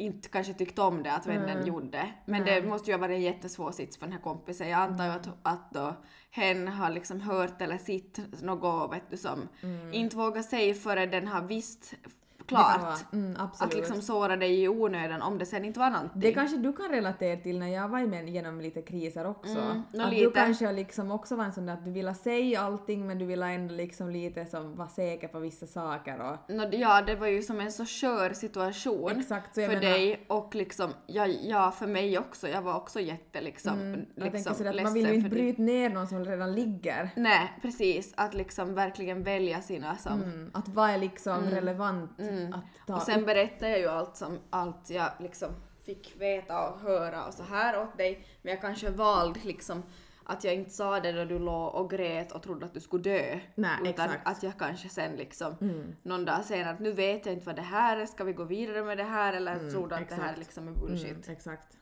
inte 0.00 0.28
kanske 0.28 0.54
tyckte 0.54 0.82
om 0.82 1.02
det 1.02 1.12
att 1.12 1.26
vännen 1.26 1.50
Mm. 1.56 1.66
gjorde. 1.66 2.10
Men 2.24 2.44
det 2.44 2.62
måste 2.62 2.90
ju 2.90 2.96
ha 2.96 3.00
varit 3.00 3.14
en 3.14 3.22
jättesvår 3.22 3.72
sits 3.72 3.96
för 3.98 4.06
den 4.06 4.12
här 4.12 4.20
kompisen. 4.20 4.68
Jag 4.68 4.80
antar 4.80 5.04
ju 5.04 5.10
att, 5.10 5.28
att 5.42 5.70
då 5.70 5.94
hen 6.30 6.68
har 6.68 6.90
liksom 6.90 7.20
hört 7.20 7.60
eller 7.62 7.78
sett 7.78 8.42
något 8.42 8.92
vet 8.92 9.10
du 9.10 9.16
som 9.16 9.48
inte 9.92 10.16
vågar 10.16 10.42
säga 10.42 10.74
före 10.74 11.06
den 11.06 11.28
har 11.28 11.42
visst 11.42 11.92
Mm. 11.92 12.10
Klart. 12.56 12.82
vara- 12.82 12.94
Mm. 13.12 13.36
Att 13.58 13.74
liksom 13.74 14.02
såra 14.02 14.36
dig 14.36 14.62
i 14.62 14.68
onödan 14.68 15.22
om 15.22 15.38
det 15.38 15.46
sen 15.46 15.64
inte 15.64 15.80
var 15.80 15.90
någonting. 15.90 16.20
Det 16.20 16.32
kanske 16.32 16.56
du 16.56 16.72
kan 16.72 16.88
relatera 16.88 17.36
till 17.40 17.58
när 17.58 17.68
jag 17.68 17.88
var 17.88 18.00
med 18.06 18.28
genom 18.28 18.60
lite 18.60 18.82
kriser 18.82 19.26
också. 19.26 19.58
Mm, 19.58 19.82
nå 19.92 20.04
att 20.04 20.10
du 20.10 20.16
lite. 20.16 20.30
kanske 20.40 20.72
liksom 20.72 21.10
också 21.10 21.36
var 21.36 21.44
en 21.44 21.52
sån 21.52 21.66
där 21.66 21.72
att 21.74 21.84
du 21.84 21.90
ville 21.90 22.14
säga 22.14 22.60
allting 22.60 23.06
men 23.06 23.18
du 23.18 23.24
ville 23.26 23.46
ändå 23.46 23.74
liksom 23.74 24.10
lite 24.10 24.46
som 24.46 24.76
vara 24.76 24.88
säker 24.88 25.28
på 25.28 25.38
vissa 25.38 25.66
saker 25.66 26.20
och 26.20 26.50
Nå, 26.54 26.68
ja, 26.72 27.02
det 27.02 27.14
var 27.16 27.26
ju 27.26 27.42
som 27.42 27.60
en 27.60 27.72
så 27.72 27.84
skör 27.86 28.32
situation 28.32 29.10
Exakt, 29.20 29.54
så 29.54 29.60
jag 29.60 29.70
för 29.72 29.80
menar- 29.80 29.92
dig 29.92 30.24
och 30.28 30.54
liksom, 30.54 30.90
ja, 31.06 31.26
ja, 31.26 31.70
för 31.70 31.86
mig 31.86 32.18
också. 32.18 32.48
Jag 32.48 32.62
var 32.62 32.74
också 32.76 33.00
jätte 33.00 33.40
liksom, 33.40 33.80
Mm, 33.80 34.06
jag 34.14 34.32
liksom 34.32 34.54
sådär 34.54 34.70
att 34.76 34.82
man 34.82 34.94
vill 34.94 35.06
ju 35.08 35.14
inte 35.14 35.30
bryta 35.30 35.62
ner 35.62 35.90
någon 35.90 36.06
som 36.06 36.24
redan 36.24 36.54
ligger. 36.54 37.10
Nej, 37.16 37.52
precis. 37.62 38.12
Att 38.16 38.34
liksom 38.34 38.74
verkligen 38.74 39.22
välja 39.22 39.62
sina 39.62 39.96
som... 39.96 40.22
Mm, 40.22 40.50
att 40.54 40.68
vad 40.68 40.90
är 40.90 40.98
liksom 40.98 41.44
relevant 41.44 42.20
att 42.46 42.86
ta 42.86 42.96
Och 42.96 43.02
sen 43.02 43.24
berättade 43.24 43.70
jag 43.70 43.80
ju 43.80 43.88
allt 43.88 44.16
som, 44.16 44.38
allt 44.50 44.90
jag 44.90 45.10
liksom 45.20 45.50
fick 45.84 46.20
veta 46.20 46.68
och 46.68 46.80
höra 46.80 47.24
och 47.24 47.34
så 47.34 47.42
här 47.42 47.82
åt 47.82 47.98
dig. 47.98 48.26
Men 48.42 48.52
jag 48.52 48.60
kanske 48.60 48.90
valde 48.90 49.40
liksom 49.42 49.82
att 50.24 50.44
jag 50.44 50.54
inte 50.54 50.70
sa 50.70 51.00
det 51.00 51.12
då 51.12 51.24
du 51.24 51.38
låg 51.38 51.74
och 51.74 51.90
grät 51.90 52.32
och 52.32 52.42
trodde 52.42 52.66
att 52.66 52.74
du 52.74 52.80
skulle 52.80 53.02
dö. 53.02 53.38
Nej, 53.54 53.78
utan 53.80 53.90
exakt. 53.90 54.10
Mm. 54.10 54.20
att 54.24 54.42
jag 54.42 54.58
kanske 54.58 54.88
sen 54.88 55.16
liksom 55.16 55.54
någon 56.02 56.24
dag 56.24 56.44
senare 56.44 56.74
att 56.74 56.80
nu 56.80 56.92
vet 56.92 57.26
jag 57.26 57.32
inte 57.32 57.46
vad 57.46 57.56
det 57.56 57.62
här 57.62 57.96
är, 57.96 58.06
ska 58.06 58.24
vi 58.24 58.32
gå 58.32 58.44
vidare 58.44 58.84
med 58.84 58.98
det 58.98 59.04
här 59.04 59.32
eller 59.32 59.70
tror 59.70 59.88
du 59.88 59.94
att 59.94 60.08
det 60.08 60.14
här 60.14 60.22
exakt. 60.22 60.38
liksom 60.38 60.68
är 60.68 60.72
bullshit? 60.72 61.10
Mm, 61.10 61.22
exakt. 61.26 61.76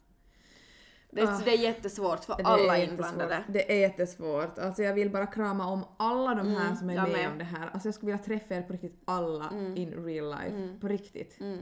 Det, 1.11 1.21
är, 1.21 1.27
Ah. 1.27 1.41
det 1.45 1.51
är 1.51 1.59
jättesvårt 1.59 2.25
för 2.25 2.37
alla 2.45 2.79
inblandade. 2.79 3.43
Det 3.49 3.73
är 3.73 3.77
jättesvårt. 3.77 4.59
Alltså 4.59 4.83
jag 4.83 4.95
vill 4.95 5.11
bara 5.11 5.27
krama 5.27 5.67
om 5.67 5.85
alla 5.97 6.35
de 6.35 6.49
här 6.49 6.65
Mm, 6.65 6.77
som 6.77 6.91
är 6.91 6.95
med, 6.95 7.09
med. 7.13 7.29
om 7.33 7.39
det 7.39 7.45
här. 7.45 7.71
Alltså 7.73 7.89
jag 7.89 7.95
skulle 7.95 8.13
vilja 8.13 8.25
träffa 8.25 8.55
er 8.55 8.63
på 8.63 8.73
riktigt 8.73 9.03
alla 9.05 9.53
in 9.77 10.05
real 10.05 10.29
life. 10.31 10.79
På 10.81 10.89
riktigt. 10.89 11.41
Mm. 11.41 11.59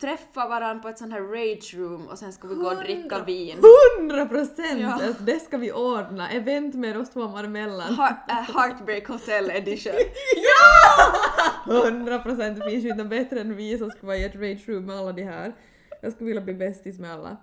träffa 0.00 0.48
varandra 0.48 0.82
på 0.82 0.88
ett 0.88 0.98
sånt 0.98 1.12
här 1.12 1.20
rage 1.20 1.74
room 1.74 2.06
och 2.06 2.18
sen 2.18 2.32
ska 2.32 2.48
vi 2.48 2.54
gå 2.54 2.66
och 2.66 2.76
dricka 2.76 3.24
vin. 3.24 3.58
Hundra 4.00 4.26
procent! 4.26 4.80
Ja. 4.80 4.92
Alltså, 4.92 5.22
det 5.22 5.40
ska 5.40 5.56
vi 5.58 5.72
ordna. 5.72 6.30
Event 6.30 6.74
med 6.74 6.96
oss 6.96 7.10
två 7.10 7.22
emellan. 7.22 7.94
Heart, 7.94 8.30
äh, 8.30 8.54
Heartbreak 8.56 9.08
Hotel 9.08 9.50
edition. 9.50 9.92
Hundra 11.64 12.18
procent! 12.18 12.58
Det 12.60 12.70
finns 12.70 12.84
ju 12.84 12.88
inte 12.88 13.04
bättre 13.04 13.40
än 13.40 13.56
vi 13.56 13.78
som 13.78 13.90
ska 13.90 14.06
vara 14.06 14.16
i 14.16 14.24
ett 14.24 14.34
rage 14.34 14.68
room 14.68 14.86
med 14.86 14.96
alla 14.96 15.12
de 15.12 15.22
här. 15.22 15.52
Jag 16.02 16.12
skulle 16.12 16.26
vilja 16.28 16.42
bli 16.42 16.54
bästis 16.54 16.98
med 16.98 17.12
alla. 17.12 17.36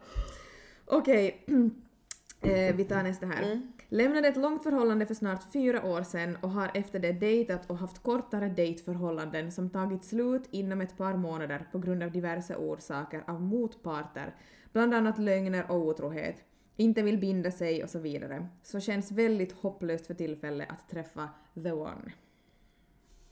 Okej, 0.95 1.45
eh, 2.41 2.75
vi 2.75 2.83
tar 2.83 3.03
nästa 3.03 3.25
här. 3.25 3.61
Lämnade 3.89 4.27
ett 4.27 4.37
långt 4.37 4.63
förhållande 4.63 5.05
för 5.05 5.13
snart 5.13 5.51
fyra 5.53 5.85
år 5.85 6.03
sedan 6.03 6.37
och 6.41 6.49
har 6.49 6.71
efter 6.73 6.99
det 6.99 7.11
dejtat 7.11 7.69
och 7.69 7.77
haft 7.77 8.03
kortare 8.03 8.49
dejtförhållanden 8.49 9.51
som 9.51 9.69
tagit 9.69 10.03
slut 10.03 10.47
inom 10.51 10.81
ett 10.81 10.97
par 10.97 11.13
månader 11.13 11.67
på 11.71 11.79
grund 11.79 12.03
av 12.03 12.11
diverse 12.11 12.55
orsaker 12.55 13.23
av 13.27 13.41
motparter, 13.41 14.35
bland 14.71 14.93
annat 14.93 15.17
lögner 15.17 15.71
och 15.71 15.77
otrohet. 15.77 16.35
Inte 16.75 17.01
vill 17.01 17.17
binda 17.17 17.51
sig 17.51 17.83
och 17.83 17.89
så 17.89 17.99
vidare. 17.99 18.47
Så 18.63 18.79
känns 18.79 19.11
väldigt 19.11 19.51
hopplöst 19.51 20.07
för 20.07 20.13
tillfället 20.13 20.69
att 20.71 20.89
träffa 20.89 21.29
the 21.63 21.71
one. 21.71 22.11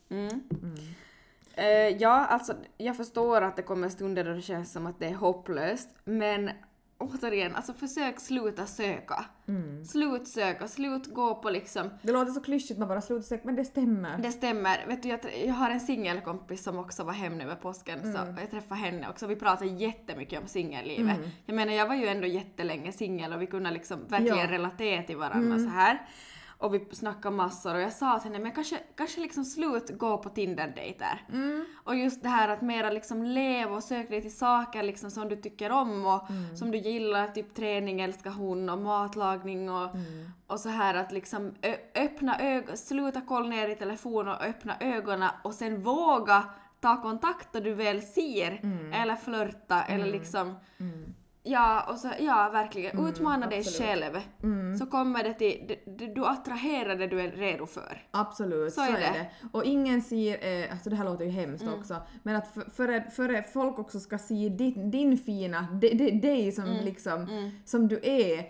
Mm. 0.09 0.41
Eh, 1.55 1.97
ja, 2.01 2.25
alltså 2.25 2.53
jag 2.77 2.97
förstår 2.97 3.41
att 3.41 3.55
det 3.55 3.61
kommer 3.61 3.89
stunder 3.89 4.23
då 4.23 4.33
det 4.33 4.41
känns 4.41 4.71
som 4.71 4.87
att 4.87 4.99
det 4.99 5.05
är 5.05 5.13
hopplöst, 5.13 5.89
men 6.03 6.49
återigen, 7.01 7.55
alltså 7.55 7.73
försök 7.73 8.19
sluta 8.19 8.65
söka. 8.65 9.25
Slut 9.87 10.27
söka, 10.27 10.67
slut 10.67 11.13
gå 11.13 11.35
på 11.35 11.49
liksom 11.49 11.89
Det 12.01 12.11
låter 12.11 12.31
så 12.31 12.41
klyschigt 12.41 12.79
man 12.79 12.87
bara 12.87 13.01
slutar 13.01 13.23
söka, 13.23 13.41
men 13.45 13.55
det 13.55 13.65
stämmer. 13.65 14.17
Det 14.17 14.31
stämmer. 14.31 14.85
Vet 14.87 15.03
du, 15.03 15.09
jag, 15.09 15.19
jag 15.45 15.53
har 15.53 15.69
en 15.69 15.79
singelkompis 15.79 16.63
som 16.63 16.79
också 16.79 17.03
var 17.03 17.13
hem 17.13 17.37
nu 17.37 17.43
över 17.43 17.55
påsken, 17.55 18.13
så 18.13 18.19
jag 18.41 18.51
träffade 18.51 18.79
henne 18.81 19.09
också. 19.09 19.27
Vi 19.27 19.35
pratade 19.35 19.69
jättemycket 19.71 20.41
om 20.41 20.47
singellivet. 20.47 21.17
Jag 21.45 21.55
menar, 21.55 21.73
jag 21.73 21.87
var 21.87 21.95
ju 21.95 22.07
ändå 22.07 22.27
jättelänge 22.27 22.91
singel 22.91 23.33
och 23.33 23.41
vi 23.41 23.47
kunde 23.47 23.71
liksom 23.71 23.99
verkligen 24.07 24.37
Ja. 24.37 24.51
relatera 24.51 25.03
till 25.03 25.17
varandra 25.17 25.59
så 25.59 25.67
här. 25.69 26.01
Och 26.61 26.73
vi 26.73 26.95
snackade 26.95 27.35
massor 27.35 27.75
och 27.75 27.81
jag 27.81 27.93
sa 27.93 28.19
till 28.19 28.31
henne, 28.31 28.43
men 28.43 28.51
kanske, 28.51 28.77
kanske 28.95 29.21
liksom 29.21 29.45
slut 29.45 29.97
gå 29.97 30.17
på 30.17 30.29
Tinder-dejter. 30.29 31.25
Och 31.83 31.95
just 31.95 32.23
det 32.23 32.29
här 32.29 32.49
att 32.49 32.61
mera 32.61 32.89
liksom 32.89 33.23
leva 33.23 33.75
och 33.75 33.83
söka 33.83 34.09
dig 34.09 34.21
till 34.21 34.37
saker 34.37 34.83
liksom 34.83 35.11
som 35.11 35.29
du 35.29 35.35
tycker 35.35 35.71
om 35.71 36.05
och 36.05 36.21
som 36.57 36.71
du 36.71 36.77
gillar, 36.77 37.27
typ 37.27 37.55
träning 37.55 38.01
älskar 38.01 38.31
hon 38.31 38.69
och 38.69 38.77
matlagning 38.77 39.69
och, 39.69 39.89
och 40.47 40.59
så 40.59 40.69
här 40.69 40.93
att 40.93 41.11
liksom 41.11 41.53
öppna 41.95 42.39
ögon, 42.39 42.77
sluta 42.77 43.21
kolla 43.21 43.49
ner 43.49 43.67
i 43.69 43.75
telefonen 43.75 44.35
och 44.35 44.43
öppna 44.43 44.77
ögonen 44.79 45.29
och 45.43 45.53
sen 45.53 45.81
våga 45.81 46.43
ta 46.79 47.01
kontakt 47.01 47.53
då 47.53 47.59
du 47.59 47.73
väl 47.73 48.01
ser 48.01 48.61
eller 48.93 49.15
flörta 49.15 49.83
eller 49.83 50.05
liksom 50.05 50.55
Ja, 51.43 51.85
och 51.89 51.97
så, 51.97 52.09
ja 52.19 52.49
verkligen. 52.53 53.07
Utmana 53.07 53.47
dig 53.47 53.59
absolut. 53.59 53.89
själv. 53.89 54.19
Så 54.79 54.85
kommer 54.85 55.23
det 55.23 55.33
till, 55.33 55.65
det, 55.67 55.91
det, 55.97 56.13
du 56.15 56.25
attraherar 56.25 56.95
det 56.95 57.07
du 57.07 57.21
är 57.21 57.31
redo 57.31 57.65
för. 57.65 58.03
Absolut, 58.11 58.73
Så 58.73 58.81
så, 58.81 58.87
är 58.91 58.95
är, 58.95 58.99
det. 58.99 59.19
det. 59.19 59.29
Och 59.51 59.63
ingen 59.65 60.01
ser, 60.01 60.63
eh, 60.63 60.71
alltså 60.71 60.89
det 60.89 60.95
här 60.95 61.05
låter 61.05 61.25
ju 61.25 61.31
hemskt 61.31 61.63
Mm. 61.63 61.79
också, 61.79 61.95
men 62.23 62.35
att 62.35 62.47
för- 62.53 62.69
före 62.71 63.03
för 63.11 63.41
folk 63.41 63.79
också 63.79 63.99
ska 63.99 64.17
se 64.17 64.49
din, 64.49 64.91
din 64.91 65.17
fina, 65.17 65.67
dig 66.21 66.51
som 66.51 66.63
Mm. 66.65 66.85
liksom, 66.85 67.51
som 67.65 67.87
du 67.87 67.99
är, 68.03 68.45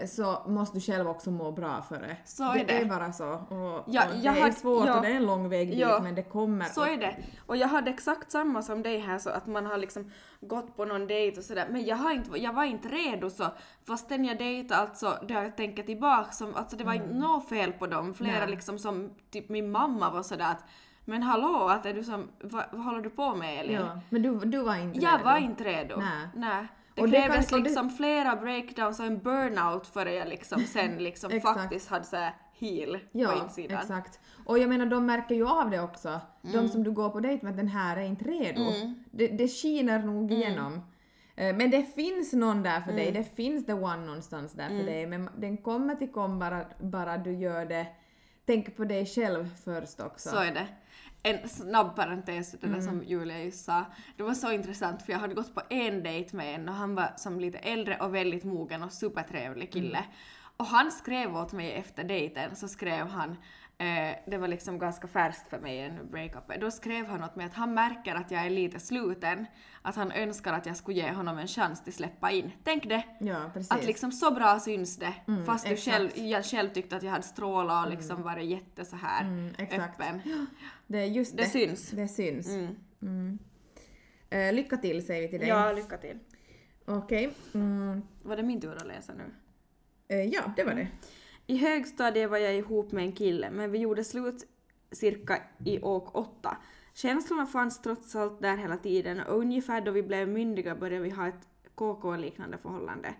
eh, 0.00 0.06
så 0.06 0.42
måste 0.46 0.76
du 0.76 0.80
själv 0.80 1.08
också 1.08 1.30
må 1.30 1.52
bra 1.52 1.82
för 1.88 1.96
det. 1.98 2.16
Så 2.24 2.52
är 2.52 2.64
det. 2.64 2.72
är 2.80 2.84
bara 2.84 3.12
så. 3.12 3.28
Och, 3.32 3.84
Ja, 3.86 4.04
och 4.08 4.14
det 4.14 4.20
jag 4.22 4.36
är 4.38 4.42
har- 4.42 4.50
svårt 4.50 4.86
ja. 4.86 4.96
och 4.96 5.02
det 5.02 5.08
är 5.08 5.16
en 5.16 5.26
lång 5.26 5.48
väg 5.48 5.68
dit, 5.68 5.78
Ja. 5.78 6.00
men 6.02 6.14
det 6.14 6.22
kommer. 6.22 6.64
Så 6.64 6.84
är 6.84 6.96
det. 6.96 7.16
Och 7.46 7.56
jag 7.56 7.68
hade 7.68 7.90
exakt 7.90 8.30
samma 8.32 8.62
som 8.62 8.82
dig 8.82 8.98
här 8.98 9.18
så 9.18 9.30
att 9.30 9.46
man 9.46 9.66
har 9.66 9.78
liksom 9.78 10.10
gått 10.40 10.76
på 10.76 10.84
någon 10.84 11.06
dejt 11.06 11.38
och 11.38 11.44
sådär 11.44 11.66
men 11.70 11.84
jag, 11.84 11.96
har 11.96 12.12
inte, 12.12 12.40
jag 12.40 12.52
var 12.52 12.64
inte 12.64 12.88
redo 12.88 13.30
så 13.30 13.44
fastän 13.86 14.24
jag 14.24 14.38
dejtade 14.38 14.80
alltså 14.80 15.18
då 15.28 15.34
jag 15.34 15.56
tänker 15.56 15.82
tillbaka 15.82 16.32
som 16.32 16.54
alltså 16.54 16.76
det 16.76 16.84
var 16.84 16.92
inte 16.94 17.14
något 17.14 17.48
fel 17.48 17.72
på 17.72 17.86
dem 17.86 18.14
flera 18.14 18.38
Nej. 18.38 18.50
liksom 18.50 18.78
som 18.78 19.10
typ 19.30 19.48
min 19.48 19.70
mamma 19.70 20.10
var 20.10 20.22
sådär 20.22 20.44
att 20.50 20.64
men 21.04 21.22
hallå 21.22 21.68
att 21.68 21.86
är 21.86 21.94
du 21.94 22.04
som 22.04 22.28
vad, 22.40 22.64
vad 22.72 22.84
håller 22.84 23.00
du 23.00 23.10
på 23.10 23.34
med 23.34 23.60
Elin? 23.60 23.76
Ja, 23.76 24.00
men 24.10 24.22
du, 24.22 24.38
du 24.38 24.62
var 24.62 24.76
inte 24.76 24.98
Jag 25.00 25.14
redo. 25.14 25.24
var 25.24 25.36
inte 25.36 25.64
redo. 25.64 25.96
Nej. 25.96 26.28
Nej. 26.34 26.66
Det 26.94 27.02
Och 27.02 27.08
det 27.08 27.16
krävdes 27.22 27.48
kan- 27.48 27.58
och 27.58 27.62
det- 27.64 27.68
liksom 27.70 27.90
flera 27.90 28.36
breakdowns 28.36 29.00
och 29.00 29.06
en 29.06 29.18
burnout 29.18 29.86
före 29.86 30.12
jag 30.14 30.28
liksom 30.28 30.60
sen 30.64 30.96
liksom 30.98 31.40
faktiskt 31.42 31.88
hade 31.88 32.04
såhär 32.04 32.34
heal 32.60 32.98
på 33.12 33.18
Ja, 33.18 33.42
insidan. 33.44 33.78
exakt. 33.78 34.20
Och 34.46 34.58
jag 34.58 34.68
menar, 34.68 34.86
de 34.86 35.06
märker 35.06 35.34
ju 35.34 35.46
av 35.48 35.70
det 35.70 35.80
också. 35.80 36.08
Mm. 36.44 36.56
De 36.62 36.68
som 36.68 36.84
du 36.84 36.90
går 36.92 37.08
på 37.10 37.20
dejt 37.20 37.44
med, 37.44 37.54
den 37.56 37.68
här 37.68 37.96
är 37.96 38.00
inte 38.02 38.24
redo. 38.24 38.72
Det, 39.10 39.28
det 39.28 39.48
skiner 39.48 39.98
nog 40.02 40.24
Mm. 40.24 40.32
igenom. 40.32 40.72
Eh, 41.36 41.56
Men 41.56 41.70
det 41.70 41.82
finns 41.94 42.32
någon 42.32 42.62
där 42.62 42.80
för 42.80 42.90
Mm. 42.92 42.96
dig, 42.96 43.12
det 43.12 43.36
finns 43.36 43.66
the 43.66 43.72
one 43.72 43.96
någonstans 44.06 44.52
där 44.52 44.68
för 44.68 44.84
dig, 44.84 45.06
men 45.06 45.30
den 45.36 45.56
kommer 45.56 45.94
till 45.94 46.12
kom 46.12 46.38
bara, 46.38 46.64
bara 46.80 47.18
du 47.18 47.32
gör 47.34 47.64
det. 47.66 47.86
Tänk 48.46 48.76
på 48.76 48.84
dig 48.84 49.06
själv 49.06 49.48
först 49.64 50.00
också. 50.00 50.28
Så 50.28 50.36
är 50.36 50.54
det. 50.54 50.66
En 51.22 51.48
snabb 51.48 51.96
parentes 51.96 52.50
till 52.50 52.60
det 52.60 52.66
Mm. 52.66 52.82
som 52.82 53.04
Julia 53.04 53.44
just 53.44 53.64
sa. 53.64 53.84
Det 54.16 54.22
var 54.22 54.34
så 54.34 54.52
intressant 54.52 55.02
för 55.02 55.12
jag 55.12 55.18
hade 55.20 55.34
gått 55.34 55.54
på 55.54 55.60
en 55.70 56.02
dejt 56.02 56.36
med 56.36 56.54
en 56.54 56.68
och 56.68 56.74
han 56.74 56.94
var 56.94 57.12
som 57.16 57.40
lite 57.40 57.58
äldre 57.58 57.96
och 58.00 58.14
väldigt 58.14 58.44
mogen 58.44 58.82
och 58.82 58.92
supertrevlig 58.92 59.72
kille. 59.72 59.98
Mm. 59.98 60.10
Och 60.56 60.66
han 60.66 60.90
skrev 60.92 61.36
åt 61.36 61.52
mig 61.52 61.72
efter 61.72 62.04
dejten 62.04 62.56
så 62.56 62.68
skrev 62.68 63.06
han 63.06 63.36
eh, 63.78 64.16
det 64.26 64.38
var 64.38 64.48
liksom 64.48 64.78
ganska 64.78 65.08
färskt 65.08 65.48
för 65.48 65.58
mig 65.58 65.80
en 65.80 66.10
breakup. 66.10 66.60
Då 66.60 66.70
skrev 66.70 67.06
han 67.06 67.24
åt 67.24 67.36
mig 67.36 67.46
att 67.46 67.54
han 67.54 67.74
märker 67.74 68.14
att 68.14 68.30
jag 68.30 68.46
är 68.46 68.50
lite 68.50 68.80
sluten. 68.80 69.46
Att 69.82 69.96
han 69.96 70.12
önskar 70.12 70.52
att 70.52 70.66
jag 70.66 70.76
skulle 70.76 70.96
ge 70.96 71.12
honom 71.12 71.38
en 71.38 71.46
chans 71.48 71.84
till 71.84 71.92
släppa 71.92 72.30
in. 72.30 72.50
Tänk 72.64 72.88
det! 72.88 73.02
Ja, 73.20 73.50
precis. 73.54 73.72
Att 73.72 73.84
liksom 73.84 74.12
så 74.12 74.30
bra 74.30 74.60
syns 74.60 74.96
det. 74.98 75.14
fast 75.46 75.68
du 75.68 75.76
själv, 75.76 76.10
jag 76.14 76.44
själv 76.44 76.68
tyckte 76.70 76.96
att 76.96 77.02
jag 77.02 77.10
hade 77.10 77.22
strålat 77.24 77.84
och 77.86 77.90
liksom 77.92 78.22
varit 78.22 78.44
jätte 78.50 78.84
så 78.84 78.96
här 78.96 79.24
Mm, 79.24 79.54
exakt. 79.58 80.00
öppen. 80.00 80.20
det 80.86 80.98
är 80.98 81.06
just 81.06 81.36
det. 81.36 81.42
Det 81.42 81.48
syns. 81.48 81.90
Det 81.90 82.08
syns. 82.08 82.48
Mm. 82.48 82.76
Mm. 83.02 83.38
Eh, 84.30 84.52
lycka 84.54 84.76
till 84.76 85.06
säger 85.06 85.22
vi 85.22 85.28
till 85.28 85.40
dig. 85.40 85.48
Ja, 85.48 85.72
lycka 85.72 85.96
till. 85.96 86.18
Okej. 86.84 87.30
Mm. 87.54 88.02
Var 88.22 88.36
det 88.36 88.42
min 88.42 88.60
tur 88.60 88.76
att 88.76 88.86
läsa 88.86 89.12
nu? 89.14 89.24
Eh, 90.08 90.22
ja, 90.24 90.42
det 90.56 90.64
var 90.64 90.74
det. 90.74 90.86
I 91.46 91.56
högstadiet 91.56 92.30
var 92.30 92.38
jag 92.38 92.56
ihop 92.56 92.92
med 92.92 93.04
en 93.04 93.12
kille, 93.12 93.50
men 93.50 93.70
vi 93.70 93.78
gjorde 93.78 94.04
slut 94.04 94.46
cirka 94.92 95.42
i 95.64 95.80
åk 95.80 96.16
åtta. 96.16 96.56
Känslorna 96.94 97.46
fanns 97.46 97.82
trots 97.82 98.16
allt 98.16 98.42
där 98.42 98.56
hela 98.56 98.76
tiden 98.76 99.20
och 99.20 99.38
ungefär 99.38 99.80
då 99.80 99.90
vi 99.90 100.02
blev 100.02 100.28
myndiga 100.28 100.74
började 100.74 101.04
vi 101.04 101.10
ha 101.10 101.28
ett 101.28 101.48
KK-liknande 101.74 102.58
förhållande. 102.58 103.14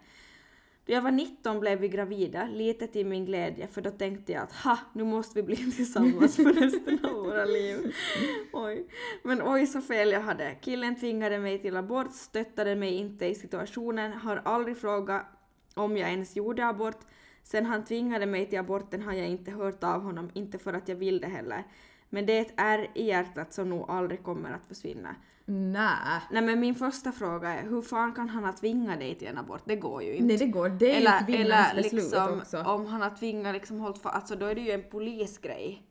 Då 0.86 0.92
jag 0.92 1.02
var 1.02 1.10
19 1.10 1.60
blev 1.60 1.78
vi 1.78 1.88
gravida, 1.88 2.48
lite 2.52 2.86
till 2.86 3.06
min 3.06 3.24
glädje, 3.24 3.66
för 3.66 3.80
då 3.80 3.90
tänkte 3.90 4.32
jag 4.32 4.42
att 4.42 4.52
ha, 4.52 4.78
nu 4.92 5.04
måste 5.04 5.34
vi 5.34 5.42
bli 5.42 5.56
tillsammans 5.76 6.36
för 6.36 6.52
resten 6.52 7.04
av 7.04 7.12
våra 7.12 7.44
liv. 7.44 7.94
Oj. 8.52 8.86
Men 9.22 9.42
oj 9.42 9.66
så 9.66 9.80
fel 9.80 10.12
jag 10.12 10.20
hade. 10.20 10.54
Killen 10.60 10.96
tvingade 10.96 11.38
mig 11.38 11.58
till 11.58 11.76
abort, 11.76 12.14
stöttade 12.14 12.76
mig 12.76 12.94
inte 12.94 13.26
i 13.26 13.34
situationen, 13.34 14.12
har 14.12 14.36
aldrig 14.44 14.78
frågat 14.78 15.26
om 15.74 15.96
jag 15.96 16.10
ens 16.10 16.36
gjorde 16.36 16.66
abort. 16.66 17.00
Sen 17.42 17.66
han 17.66 17.84
tvingade 17.84 18.26
mig 18.26 18.46
till 18.46 18.58
aborten 18.58 19.02
har 19.02 19.12
jag 19.12 19.28
inte 19.28 19.50
hört 19.50 19.84
av 19.84 20.02
honom, 20.02 20.30
inte 20.34 20.58
för 20.58 20.72
att 20.72 20.88
jag 20.88 20.96
vill 20.96 21.20
det 21.20 21.26
heller. 21.26 21.64
Men 22.10 22.26
det 22.26 22.38
är 22.38 22.40
ett 22.40 22.54
ärr 22.56 22.90
i 22.94 23.04
hjärtat 23.06 23.52
som 23.52 23.70
nog 23.70 23.90
aldrig 23.90 24.22
kommer 24.22 24.52
att 24.52 24.66
försvinna. 24.66 25.14
Nä. 25.44 25.88
Nej 26.30 26.42
men 26.42 26.60
min 26.60 26.74
första 26.74 27.12
fråga 27.12 27.48
är, 27.48 27.62
hur 27.62 27.82
fan 27.82 28.12
kan 28.12 28.28
han 28.28 28.44
ha 28.44 28.52
tvingat 28.52 28.98
dig 28.98 29.14
till 29.14 29.28
en 29.28 29.38
abort? 29.38 29.62
Det 29.64 29.76
går 29.76 30.02
ju 30.02 30.12
inte. 30.14 30.24
Nej, 30.24 30.36
det 30.36 30.46
går. 30.46 30.68
Det 30.68 30.92
är 30.92 30.96
eller, 30.96 31.20
ju 31.20 31.26
kvinnans 31.36 31.74
beslut 31.74 31.92
liksom, 31.92 32.38
också. 32.38 32.62
om 32.62 32.86
han 32.86 33.02
har 33.02 33.10
tvingat 33.10 33.54
liksom 33.54 33.80
hållit 33.80 33.98
för, 33.98 34.08
alltså 34.08 34.36
då 34.36 34.46
är 34.46 34.54
det 34.54 34.60
ju 34.60 34.70
en 34.70 34.82
polisgrej. 34.90 35.82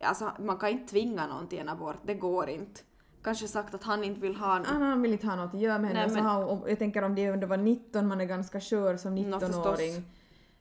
Alltså 0.00 0.32
man 0.38 0.56
kan 0.56 0.68
inte 0.68 0.90
tvinga 0.90 1.26
någon 1.26 1.48
till 1.48 1.58
en 1.58 1.68
abort, 1.68 1.96
det 2.06 2.14
går 2.14 2.48
inte. 2.48 2.80
Kanske 3.22 3.48
sagt 3.48 3.74
att 3.74 3.82
han 3.82 4.04
inte 4.04 4.20
vill 4.20 4.36
ha 4.36 4.56
en... 4.56 4.62
Ah, 4.62 4.84
han 4.84 5.02
vill 5.02 5.12
inte 5.12 5.26
ha 5.26 5.36
något 5.36 5.54
att 5.54 5.60
göra 5.60 5.78
med 5.78 5.88
henne. 5.90 6.00
Nej, 6.00 6.08
så 6.08 6.14
men- 6.14 6.24
har, 6.24 6.44
om, 6.46 6.62
jag 6.68 6.78
tänker 6.78 7.02
om 7.02 7.14
det 7.14 7.24
ändå 7.24 7.46
var 7.46 7.56
19, 7.56 8.08
man 8.08 8.20
är 8.20 8.24
ganska 8.24 8.60
skör 8.60 8.96
som 8.96 9.14
Nå, 9.14 9.38
19-åring. 9.38 9.96
eh, 9.96 10.02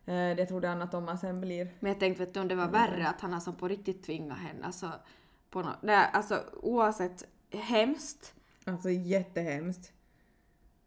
det 0.05 0.45
tror 0.45 0.61
det 0.61 0.71
annat 0.71 0.93
om 0.93 1.05
man 1.05 1.17
sen 1.17 1.41
blir. 1.41 1.67
Men 1.79 1.91
jag 1.91 1.99
tänkte 1.99 2.25
vet 2.25 2.33
du, 2.33 2.39
om 2.39 2.47
det 2.47 2.55
var 2.55 2.63
Mm. 2.67 2.73
värre 2.73 3.07
att 3.07 3.21
han 3.21 3.33
har 3.33 3.39
som 3.39 3.55
på 3.55 3.67
riktigt 3.67 4.03
tvingat 4.03 4.37
henne. 4.37 4.65
Alltså, 4.65 4.91
på 5.49 5.61
no, 5.61 5.69
nej, 5.81 6.09
alltså 6.13 6.39
oavsett 6.61 7.23
hemskt. 7.53 8.33
Alltså 8.65 8.89
jättehemskt. 8.89 9.91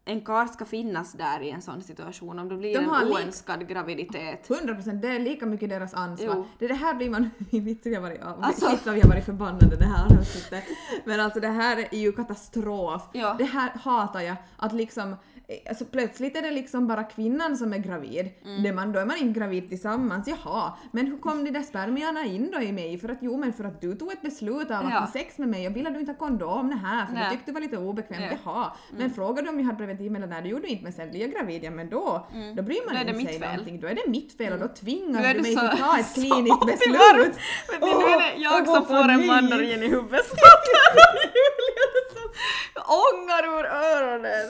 en 0.07 0.21
karl 0.21 0.49
ska 0.49 0.65
finnas 0.65 1.13
där 1.13 1.41
i 1.41 1.51
en 1.51 1.63
sån 1.63 1.83
situation 1.83 2.39
om 2.39 2.49
det 2.49 2.57
blir 2.57 2.75
De 2.75 2.85
en 2.85 3.13
oönskad 3.13 3.69
graviditet. 3.69 4.51
100 4.51 4.75
procent, 4.75 5.03
det 5.03 5.09
är 5.09 5.19
lika 5.19 5.47
mycket 5.47 5.69
deras 5.69 5.95
ansvar. 5.95 6.35
Jo. 6.37 6.47
Det, 6.59 6.69
det 6.69 6.75
här 6.75 6.95
blir 6.95 7.11
man... 7.11 7.31
Vittu, 7.51 7.91
vi 7.91 7.95
har 7.95 8.03
varit, 8.03 8.21
Alltså- 8.23 8.67
shit 8.67 8.87
vad 8.87 8.95
vi 8.95 9.01
har 9.01 9.09
varit 9.09 9.25
förbannade 9.25 9.77
det 9.77 9.85
här 9.85 10.05
avsnittet. 10.19 10.65
Men 11.05 11.21
alltså 11.21 11.41
det 11.41 11.49
här 11.49 11.89
är 11.95 11.99
ju 11.99 12.13
katastrof. 12.13 13.03
Ja. 13.13 13.35
Det 13.39 13.45
här 13.45 13.71
hatar 13.71 14.21
jag. 14.21 14.37
Att 14.57 14.73
liksom... 14.73 15.17
eh, 15.49 15.57
Alltså 15.69 15.85
plötsligt 15.85 16.37
är 16.37 16.43
det 16.43 16.51
liksom 16.51 16.87
bara 16.87 17.05
kvinnan 17.05 17.57
som 17.57 17.73
är 17.73 17.79
gravid. 17.79 18.31
Mm. 18.45 18.63
Det 18.63 18.73
man, 18.73 18.93
då 18.93 19.01
är 19.01 19.05
man 19.05 19.17
inte 19.17 19.41
gravid 19.41 19.69
tillsammans, 19.69 20.29
jaha. 20.29 20.73
Men 20.93 21.07
hur 21.07 21.19
kom 21.19 21.45
de 21.45 21.51
där 21.51 21.63
spermierna 21.63 22.25
in 22.25 22.51
då 22.51 22.61
i 22.61 22.73
mig? 22.73 22.99
För 22.99 23.09
att 23.09 23.19
jo 23.21 23.37
men 23.37 23.53
för 23.53 23.65
att 23.65 23.81
du 23.81 23.95
tog 23.95 24.13
ett 24.13 24.23
beslut 24.23 24.71
av 24.71 24.77
att 24.87 24.93
Ja. 24.93 24.99
ha 24.99 25.07
sex 25.07 25.39
med 25.39 25.49
mig 25.49 25.67
och 25.69 25.77
ville 25.77 25.91
du 25.91 26.01
inte 26.01 26.13
ha 26.13 26.19
kondom, 26.19 26.69
nähä, 26.69 27.07
för 27.07 27.15
Nej. 27.15 27.25
du 27.25 27.31
tyckte 27.37 27.51
det 27.51 27.55
var 27.55 27.61
lite 27.61 27.77
obekvämt, 27.77 28.21
Ja. 28.21 28.27
Mm. 28.27 28.39
jaha. 28.45 28.73
Men 28.97 29.11
frågade 29.11 29.43
du 29.43 29.49
om 29.49 29.59
jag 29.59 29.67
hade 29.67 29.79
preventivmedel? 29.79 30.29
Nej 30.29 30.43
det 30.43 30.49
gjorde 30.49 30.63
du 30.63 30.69
inte 30.69 30.83
men 30.85 30.93
sen 30.93 31.11
blir 31.11 31.21
jag 31.21 31.31
gravid, 31.31 31.65
ja 31.65 31.71
men 31.71 31.91
då, 31.91 32.27
då 32.57 32.63
bryr 32.63 32.87
man 32.87 32.97
Mm. 32.97 33.07
Då 33.07 33.13
det 33.13 33.21
inte 33.21 33.33
sig 33.33 33.41
fel. 33.41 33.49
Mm. 33.49 33.57
någonting. 33.57 33.81
Då 33.81 33.87
är 33.89 33.95
det 33.95 34.07
mitt 34.11 34.37
fel 34.37 34.53
och 34.53 34.59
då 34.59 34.69
tvingar 34.69 35.21
Nu 35.21 35.27
är 35.27 35.35
du 35.35 35.41
mig 35.43 35.57
att 35.57 35.79
ta 35.79 35.99
ett 35.99 36.15
kliniskt 36.15 36.67
beslut. 36.67 37.35
Men 37.71 37.81
nu 37.81 37.87
är 37.87 38.19
det 38.19 38.43
jag 38.43 38.67
som 38.67 38.87
får 38.87 39.09
en 39.09 39.27
mandarin 39.27 39.83
i 39.83 39.89
huvudet. 39.89 40.27
Ångar 43.05 43.59
ur 43.59 43.65
öronen. 43.67 44.49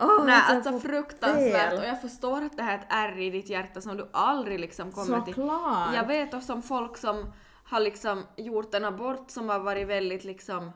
Åh, 0.00 0.24
Nej, 0.24 0.42
alltså 0.46 0.72
får 0.72 0.80
fruktansvärt 0.80 1.70
fel. 1.70 1.78
och 1.78 1.84
jag 1.84 2.00
förstår 2.00 2.42
att 2.42 2.56
det 2.56 2.62
här 2.62 2.74
är 2.74 2.78
ett 2.78 2.86
ärr 2.88 3.18
i 3.18 3.30
ditt 3.30 3.48
hjärta 3.48 3.80
som 3.80 3.96
du 3.96 4.08
aldrig 4.12 4.60
liksom 4.60 4.92
kommer 4.92 5.20
till. 5.20 5.34
Såklart. 5.34 5.94
Jag 5.94 6.06
vet 6.06 6.34
också 6.34 6.52
om 6.52 6.62
folk 6.62 6.96
som 6.96 7.32
har 7.64 7.80
liksom 7.80 8.24
gjort 8.36 8.74
en 8.74 8.84
abort 8.84 9.30
som 9.30 9.48
har 9.48 9.58
varit 9.58 9.88
väldigt 9.88 10.24
liksom 10.24 10.72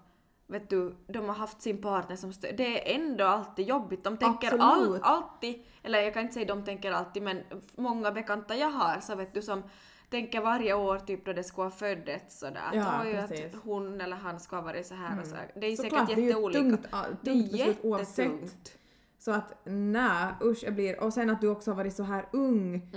Vet 0.46 0.70
du, 0.70 0.94
de 1.08 1.28
har 1.28 1.34
haft 1.34 1.62
sin 1.62 1.82
partner 1.82 2.16
som 2.16 2.32
stöd. 2.32 2.56
Det 2.56 2.92
är 2.92 3.00
ändå 3.00 3.24
alltid 3.24 3.66
jobbigt. 3.68 4.04
De 4.04 4.16
tänker 4.16 4.58
all, 4.58 4.98
alltid, 5.02 5.64
eller 5.82 6.00
jag 6.00 6.14
kan 6.14 6.22
inte 6.22 6.34
säga 6.34 6.46
de 6.46 6.64
tänker 6.64 6.92
alltid, 6.92 7.22
men 7.22 7.42
många 7.76 8.12
bekanta 8.12 8.56
jag 8.56 8.70
har 8.70 9.00
så 9.00 9.14
vet 9.14 9.34
du 9.34 9.42
som 9.42 9.62
tänker 10.10 10.40
varje 10.40 10.74
år 10.74 10.98
typ 10.98 11.24
då 11.24 11.32
det 11.32 11.44
ska 11.44 11.62
ha 11.62 11.70
föddes 11.70 12.38
sådär. 12.38 12.70
Ja, 12.72 12.82
att. 12.82 13.30
Mm. 13.30 13.46
att 13.46 13.62
hon 13.64 14.00
eller 14.00 14.16
han 14.16 14.40
ska 14.40 14.56
ha 14.56 14.62
varit 14.62 14.86
så 14.86 14.94
här 14.94 15.20
och 15.20 15.26
så. 15.26 15.36
Det 15.54 15.66
är 15.66 15.76
Såklart, 15.76 16.00
säkert 16.00 16.16
det 16.16 16.22
är 16.22 16.22
ju 16.22 16.28
jätteolika. 16.28 16.60
tungt, 16.60 16.86
det 17.22 17.30
är 17.30 17.34
tungt 17.34 17.52
beslut 17.52 17.78
oavsett. 17.84 18.78
Så 19.24 19.30
att 19.30 19.60
nej, 19.64 20.34
usch 20.42 20.64
jag 20.64 20.74
blir... 20.74 21.00
Och 21.00 21.12
sen 21.12 21.30
att 21.30 21.40
du 21.40 21.48
också 21.48 21.70
har 21.70 21.76
varit 21.76 21.94
så 21.94 22.02
här 22.02 22.26
ung 22.32 22.90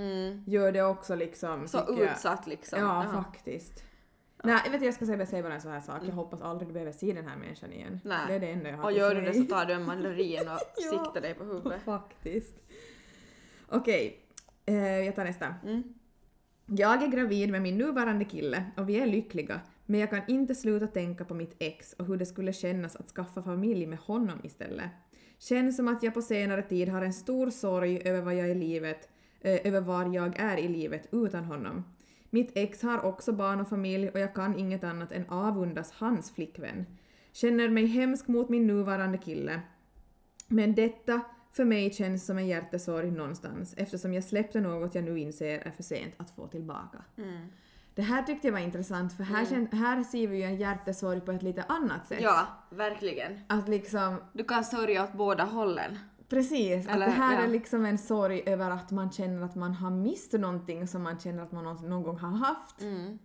gör 0.45 0.71
det 0.71 0.83
också 0.83 1.15
liksom... 1.15 1.53
Mm. 1.53 1.67
Så 1.67 1.79
tycker 1.79 2.03
jag. 2.03 2.11
utsatt 2.11 2.47
liksom. 2.47 2.79
Ja, 2.79 3.03
Jaha. 3.03 3.23
faktiskt. 3.23 3.83
Nej, 4.43 4.61
jag 4.65 4.71
vet 4.71 4.81
jag 4.81 4.93
ska 4.93 5.05
säga, 5.05 5.25
säga 5.25 5.43
bara 5.43 5.53
en 5.53 5.61
sån 5.61 5.71
här 5.71 5.81
sak. 5.81 6.01
Jag 6.07 6.13
hoppas 6.13 6.41
aldrig 6.41 6.69
du 6.69 6.73
behöver 6.73 6.91
se 6.91 7.13
den 7.13 7.27
här 7.27 7.37
människan 7.37 7.73
igen. 7.73 7.87
Mm. 7.87 7.99
Nej. 8.03 8.19
Det 8.27 8.33
är 8.33 8.39
det 8.39 8.47
enda 8.51 8.69
jag 8.69 8.77
har 8.77 8.83
Och 8.83 8.91
gör 8.91 9.15
du 9.15 9.21
det 9.21 9.33
så 9.33 9.43
tar 9.43 9.65
du 9.65 9.73
en 9.73 9.85
mandarin 9.85 10.39
och 10.39 10.59
Ja. 10.77 10.89
siktar 10.89 11.21
dig 11.21 11.33
på 11.33 11.43
huvudet. 11.43 11.81
Faktiskt. 11.81 12.55
Okej, 13.69 14.19
eh, 14.65 14.75
jag 14.77 15.15
tar 15.15 15.23
nästa. 15.23 15.55
Mm. 15.63 15.83
Jag 16.65 17.03
är 17.03 17.07
gravid 17.07 17.51
med 17.51 17.61
min 17.61 17.77
nuvarande 17.77 18.25
kille 18.25 18.65
och 18.77 18.89
vi 18.89 18.99
är 18.99 19.05
lyckliga, 19.05 19.59
men 19.85 19.99
jag 19.99 20.09
kan 20.09 20.21
inte 20.27 20.55
sluta 20.55 20.87
tänka 20.87 21.25
på 21.25 21.33
mitt 21.33 21.55
ex 21.59 21.93
och 21.93 22.05
hur 22.05 22.17
det 22.17 22.25
skulle 22.25 22.53
kännas 22.53 22.95
att 22.95 23.09
skaffa 23.09 23.43
familj 23.43 23.85
med 23.85 23.99
honom 23.99 24.39
istället. 24.43 24.89
Känns 25.39 25.75
som 25.75 25.87
att 25.87 26.03
jag 26.03 26.13
på 26.13 26.21
senare 26.21 26.61
tid 26.61 26.89
har 26.89 27.01
en 27.01 27.13
stor 27.13 27.49
sorg 27.49 28.01
över 28.05 28.21
vad 28.21 28.35
jag 28.35 28.49
i 28.49 28.55
livet, 28.55 29.09
eh, 29.41 29.59
över 29.63 29.81
var 29.81 30.15
jag 30.15 30.39
är 30.39 30.57
i 30.57 30.67
livet 30.67 31.07
utan 31.11 31.43
honom. 31.43 31.83
Mitt 32.29 32.51
ex 32.55 32.81
har 32.81 33.05
också 33.05 33.33
barn 33.33 33.61
och 33.61 33.69
familj 33.69 34.09
och 34.09 34.19
jag 34.19 34.33
kan 34.33 34.59
inget 34.59 34.83
annat 34.83 35.11
än 35.11 35.29
avundas 35.29 35.91
hans 35.91 36.31
flickvän. 36.31 36.85
Känner 37.31 37.69
mig 37.69 37.85
hemsk 37.85 38.27
mot 38.27 38.49
min 38.49 38.67
nuvarande 38.67 39.17
kille. 39.17 39.61
Men 40.47 40.75
detta 40.75 41.21
för 41.51 41.65
mig 41.65 41.93
känns 41.93 42.25
som 42.25 42.37
en 42.37 42.47
hjärtesorg 42.47 43.11
någonstans 43.11 43.73
eftersom 43.77 44.13
jag 44.13 44.23
släppte 44.23 44.61
något 44.61 44.95
jag 44.95 45.03
nu 45.03 45.19
inser 45.19 45.59
är 45.59 45.71
för 45.71 45.83
sent 45.83 46.13
att 46.17 46.31
få 46.31 46.47
tillbaka. 46.47 47.03
Mm. 47.17 47.47
Det 47.97 48.03
här 48.03 48.23
tyckte 48.23 48.47
jag 48.47 48.51
var 48.53 48.59
intressant 48.59 49.13
för 49.13 49.23
här, 49.23 49.45
kän- 49.45 49.75
här 49.75 50.03
ser 50.03 50.27
vi 50.27 50.37
ju 50.37 50.43
en 50.43 50.55
hjärtesorg 50.55 51.21
på 51.21 51.31
ett 51.31 51.43
lite 51.43 51.63
annat 51.63 52.07
sätt. 52.07 52.21
Ja, 52.21 52.47
verkligen. 52.69 53.39
Att 53.47 53.67
liksom, 53.67 54.21
Du 54.33 54.43
kan 54.43 54.63
sörja 54.63 55.03
åt 55.03 55.13
båda 55.13 55.43
hållen. 55.43 55.99
precis, 56.29 56.87
att 56.87 56.93
Eller, 56.95 57.05
det 57.05 57.11
här 57.11 57.33
ja. 57.33 57.39
är 57.41 57.47
liksom 57.47 57.85
en 57.85 57.97
sorg 57.97 58.43
över 58.45 58.71
att 58.71 58.91
man 58.91 59.11
känner 59.11 59.41
att 59.41 59.55
man 59.55 59.73
har 59.73 59.89
mist 59.91 60.33
någonting 60.33 60.87
som 60.87 61.03
man 61.03 61.19
känner 61.19 61.43
att 61.43 61.51
man 61.51 61.63
någon, 61.63 62.03
gång 62.03 62.17
har 62.19 62.29
haft. 62.31 62.81
Mm. 62.81 63.19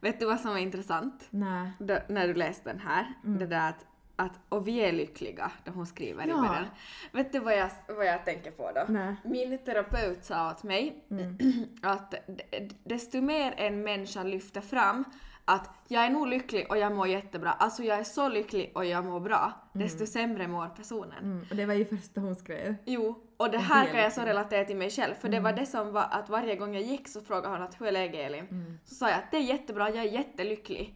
Vet 0.00 0.20
du 0.20 0.26
vad 0.26 0.40
som 0.40 0.50
var 0.50 0.58
intressant? 0.58 1.26
Nej. 1.30 1.70
När 2.08 2.28
du 2.28 2.34
läste 2.34 2.70
den 2.70 2.80
här, 2.80 3.14
det 3.22 3.46
där 3.46 3.68
att, 3.68 3.86
att 4.16 4.40
och 4.48 4.68
vi 4.68 4.78
är 4.78 4.92
lyckliga, 4.92 5.50
då 5.64 5.70
hon 5.72 5.86
skriver 5.86 6.26
Ja. 6.26 6.34
i 6.44 6.48
början. 6.48 6.64
Vet 7.12 7.32
du 7.32 7.38
vad 7.38 7.56
jag, 7.56 7.70
vad 7.88 8.06
jag 8.06 8.24
tänker 8.24 8.50
på 8.50 8.70
då? 8.74 8.84
Nej. 8.88 9.16
Min 9.24 9.58
terapeut 9.58 10.24
sa 10.24 10.50
åt 10.50 10.62
mig 10.62 11.04
att 11.82 12.10
d- 12.10 12.68
desto 12.84 13.20
mer 13.20 13.54
en 13.56 13.82
människa 13.82 14.22
lyfter 14.22 14.60
fram 14.60 15.04
att 15.46 15.70
jag 15.88 16.04
är 16.04 16.10
nog 16.10 16.28
lycklig 16.28 16.66
och 16.70 16.78
jag 16.78 16.92
mår 16.92 17.08
jättebra, 17.08 17.50
alltså 17.52 17.82
jag 17.82 17.98
är 17.98 18.04
så 18.04 18.28
lycklig 18.28 18.72
och 18.74 18.84
jag 18.84 19.04
mår 19.04 19.20
bra, 19.20 19.52
desto 19.72 20.06
sämre 20.06 20.48
mår 20.48 20.66
personen. 20.68 21.18
Mm, 21.24 21.46
och 21.50 21.56
det 21.56 21.66
var 21.66 21.74
ju 21.74 21.84
första 21.84 22.20
hon 22.20 22.36
skrev. 22.36 22.74
Jo, 22.84 23.22
och 23.36 23.50
det 23.50 23.58
här 23.58 23.86
kan 23.86 24.00
jag 24.00 24.12
så 24.12 24.20
relatera 24.22 24.64
till 24.64 24.76
mig 24.76 24.90
själv, 24.90 25.14
för 25.14 25.28
det 25.28 25.40
var 25.40 25.52
det 25.52 25.66
som 25.66 25.92
var 25.92 26.06
att 26.10 26.28
varje 26.28 26.56
gång 26.56 26.74
jag 26.74 26.82
gick 26.82 27.08
så 27.08 27.20
frågade 27.20 27.48
hon 27.48 27.62
att 27.62 27.80
hur 27.80 27.86
är 27.86 27.92
läget 27.92 28.26
Elin? 28.26 28.78
Så 28.84 28.94
sa 28.94 29.08
jag 29.10 29.18
att 29.18 29.30
det 29.30 29.36
är 29.36 29.40
jättebra, 29.42 29.90
jag 29.90 30.04
är 30.04 30.10
jättelycklig. 30.10 30.94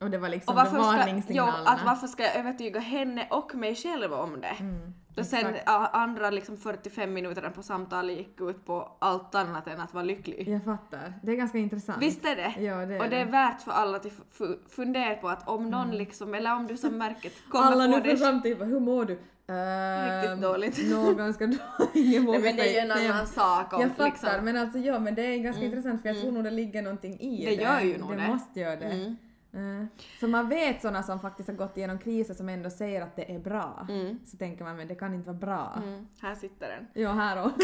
Mm. 0.00 0.06
Och 0.06 0.10
det 0.10 0.18
var 0.18 0.28
liksom 0.28 0.52
Och 0.52 0.56
varför 0.56 0.76
de 0.76 0.84
ska, 0.84 0.92
jo, 0.92 0.98
varningssignalerna. 0.98 1.70
att 1.70 1.84
varför 1.84 2.06
ska 2.06 2.22
jag 2.22 2.36
övertyga 2.36 2.80
henne 2.80 3.26
och 3.30 3.54
mig 3.54 3.74
själv 3.74 4.12
om 4.12 4.40
det? 4.40 4.56
Mm, 4.60 4.94
Då 5.14 5.24
sen 5.24 5.54
andra 5.92 6.30
liksom 6.30 6.56
45 6.56 7.12
minuter 7.12 7.50
på 7.50 7.62
samtalet 7.62 8.16
gick 8.16 8.40
ut 8.40 8.66
på 8.66 8.96
allt 8.98 9.34
annat 9.34 9.66
än 9.68 9.80
att 9.80 9.94
vara 9.94 10.04
lycklig. 10.04 10.48
Jag 10.48 10.64
fattar. 10.64 11.14
Det 11.22 11.32
är 11.32 11.36
ganska 11.36 11.58
intressant. 11.58 12.02
Visst 12.02 12.24
är 12.24 12.36
det? 12.36 12.54
Ja, 12.62 12.76
det 12.86 12.94
är 12.94 13.00
och 13.02 13.10
det 13.10 13.16
är 13.16 13.24
det. 13.24 13.30
värt 13.30 13.62
för 13.62 13.70
alla 13.72 13.96
att 13.96 14.04
fu- 14.06 14.22
fu- 14.38 14.58
fundera 14.68 15.14
på 15.14 15.28
att 15.28 15.48
om 15.48 15.70
någon 15.70 15.90
liksom, 15.90 16.34
eller 16.34 16.54
om 16.56 16.66
du 16.66 16.76
som 16.76 16.98
märket 16.98 17.32
kommer 17.50 17.64
Alla 17.66 17.84
på 17.84 17.90
nu 17.90 18.00
det 18.02 18.10
får 18.16 18.24
samtidigt 18.26 18.60
hur 18.62 18.80
mår 18.80 19.04
du? 19.04 19.12
Riktigt 19.12 20.30
Ehm, 20.32 20.40
dåligt. 20.40 20.90
Någon 20.90 21.16
ganska 21.16 21.46
dåligt. 21.46 21.60
Ingen 21.94 22.26
vågar 22.26 22.40
Nej, 22.40 22.48
men 22.48 22.56
det 22.56 22.68
är 22.68 22.72
ju 22.72 22.90
en 23.06 23.12
annan 23.12 23.26
sak 23.26 23.72
om 23.72 23.80
Jag 23.80 23.90
fattar, 23.90 24.04
liksom... 24.04 24.30
men 24.44 24.56
alltså 24.56 24.78
ja, 24.78 24.98
men 24.98 25.14
det 25.14 25.22
är 25.22 25.38
ganska 25.38 25.64
intressant 25.64 26.02
för 26.02 26.08
jag 26.08 26.20
tror 26.20 26.32
nog 26.32 26.44
det 26.44 26.50
ligger 26.50 26.82
någonting 26.82 27.20
i 27.20 27.44
Det 27.44 27.56
det. 27.56 27.62
gör 27.62 27.80
ju 27.80 27.98
nog 27.98 28.10
det. 28.16 28.22
det. 28.22 28.28
måste 28.28 28.60
göra 28.60 28.76
det. 28.76 29.16
Mm. 29.54 29.88
För 30.20 30.26
man 30.26 30.48
vet 30.48 30.82
såna 30.82 31.02
som 31.02 31.20
faktiskt 31.20 31.48
har 31.48 31.56
gått 31.56 31.76
igenom 31.76 31.98
kriser 31.98 32.34
som 32.34 32.48
ändå 32.48 32.70
säger 32.70 33.02
att 33.02 33.16
det 33.16 33.34
är 33.34 33.38
bra. 33.38 33.86
Mm. 33.88 34.18
Så 34.26 34.36
tänker 34.36 34.64
man 34.64 34.76
men 34.76 34.88
det 34.88 34.94
kan 34.94 35.14
inte 35.14 35.26
vara 35.26 35.38
bra. 35.38 35.82
Mm, 35.84 36.06
här 36.20 36.34
sitter 36.34 36.68
den. 36.68 37.02
Ja, 37.02 37.12
här 37.12 37.36
då. 37.36 37.50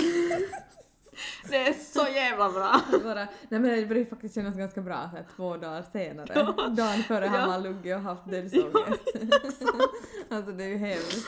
Det 1.50 1.56
är 1.56 1.72
så 1.72 2.06
jävla 2.14 2.50
bra! 2.50 2.80
Bara, 3.04 3.28
nej 3.48 3.60
men 3.60 3.62
det 3.62 3.86
börjar 3.86 4.04
faktiskt 4.04 4.34
kännas 4.34 4.56
ganska 4.56 4.80
bra 4.80 5.08
så 5.10 5.16
här, 5.16 5.24
två 5.36 5.56
dagar 5.56 5.84
senare. 5.92 6.34
Dagen 6.70 7.02
före 7.02 7.26
har 7.26 7.38
Ja. 7.38 7.46
man 7.46 7.62
luggit 7.62 7.94
och 7.96 8.02
haft 8.02 8.30
dödsångest. 8.30 9.02
alltså 10.30 10.52
det 10.52 10.64
är 10.64 10.68
ju 10.68 10.76
hemskt. 10.76 11.26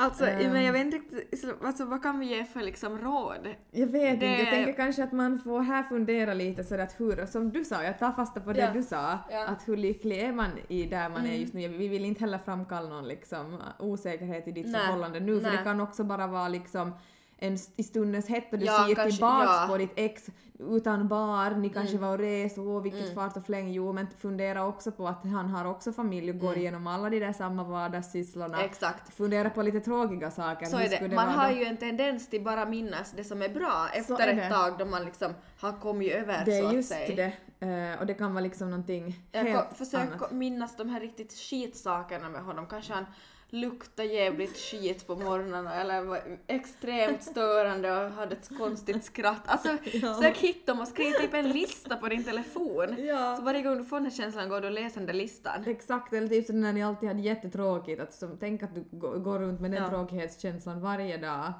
Alltså, 0.00 0.26
Ehm. 0.26 0.52
men 0.52 0.62
jag 0.64 0.72
vet 0.72 0.84
inte 0.84 0.96
riktigt, 0.96 1.40
så- 1.40 1.66
alltså, 1.66 1.84
vad 1.84 2.02
kan 2.02 2.18
vi 2.18 2.26
ge 2.26 2.44
för 2.44 2.60
liksom 2.60 2.98
råd? 2.98 3.54
Jag 3.70 3.86
vet 3.86 3.92
Det- 3.92 4.10
inte, 4.10 4.26
jag 4.26 4.50
tänker 4.50 4.72
kanske 4.72 5.04
att 5.04 5.12
man 5.12 5.38
får 5.38 5.60
här 5.60 5.82
fundera 5.82 6.34
lite 6.34 6.64
sådär 6.64 6.82
att 6.84 7.00
hur, 7.00 7.26
som 7.26 7.50
du 7.50 7.64
sa, 7.64 7.82
jag 7.84 7.98
tar 7.98 8.12
fasta 8.12 8.40
på 8.40 8.52
det 8.52 8.60
Ja. 8.60 8.70
du 8.72 8.82
sa, 8.82 9.18
Ja. 9.30 9.46
att 9.46 9.68
hur 9.68 9.76
lycklig 9.76 10.18
är 10.20 10.32
man 10.32 10.50
i 10.68 10.84
där 10.84 11.08
man 11.08 11.20
är 11.24 11.28
Mm. 11.28 11.40
just 11.40 11.54
nu. 11.54 11.68
Vi 11.68 11.88
vill 11.88 12.04
inte 12.04 12.20
heller 12.20 12.38
framkalla 12.38 12.88
någon 12.88 13.08
liksom 13.08 13.58
osäkerhet 13.78 14.48
i 14.48 14.52
ditt 14.52 14.66
Nej, 14.66 14.80
förhållande 14.86 15.20
nu, 15.20 15.40
för 15.40 15.48
nej. 15.48 15.56
det 15.58 15.64
kan 15.64 15.80
också 15.80 16.04
bara 16.04 16.26
vara 16.26 16.48
liksom 16.48 16.92
en 17.40 17.58
i 17.76 17.82
stundens 17.82 18.28
hetta, 18.28 18.56
du 18.56 18.64
Ja, 18.66 18.84
ser 18.88 18.94
kanske- 18.94 19.10
tillbaks 19.12 19.46
ja. 19.50 19.66
på 19.68 19.76
ditt 19.78 19.92
ex 19.96 20.26
utan 20.60 21.08
barn, 21.08 21.62
ni 21.62 21.68
kanske 21.68 21.96
Mm. 21.96 22.08
var 22.08 22.14
och 22.14 22.18
reste, 22.24 22.60
åh 22.60 22.82
vilket 22.82 23.02
Mm. 23.02 23.14
fart 23.14 23.36
och 23.36 23.46
fläng, 23.46 23.72
jo 23.72 23.92
men 23.92 24.06
fundera 24.18 24.66
också 24.66 24.92
på 24.92 25.08
att 25.08 25.24
han 25.24 25.48
har 25.48 25.64
också 25.64 25.92
familj 25.92 26.30
och 26.30 26.38
går 26.38 26.48
Mm. 26.48 26.60
igenom 26.60 26.86
alla 26.86 27.10
de 27.10 27.20
där 27.20 27.32
samma 27.32 27.64
vardagssysslorna. 27.64 28.62
Exakt. 28.64 29.14
Fundera 29.14 29.50
på 29.50 29.62
lite 29.62 29.80
tråkiga 29.80 30.30
saker. 30.30 30.66
Så 30.66 30.76
är 30.78 30.86
skulle 30.88 31.08
det. 31.08 31.14
Man 31.16 31.28
har 31.28 31.50
då? 31.52 31.56
ju 31.56 31.64
en 31.64 31.76
tendens 31.76 32.28
till 32.30 32.44
bara 32.44 32.64
minnas 32.66 33.12
det 33.16 33.24
som 33.24 33.42
är 33.42 33.48
bra 33.48 33.86
Så 33.92 33.98
efter 33.98 34.26
är 34.26 34.28
ett 34.32 34.36
det. 34.36 34.48
tag 34.56 34.78
då 34.78 34.84
man 34.84 35.04
liksom 35.04 35.32
har 35.60 35.72
kommit 35.80 36.12
över 36.12 36.44
Det 36.44 36.52
så 36.58 36.64
är 36.64 36.68
att 36.68 36.74
just 36.74 36.88
säga. 36.88 37.16
det. 37.58 37.66
Eh, 37.92 38.00
och 38.00 38.06
det 38.06 38.14
kan 38.14 38.34
vara 38.34 38.42
liksom 38.42 38.70
någonting 38.70 39.20
Jag 39.32 39.44
helt 39.44 39.76
försök 39.76 40.00
annat. 40.12 40.30
minnas 40.32 40.76
de 40.76 40.88
här 40.88 41.00
riktigt 41.00 41.32
skitsakerna 41.32 42.28
med 42.28 42.40
honom. 42.44 42.66
Kanske 42.66 42.92
han 42.92 43.06
luktar 43.50 44.04
jävligt 44.04 44.56
skit 44.56 45.06
på 45.06 45.16
morgonen 45.16 45.66
eller 45.66 46.02
var 46.04 46.20
extremt 46.46 47.22
störande 47.22 47.92
och 48.04 48.10
hade 48.10 48.36
ett 48.36 48.50
konstigt 48.58 49.04
skratt. 49.04 49.42
Alltså, 49.46 49.68
försök 49.92 50.36
hitta 50.36 50.72
dem 50.72 50.80
och 50.80 50.88
skriv 50.88 51.12
typ 51.12 51.34
en 51.34 51.48
lista 51.48 51.96
på 51.96 52.08
din 52.08 52.24
telefon. 52.24 52.94
Ja. 52.98 53.36
Så 53.36 53.42
varje 53.42 53.62
gång 53.62 53.78
du 53.78 53.84
får 53.84 53.96
den 53.96 54.04
här 54.04 54.12
känslan 54.12 54.48
går 54.48 54.60
du 54.60 54.66
och 54.66 54.72
läser 54.74 54.96
den 54.96 55.06
där 55.06 55.14
listan. 55.14 55.64
Exakt, 55.66 56.12
eller 56.12 56.28
typ 56.28 56.48
när 56.48 56.72
ni 56.72 56.82
alltid 56.82 57.08
hade 57.08 57.20
jättetråkigt, 57.22 58.00
att 58.00 58.14
som, 58.14 58.36
tänk 58.40 58.62
att 58.62 58.74
du 58.74 58.84
gå- 58.90 59.18
går 59.18 59.38
runt 59.38 59.60
med 59.60 59.70
den 59.70 59.82
Ja. 59.82 59.88
tråkighetskänslan 59.88 60.80
varje 60.80 61.16
dag, 61.16 61.52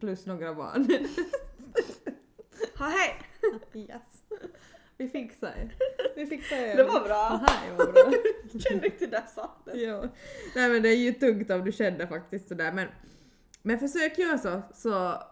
plus 0.00 0.26
några 0.26 0.54
barn. 0.54 0.86
Ha 2.78 2.86
hej! 2.86 3.16
yes. 3.74 4.02
Vi 4.96 5.08
fixar 5.08 5.48
det. 5.48 5.70
Vi 6.16 6.26
fixar 6.36 6.56
det. 6.56 6.74
Det 6.74 6.84
var 6.84 7.00
bra. 7.00 7.46
Det 7.68 7.84
var 7.84 7.92
bra. 7.92 8.12
Kände 8.60 8.86
inte 8.86 9.06
där 9.06 9.24
satt 9.34 9.64
det. 9.64 9.76
ja. 9.80 10.04
Nej 10.56 10.70
men 10.70 10.82
det 10.82 10.88
är 10.88 10.96
ju 10.96 11.12
tungt 11.12 11.50
om 11.50 11.64
du 11.64 11.72
känner 11.72 12.06
faktiskt 12.06 12.48
sådär 12.48 12.72
men, 12.72 12.88
men 13.62 13.78
försök 13.78 14.18
göra 14.18 14.38
så 14.38 14.62
så 14.74 15.22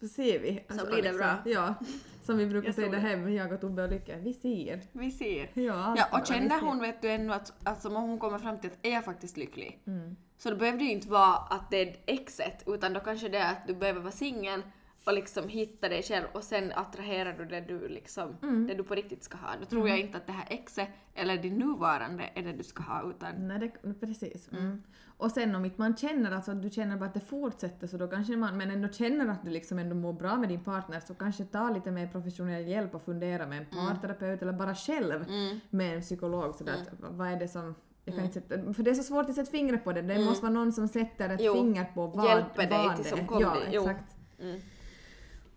så 0.00 0.08
ser 0.08 0.38
vi. 0.38 0.64
Alltså, 0.68 0.86
blir 0.86 1.02
det 1.02 1.12
bra. 1.12 1.36
Ja. 1.44 1.74
Som 2.22 2.38
vi 2.38 2.46
brukar 2.46 2.72
säga 2.72 2.88
där 2.88 2.94
det. 2.94 3.00
hemma, 3.00 3.30
jag 3.30 3.52
och 3.52 3.60
Tobbe 3.60 3.82
och 3.82 3.90
Lycka. 3.90 4.16
Vi 4.16 4.34
ser. 4.34 4.80
Vi 4.92 5.10
ser. 5.10 5.50
Ja, 5.54 5.94
Ja, 5.98 6.18
och 6.18 6.26
känner 6.26 6.60
hon 6.60 6.80
vet 6.80 7.02
du 7.02 7.10
ännu 7.10 7.32
att 7.32 7.52
alltså, 7.64 7.88
om 7.88 7.94
hon 7.94 8.18
kommer 8.18 8.38
fram 8.38 8.58
till 8.58 8.70
att 8.70 8.86
är 8.86 8.90
jag 8.90 9.04
faktiskt 9.04 9.36
lycklig? 9.36 9.82
Mm. 9.86 10.16
Så 10.38 10.50
det 10.50 10.56
behöver 10.56 10.78
ju 10.78 10.90
inte 10.90 11.08
vara 11.08 11.36
att 11.36 11.70
det 11.70 11.82
är 11.82 11.96
exet, 12.06 12.62
utan 12.66 12.92
då 12.92 13.00
kanske 13.00 13.28
det 13.28 13.38
är 13.38 13.52
att 13.52 13.66
du 13.66 13.74
behöver 13.74 14.00
vara 14.00 14.12
singel 14.12 14.62
och 15.06 15.12
liksom 15.12 15.48
hitta 15.48 15.88
dig 15.88 16.02
själv 16.02 16.26
och 16.32 16.44
sen 16.44 16.72
attraherar 16.74 17.32
du 17.38 17.44
det 17.44 17.60
du 17.60 17.88
liksom, 17.88 18.36
Mm. 18.42 18.66
det 18.66 18.74
du 18.74 18.84
på 18.84 18.94
riktigt 18.94 19.24
ska 19.24 19.36
ha. 19.38 19.48
Då 19.60 19.66
tror 19.66 19.88
jag 19.88 19.98
inte 19.98 20.16
att 20.18 20.26
det 20.26 20.32
här 20.32 20.46
exet 20.50 20.88
eller 21.14 21.36
din 21.36 21.54
nuvarande 21.58 22.30
är 22.34 22.42
det 22.42 22.52
du 22.52 22.64
ska 22.64 22.82
ha 22.82 23.10
utan 23.10 23.48
Nej, 23.48 23.58
det, 23.58 23.92
precis. 24.06 24.48
Mm. 24.52 24.82
Och 25.18 25.30
sen 25.30 25.54
om 25.54 25.64
inte 25.64 25.80
man 25.80 25.96
känner, 25.96 26.32
alltså 26.32 26.50
att 26.50 26.62
du 26.62 26.70
känner 26.70 26.96
bara 26.96 27.04
att 27.06 27.14
det 27.14 27.20
fortsätter 27.20 27.86
så 27.86 27.96
då 27.96 28.06
kanske 28.08 28.36
man, 28.36 28.56
men 28.56 28.70
ändå 28.70 28.88
känner 28.88 29.28
att 29.28 29.44
du 29.44 29.50
liksom 29.50 29.78
ändå 29.78 29.94
mår 29.94 30.12
bra 30.12 30.36
med 30.36 30.48
din 30.48 30.64
partner 30.64 31.00
så 31.00 31.14
kanske 31.14 31.44
ta 31.44 31.70
lite 31.70 31.90
mer 31.90 32.06
professionell 32.06 32.68
hjälp 32.68 32.94
och 32.94 33.02
fundera 33.02 33.46
med 33.46 33.58
en 33.58 33.66
parterapeut 33.88 34.42
eller 34.42 34.52
bara 34.52 34.74
själv 34.74 35.24
med 35.70 35.94
en 35.96 36.00
psykolog 36.02 36.54
sådär 36.54 36.72
att 36.72 36.88
vad- 37.10 37.28
är 37.32 37.36
det 37.36 37.48
som 37.48 37.74
jag 38.04 38.14
kan 38.16 38.24
inte 38.24 38.40
sätta, 38.40 38.72
för 38.74 38.82
det 38.82 38.90
är 38.90 38.94
så 38.94 39.02
svårt 39.02 39.28
att 39.28 39.34
sätta 39.34 39.50
fingret 39.50 39.84
på 39.84 39.92
det. 39.92 40.02
Det 40.02 40.24
måste 40.24 40.42
vara 40.42 40.52
någon 40.52 40.72
som 40.72 40.88
sätter 40.88 41.30
ett 41.30 41.40
Jo. 41.42 41.54
finger 41.54 41.84
på 41.94 42.06
vad, 42.06 42.26
Hjälper 42.26 42.66
dig 42.66 42.94
till 42.96 43.04
det 43.04 43.10
som 43.10 43.18
är. 43.20 43.26
kom 43.26 43.40
Ja, 43.40 43.56
exakt. 43.70 44.16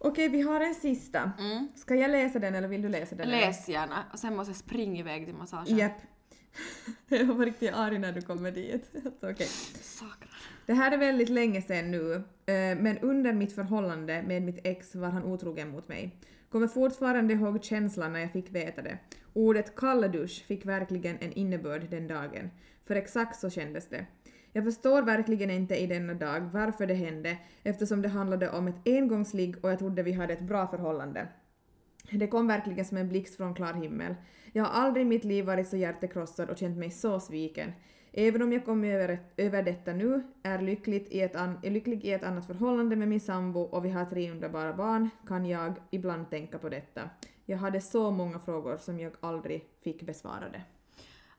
Mm. 0.01 0.11
Okej, 0.11 0.29
vi 0.29 0.41
har 0.41 0.61
en 0.61 0.75
sista. 0.75 1.31
Ska 1.75 1.95
jag 1.95 2.11
läsa 2.11 2.39
den 2.39 2.55
eller 2.55 2.67
vill 2.67 2.81
du 2.81 2.89
läsa 2.89 3.15
den? 3.15 3.29
läs 3.29 3.69
gärna 3.69 4.03
och 4.13 4.19
sen 4.19 4.35
måste 4.35 4.49
jag 4.51 4.57
springa 4.57 4.99
iväg 4.99 5.25
till 5.25 5.35
massagen. 5.35 5.77
Japp. 5.77 6.01
jag 7.07 7.25
var 7.25 7.45
riktigt 7.45 7.73
arg 7.73 7.99
när 7.99 8.11
du 8.11 8.21
kommer 8.21 8.51
dit. 8.51 8.91
Alltså, 9.05 9.29
okej. 9.31 9.47
Det 10.65 10.73
här 10.73 10.91
är 10.91 10.97
väldigt 10.97 11.29
länge 11.29 11.61
sedan 11.61 11.91
nu, 11.91 12.13
eh, 12.13 12.77
men 12.77 12.97
under 12.97 13.33
mitt 13.33 13.55
förhållande 13.55 14.23
med 14.27 14.41
mitt 14.41 14.59
ex 14.63 14.95
var 14.95 15.09
han 15.09 15.23
otrogen 15.23 15.69
mot 15.69 15.87
mig. 15.87 16.15
Kommer 16.49 16.67
fortfarande 16.67 17.33
ihåg 17.33 17.63
känslan 17.63 18.13
när 18.13 18.19
jag 18.19 18.31
fick 18.31 18.51
veta 18.51 18.81
det. 18.81 18.97
Ordet 19.33 19.75
kalldusch 19.75 20.45
fick 20.47 20.65
verkligen 20.65 21.17
en 21.19 21.31
innebörd 21.33 21.89
den 21.89 22.07
dagen. 22.07 22.49
För 22.85 22.95
exakt 22.95 23.39
så 23.39 23.49
kändes 23.49 23.89
det. 23.89 24.05
Jag 24.53 24.63
förstår 24.63 25.01
verkligen 25.01 25.49
inte 25.49 25.75
i 25.75 25.87
denna 25.87 26.13
dag 26.13 26.49
varför 26.53 26.87
det 26.87 26.93
hände 26.93 27.37
eftersom 27.63 28.01
det 28.01 28.09
handlade 28.09 28.49
om 28.49 28.67
ett 28.67 28.81
engångsligg 28.85 29.55
och 29.63 29.71
jag 29.71 29.79
trodde 29.79 30.03
vi 30.03 30.11
hade 30.11 30.33
ett 30.33 30.47
bra 30.47 30.67
förhållande. 30.67 31.27
Det 32.11 32.27
kom 32.27 32.47
verkligen 32.47 32.85
som 32.85 32.97
en 32.97 33.09
blixt 33.09 33.37
från 33.37 33.53
klar 33.53 33.73
himmel. 33.73 34.15
Jag 34.53 34.63
har 34.63 34.81
aldrig 34.81 35.05
i 35.05 35.09
mitt 35.09 35.23
liv 35.23 35.45
varit 35.45 35.67
så 35.67 35.77
hjärtekrossad 35.77 36.49
och 36.49 36.57
känt 36.57 36.77
mig 36.77 36.91
så 36.91 37.19
sviken. 37.19 37.71
Även 38.11 38.41
om 38.41 38.53
jag 38.53 38.65
kom 38.65 38.83
över, 38.83 39.19
över 39.37 39.63
detta 39.63 39.93
nu, 39.93 40.23
är, 40.43 40.61
lyckligt 40.61 41.11
i 41.11 41.21
ett 41.21 41.35
an, 41.35 41.59
är 41.63 41.71
lycklig 41.71 42.05
i 42.05 42.11
ett 42.11 42.23
annat 42.23 42.47
förhållande 42.47 42.95
med 42.95 43.07
min 43.07 43.19
sambo 43.19 43.59
och 43.59 43.85
vi 43.85 43.89
har 43.89 44.05
tre 44.05 44.31
underbara 44.31 44.73
barn, 44.73 45.09
kan 45.27 45.45
jag 45.45 45.73
ibland 45.91 46.29
tänka 46.29 46.57
på 46.57 46.69
detta. 46.69 47.09
Jag 47.45 47.57
hade 47.57 47.81
så 47.81 48.11
många 48.11 48.39
frågor 48.39 48.77
som 48.77 48.99
jag 48.99 49.13
aldrig 49.19 49.63
fick 49.83 50.01
besvarade. 50.01 50.61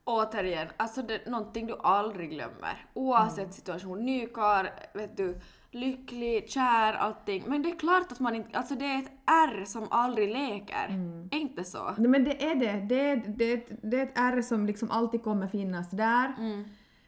Återigen, 0.05 0.69
alltså 0.77 1.03
det 1.03 1.27
någonting 1.31 1.67
du 1.67 1.77
aldrig 1.83 2.31
glömmer. 2.31 2.87
Oavsett 2.95 3.39
Mm. 3.39 3.53
situation, 3.53 4.05
nykar, 4.05 4.71
vet 4.95 5.17
du, 5.17 5.41
lycklig, 5.71 6.51
kär, 6.51 6.93
allting. 6.93 7.45
Men 7.47 7.63
det 7.63 7.71
är 7.71 7.79
klart 7.79 8.13
att 8.13 8.21
man 8.21 8.35
inte, 8.35 8.59
alltså 8.59 8.75
det 8.75 8.85
är 8.85 8.99
ett 8.99 9.13
R 9.27 9.65
som 9.67 9.87
aldrig 9.91 10.29
leker. 10.33 10.87
Mm. 10.89 11.29
Är 11.33 11.39
inte 11.39 11.65
så? 11.65 11.95
Nej, 11.99 12.09
Men 12.09 12.25
det 12.25 12.45
är 12.45 12.55
det. 12.55 12.73
Det 12.73 13.01
är, 13.11 13.17
det, 13.27 13.53
är 13.53 13.63
det 13.83 13.97
är 14.01 14.03
ett 14.03 14.19
R 14.19 14.43
som 14.43 14.67
liksom 14.67 14.91
alltid 14.91 15.23
kommer 15.25 15.47
finnas 15.49 15.91
där. 15.91 16.35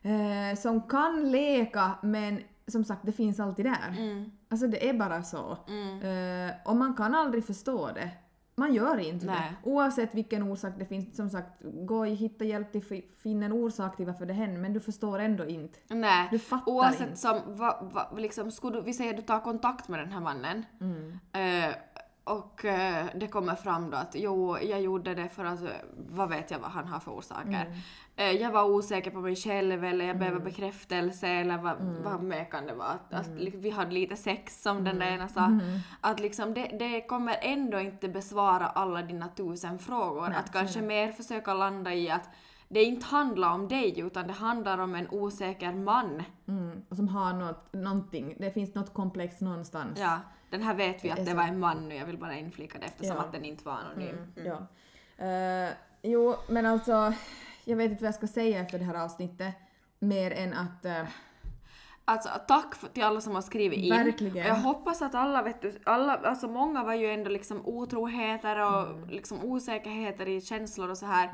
Eh, 0.02 0.56
som 0.56 0.82
kan 0.88 1.30
leka 1.30 1.90
men 2.02 2.42
som 2.66 2.84
sagt 2.84 3.06
det 3.06 3.12
finns 3.12 3.40
alltid 3.40 3.64
där. 3.64 3.96
Alltså 4.50 4.66
det 4.66 4.88
är 4.88 4.94
bara 4.94 5.22
så. 5.22 5.50
Eh, 6.02 6.54
och 6.70 6.76
man 6.76 6.94
kan 6.96 7.14
aldrig 7.14 7.46
förstå 7.46 7.90
det. 7.94 8.10
Man 8.54 8.74
gör 8.74 8.98
inte 8.98 9.26
Nej. 9.26 9.52
det. 9.64 9.70
Oavsett 9.70 10.14
vilken 10.14 10.42
orsak 10.42 10.72
det 10.78 10.84
finns. 10.84 11.16
Som 11.16 11.30
sagt, 11.30 11.62
gå 11.62 11.98
och 11.98 12.06
hitta 12.06 12.44
hjälp 12.44 12.72
till 12.72 12.82
fi- 12.84 13.06
finna 13.18 13.46
en 13.46 13.52
orsak 13.52 13.96
till 13.96 14.06
varför 14.06 14.26
det 14.26 14.32
händer 14.34 14.60
men 14.60 14.72
du 14.72 14.80
förstår 14.80 15.18
ändå 15.18 15.46
inte. 15.46 15.78
Nej. 15.88 16.28
Du 16.30 16.38
fattar 16.38 16.72
Oavsett 16.72 17.00
inte. 17.00 17.16
som, 17.16 17.40
va, 17.56 17.88
va, 17.92 18.12
liksom, 18.16 18.50
skulle 18.50 18.76
du, 18.76 18.82
vi 18.82 18.92
säger 18.94 19.10
att 19.10 19.16
du 19.16 19.22
tar 19.22 19.40
kontakt 19.40 19.88
med 19.88 20.00
den 20.00 20.12
här 20.12 20.20
mannen. 20.20 20.64
Mm. 20.80 21.18
Eh, 21.32 21.74
och 22.24 22.64
eh, 22.64 23.06
det 23.14 23.26
kommer 23.26 23.54
fram 23.54 23.90
då 23.90 23.96
att 23.96 24.14
jo, 24.14 24.58
jag 24.58 24.80
gjorde 24.82 25.14
det 25.14 25.28
för 25.28 25.44
att, 25.44 25.58
vad 25.96 26.28
vet 26.28 26.50
jag 26.50 26.58
vad 26.58 26.70
han 26.70 26.86
har 26.88 27.00
för 27.00 27.10
orsaker. 27.12 27.48
Mm. 27.66 27.72
Eh, 28.16 28.30
jag 28.30 28.50
var 28.52 28.64
osäker 28.64 29.10
på 29.10 29.20
mig 29.20 29.36
själv 29.36 29.84
eller 29.84 30.04
jag 30.04 30.18
behöver 30.18 30.40
bekräftelse 30.40 31.28
eller 31.28 31.58
vad, 31.58 31.80
Mm. 31.80 32.02
vad 32.02 32.22
mer 32.22 32.44
kan 32.44 32.66
det 32.66 32.74
vara. 32.74 32.88
Att, 32.88 33.14
att 33.14 33.28
li- 33.28 33.52
vi 33.56 33.70
hade 33.70 33.90
lite 33.90 34.16
sex 34.16 34.62
som 34.62 34.84
den 34.84 34.98
där 34.98 35.06
Mm. 35.06 35.18
ena 35.20 35.28
sa. 35.28 35.58
Att 36.00 36.20
liksom 36.20 36.54
det, 36.54 36.66
det 36.78 37.00
kommer 37.00 37.36
ändå 37.42 37.80
inte 37.80 38.08
besvara 38.08 38.66
alla 38.66 39.02
dina 39.02 39.28
tusen 39.28 39.78
frågor. 39.78 40.28
Nej, 40.28 40.38
att 40.38 40.52
kanske 40.52 40.82
mer 40.82 41.12
försöka 41.12 41.54
landa 41.54 41.94
i 41.94 42.10
att 42.10 42.28
det 42.68 42.84
inte 42.84 43.06
handlar 43.06 43.54
om 43.54 43.68
dig 43.68 44.00
utan 44.00 44.26
det 44.26 44.32
handlar 44.32 44.78
om 44.78 44.94
en 44.94 45.08
osäker 45.10 45.72
man. 45.72 46.22
Mm. 46.48 46.82
Som 46.90 47.08
har 47.08 47.32
något, 47.32 47.72
någonting. 47.72 48.34
Det 48.38 48.50
finns 48.50 48.74
något 48.74 48.92
komplex 48.94 49.40
någonstans. 49.40 49.98
Ja, 50.00 50.18
den 50.52 50.62
här 50.62 50.74
vet 50.74 51.04
vi 51.04 51.10
att 51.10 51.26
det 51.26 51.34
var 51.34 51.42
en 51.42 51.58
man 51.60 51.88
nu, 51.88 51.94
jag 51.94 52.06
vill 52.06 52.18
bara 52.18 52.34
inflika 52.34 52.78
det 52.78 52.84
eftersom 52.86 53.16
Ja. 53.16 53.22
att 53.22 53.32
den 53.32 53.44
inte 53.44 53.64
var 53.64 53.72
anonym. 53.72 54.16
Mm, 54.36 54.46
Ja. 54.46 54.66
Eh, 55.26 55.70
jo, 56.02 56.34
men 56.48 56.66
alltså, 56.66 57.12
jag 57.64 57.76
vet 57.76 57.90
inte 57.90 58.02
vad 58.04 58.08
jag 58.08 58.14
ska 58.14 58.26
säga 58.26 58.60
efter 58.60 58.78
det 58.78 58.84
här 58.84 59.04
avsnittet. 59.04 59.54
Mer 59.98 60.30
än 60.30 60.52
att... 60.54 60.84
eh, 60.84 61.04
Alltså 62.04 62.28
tack 62.48 62.74
för, 62.74 62.88
till 62.88 63.02
alla 63.02 63.20
som 63.20 63.34
har 63.34 63.42
skrivit 63.42 63.78
in. 63.78 63.90
Verkligen. 63.90 64.46
Jag 64.46 64.54
hoppas 64.54 65.02
att 65.02 65.14
alla 65.14 65.42
vet 65.42 65.62
du, 65.62 65.78
alla, 65.84 66.16
alltså 66.16 66.48
många 66.48 66.84
var 66.84 66.94
ju 66.94 67.10
ändå 67.10 67.30
liksom 67.30 67.66
otroheter 67.66 68.58
och 68.58 68.90
Mm. 68.90 69.08
liksom 69.08 69.44
osäkerheter 69.44 70.28
i 70.28 70.40
känslor 70.40 70.88
och 70.90 70.98
så 70.98 71.06
här. 71.06 71.30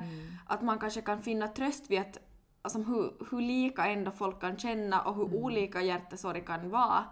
Att 0.46 0.62
man 0.62 0.78
kanske 0.78 1.00
kan 1.00 1.22
finna 1.22 1.48
tröst 1.48 1.90
vid 1.90 2.00
att 2.00 2.18
alltså, 2.62 2.78
hur, 2.78 3.12
hur 3.30 3.40
lika 3.40 3.86
ändå 3.86 4.10
folk 4.10 4.40
kan 4.40 4.58
känna 4.58 5.00
och 5.02 5.14
hur 5.16 5.24
Mm. 5.26 5.36
olika 5.36 5.80
hjärtesorg 5.82 6.40
kan 6.44 6.70
vara. 6.70 7.04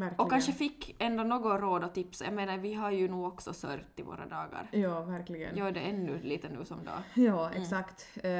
Verkligen. 0.00 0.20
Och 0.24 0.30
kanske 0.30 0.52
fick 0.52 0.96
ändå 0.98 1.22
något 1.22 1.60
råd 1.60 1.84
och 1.84 1.94
tips. 1.94 2.22
Jag 2.24 2.32
menar 2.34 2.58
vi 2.58 2.74
har 2.74 2.90
ju 2.90 3.08
nog 3.08 3.26
också 3.26 3.52
sörjt 3.52 4.00
i 4.00 4.02
våra 4.02 4.26
dagar. 4.26 4.68
Ja, 4.72 5.00
verkligen. 5.02 5.56
Gör 5.56 5.72
det 5.72 5.80
ännu 5.80 6.20
lite 6.22 6.48
nu 6.48 6.64
som 6.64 6.78
då. 6.84 7.22
Ja, 7.22 7.50
exakt. 7.50 8.08
Eh, 8.22 8.30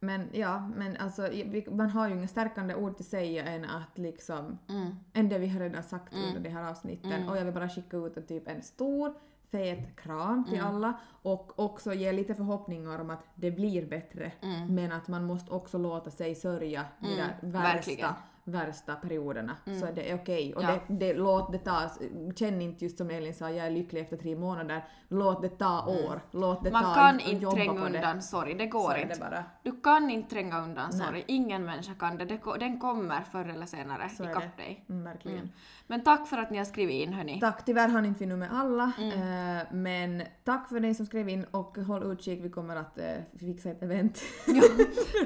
men 0.00 0.28
ja, 0.32 0.70
men 0.76 0.96
alltså 0.96 1.28
man 1.70 1.90
har 1.90 2.08
ju 2.08 2.14
inga 2.14 2.28
stärkande 2.28 2.74
ord 2.74 2.94
att 3.00 3.04
säga 3.06 3.44
än 3.46 3.64
att 3.64 3.98
liksom, 3.98 4.58
Mm. 4.68 4.94
än 5.12 5.28
det 5.28 5.38
vi 5.38 5.48
har 5.48 5.60
redan 5.60 5.82
sagt 5.82 6.14
under 6.14 6.40
de 6.40 6.48
här 6.48 6.70
avsnitten. 6.70 7.28
Och 7.28 7.36
jag 7.36 7.44
vill 7.44 7.54
bara 7.54 7.68
skicka 7.68 7.96
ut 7.96 8.16
en, 8.16 8.26
typ 8.26 8.48
en 8.48 8.62
stor 8.62 9.14
fet 9.50 9.96
kram 9.96 10.44
till 10.44 10.58
Mm. 10.58 10.66
alla 10.74 11.00
och 11.22 11.58
också 11.58 11.94
ge 11.94 12.12
lite 12.12 12.34
förhoppningar 12.34 12.98
om 13.00 13.10
att 13.10 13.24
det 13.34 13.50
blir 13.50 13.86
bättre. 13.86 14.32
Men 14.68 14.92
att 14.92 15.08
man 15.08 15.24
måste 15.24 15.52
också 15.52 15.78
låta 15.78 16.10
sig 16.10 16.34
sörja 16.34 16.84
de 17.00 17.06
där 17.16 17.36
Mm. 17.42 17.52
verkligen. 17.52 18.10
Värsta, 18.44 18.94
perioderna. 18.94 19.56
Så 19.80 19.86
det 19.94 20.10
är 20.10 20.14
okej. 20.14 20.54
Och 20.54 20.62
Ja. 20.62 20.68
det, 20.88 20.94
det, 20.94 21.14
låt 21.14 21.52
det 21.52 21.58
ta, 21.58 21.90
känn 22.36 22.60
inte 22.62 22.84
just 22.84 22.98
som 22.98 23.10
Elin 23.10 23.34
sa, 23.34 23.50
jag 23.50 23.66
är 23.66 23.70
lycklig 23.70 24.00
efter 24.00 24.16
tre 24.16 24.36
månader. 24.36 24.84
Låt 25.08 25.42
det 25.42 25.48
ta 25.48 25.86
år. 25.86 26.20
Låt 26.30 26.64
det 26.64 26.70
Man 26.70 26.82
ta 26.84 26.94
kan 26.94 27.14
och 27.16 27.20
inte 27.22 27.46
tränga 27.50 27.72
det. 27.74 27.80
undan 27.80 28.22
sorg, 28.22 28.54
det 28.54 28.70
Så 28.70 28.78
går 28.78 28.92
är 28.94 29.02
inte. 29.02 29.44
Du 29.62 29.72
kan 29.80 30.10
inte 30.10 30.30
tränga 30.30 30.62
undan 30.62 30.90
Nej. 30.92 31.06
sorg, 31.06 31.24
ingen 31.26 31.64
människa 31.64 31.94
kan 31.94 32.18
det. 32.18 32.24
Den 32.60 32.80
kommer 32.80 33.20
förr 33.32 33.48
eller 33.48 33.66
senare 33.66 34.08
Så 34.08 34.24
ikapp 34.24 34.56
dig. 34.56 34.84
Mm, 34.88 35.04
verkligen. 35.04 35.38
Mm. 35.38 35.50
Men 35.86 36.04
tack 36.04 36.26
för 36.28 36.36
att 36.38 36.50
ni 36.50 36.58
har 36.58 36.64
skrivit 36.64 37.06
in 37.06 37.12
hörni. 37.12 37.40
Tack, 37.40 37.64
tyvärr 37.64 37.88
hann 37.88 38.04
inte 38.04 38.18
vi 38.20 38.26
nu 38.26 38.36
med 38.36 38.48
alla. 38.52 38.92
Mm. 38.98 39.58
eh, 39.58 39.62
men 39.72 40.22
tack 40.44 40.68
för 40.68 40.80
dig 40.80 40.94
som 40.94 41.06
skrev 41.06 41.28
in 41.28 41.44
och 41.50 41.76
håll 41.76 42.12
utkik, 42.12 42.40
vi 42.44 42.50
kommer 42.50 42.76
att 42.76 42.98
eh, 42.98 43.06
fixa 43.40 43.70
ett 43.70 43.82
event. 43.82 44.22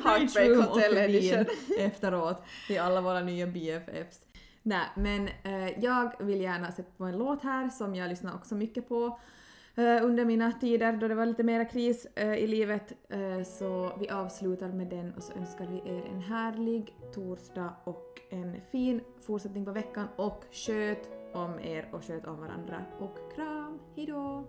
Heartbreak 0.04 0.66
Hotel 0.68 0.96
edition. 0.96 1.44
efteråt 1.78 2.42
till 2.66 2.80
alla 2.80 3.00
våra 3.08 3.20
nya 3.20 3.46
BFFs. 3.46 4.20
Nej, 4.62 4.86
men 4.94 5.28
eh, 5.28 5.84
jag 5.84 6.12
vill 6.18 6.40
gärna 6.40 6.72
sätta 6.72 6.90
på 6.96 7.04
en 7.04 7.18
låt 7.18 7.42
här 7.42 7.68
som 7.68 7.94
jag 7.94 8.08
lyssnar 8.08 8.34
också 8.34 8.54
mycket 8.54 8.88
på 8.88 9.18
eh, 9.74 10.04
under 10.04 10.24
mina 10.24 10.52
tider 10.52 10.92
då 10.92 11.08
det 11.08 11.14
var 11.14 11.26
lite 11.26 11.42
mera 11.42 11.64
kris 11.64 12.06
eh, 12.14 12.34
i 12.34 12.46
livet. 12.46 12.92
Eh, 13.08 13.42
så 13.42 13.92
vi 14.00 14.08
avslutar 14.08 14.68
med 14.68 14.86
den 14.86 15.14
och 15.14 15.22
så 15.22 15.32
önskar 15.32 15.66
vi 15.66 15.90
er 15.90 16.04
en 16.12 16.20
härlig 16.20 16.94
torsdag 17.14 17.74
och 17.84 18.20
en 18.30 18.60
fin 18.72 19.00
fortsättning 19.26 19.64
på 19.64 19.72
veckan 19.72 20.08
och 20.16 20.44
sköt 20.52 21.08
om 21.34 21.60
er 21.60 21.88
och 21.92 22.04
sköt 22.04 22.26
om 22.26 22.40
varandra 22.40 22.84
och 22.98 23.34
kram, 23.34 23.78
hejdå! 23.96 24.44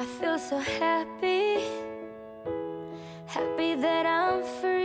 I 0.00 0.04
feel 0.20 0.38
so 0.38 0.56
happy, 0.56 1.58
happy 3.26 3.82
that 3.82 4.06
I'm 4.06 4.42
free. 4.42 4.79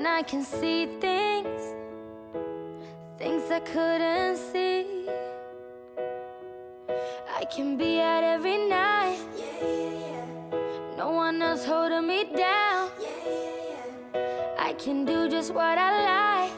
And 0.00 0.08
I 0.08 0.22
can 0.22 0.42
see 0.42 0.86
things, 0.98 1.60
things 3.18 3.50
I 3.50 3.60
couldn't 3.60 4.38
see. 4.38 5.06
I 7.36 7.44
can 7.44 7.76
be 7.76 8.00
out 8.00 8.24
every 8.24 8.56
night. 8.66 9.18
No 10.96 11.10
one 11.10 11.42
else 11.42 11.66
holding 11.66 12.06
me 12.08 12.24
down. 12.34 12.88
I 14.58 14.74
can 14.78 15.04
do 15.04 15.28
just 15.28 15.52
what 15.52 15.76
I 15.76 15.90
like. 16.08 16.52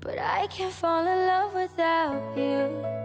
But 0.00 0.18
I 0.18 0.46
can't 0.48 0.74
fall 0.74 1.06
in 1.06 1.26
love 1.26 1.54
without 1.54 2.36
you. 2.36 2.99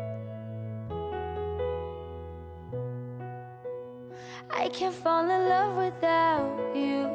I 4.66 4.68
can't 4.70 4.96
fall 4.96 5.30
in 5.30 5.48
love 5.48 5.78
without 5.78 6.76
you. 6.76 7.08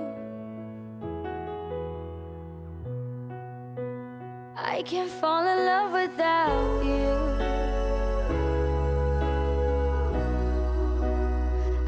I 4.56 4.82
can't 4.82 5.10
fall 5.10 5.44
in 5.44 5.66
love 5.66 5.90
without 5.92 6.84
you. 6.84 7.10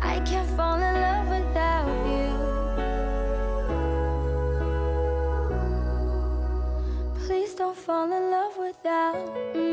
I 0.03 0.19
can't 0.27 0.51
fall 0.57 0.81
in 0.89 0.95
love 1.07 1.29
without 1.29 2.07
you. 2.11 2.31
Please 7.25 7.55
don't 7.55 7.77
fall 7.77 8.13
in 8.13 8.33
love 8.33 8.57
without 8.59 9.55
me. 9.55 9.72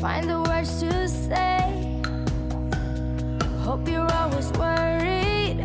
Find 0.00 0.30
the 0.30 0.40
words 0.42 0.80
to 0.80 1.08
say. 1.08 2.00
Hope 3.64 3.88
you're 3.88 4.12
always 4.12 4.50
worried. 4.52 5.58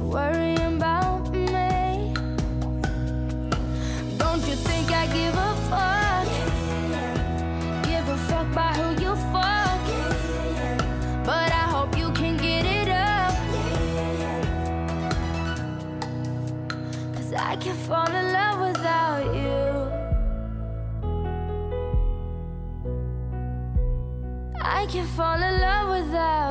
Worrying 0.00 0.76
about 0.76 1.30
me. 1.32 2.12
Don't 4.18 4.42
you 4.48 4.56
think 4.56 4.90
I 4.90 5.06
give 5.18 5.34
a 5.50 5.54
fuck? 5.70 6.28
Give 7.84 8.08
a 8.08 8.16
fuck 8.28 8.52
by 8.52 8.72
who 8.78 8.88
you 9.04 9.14
fuck. 9.32 9.82
But 11.24 11.52
I 11.52 11.66
hope 11.74 11.96
you 11.96 12.10
can 12.12 12.36
get 12.36 12.64
it 12.66 12.88
up. 12.88 13.34
Cause 17.14 17.32
I 17.32 17.56
can't 17.56 17.78
fall 17.78 18.08
in 18.08 18.31
I 24.92 24.94
can't 24.94 25.08
fall 25.08 25.42
in 25.42 25.58
love 25.58 25.88
without 25.88 26.36
you. 26.36 26.41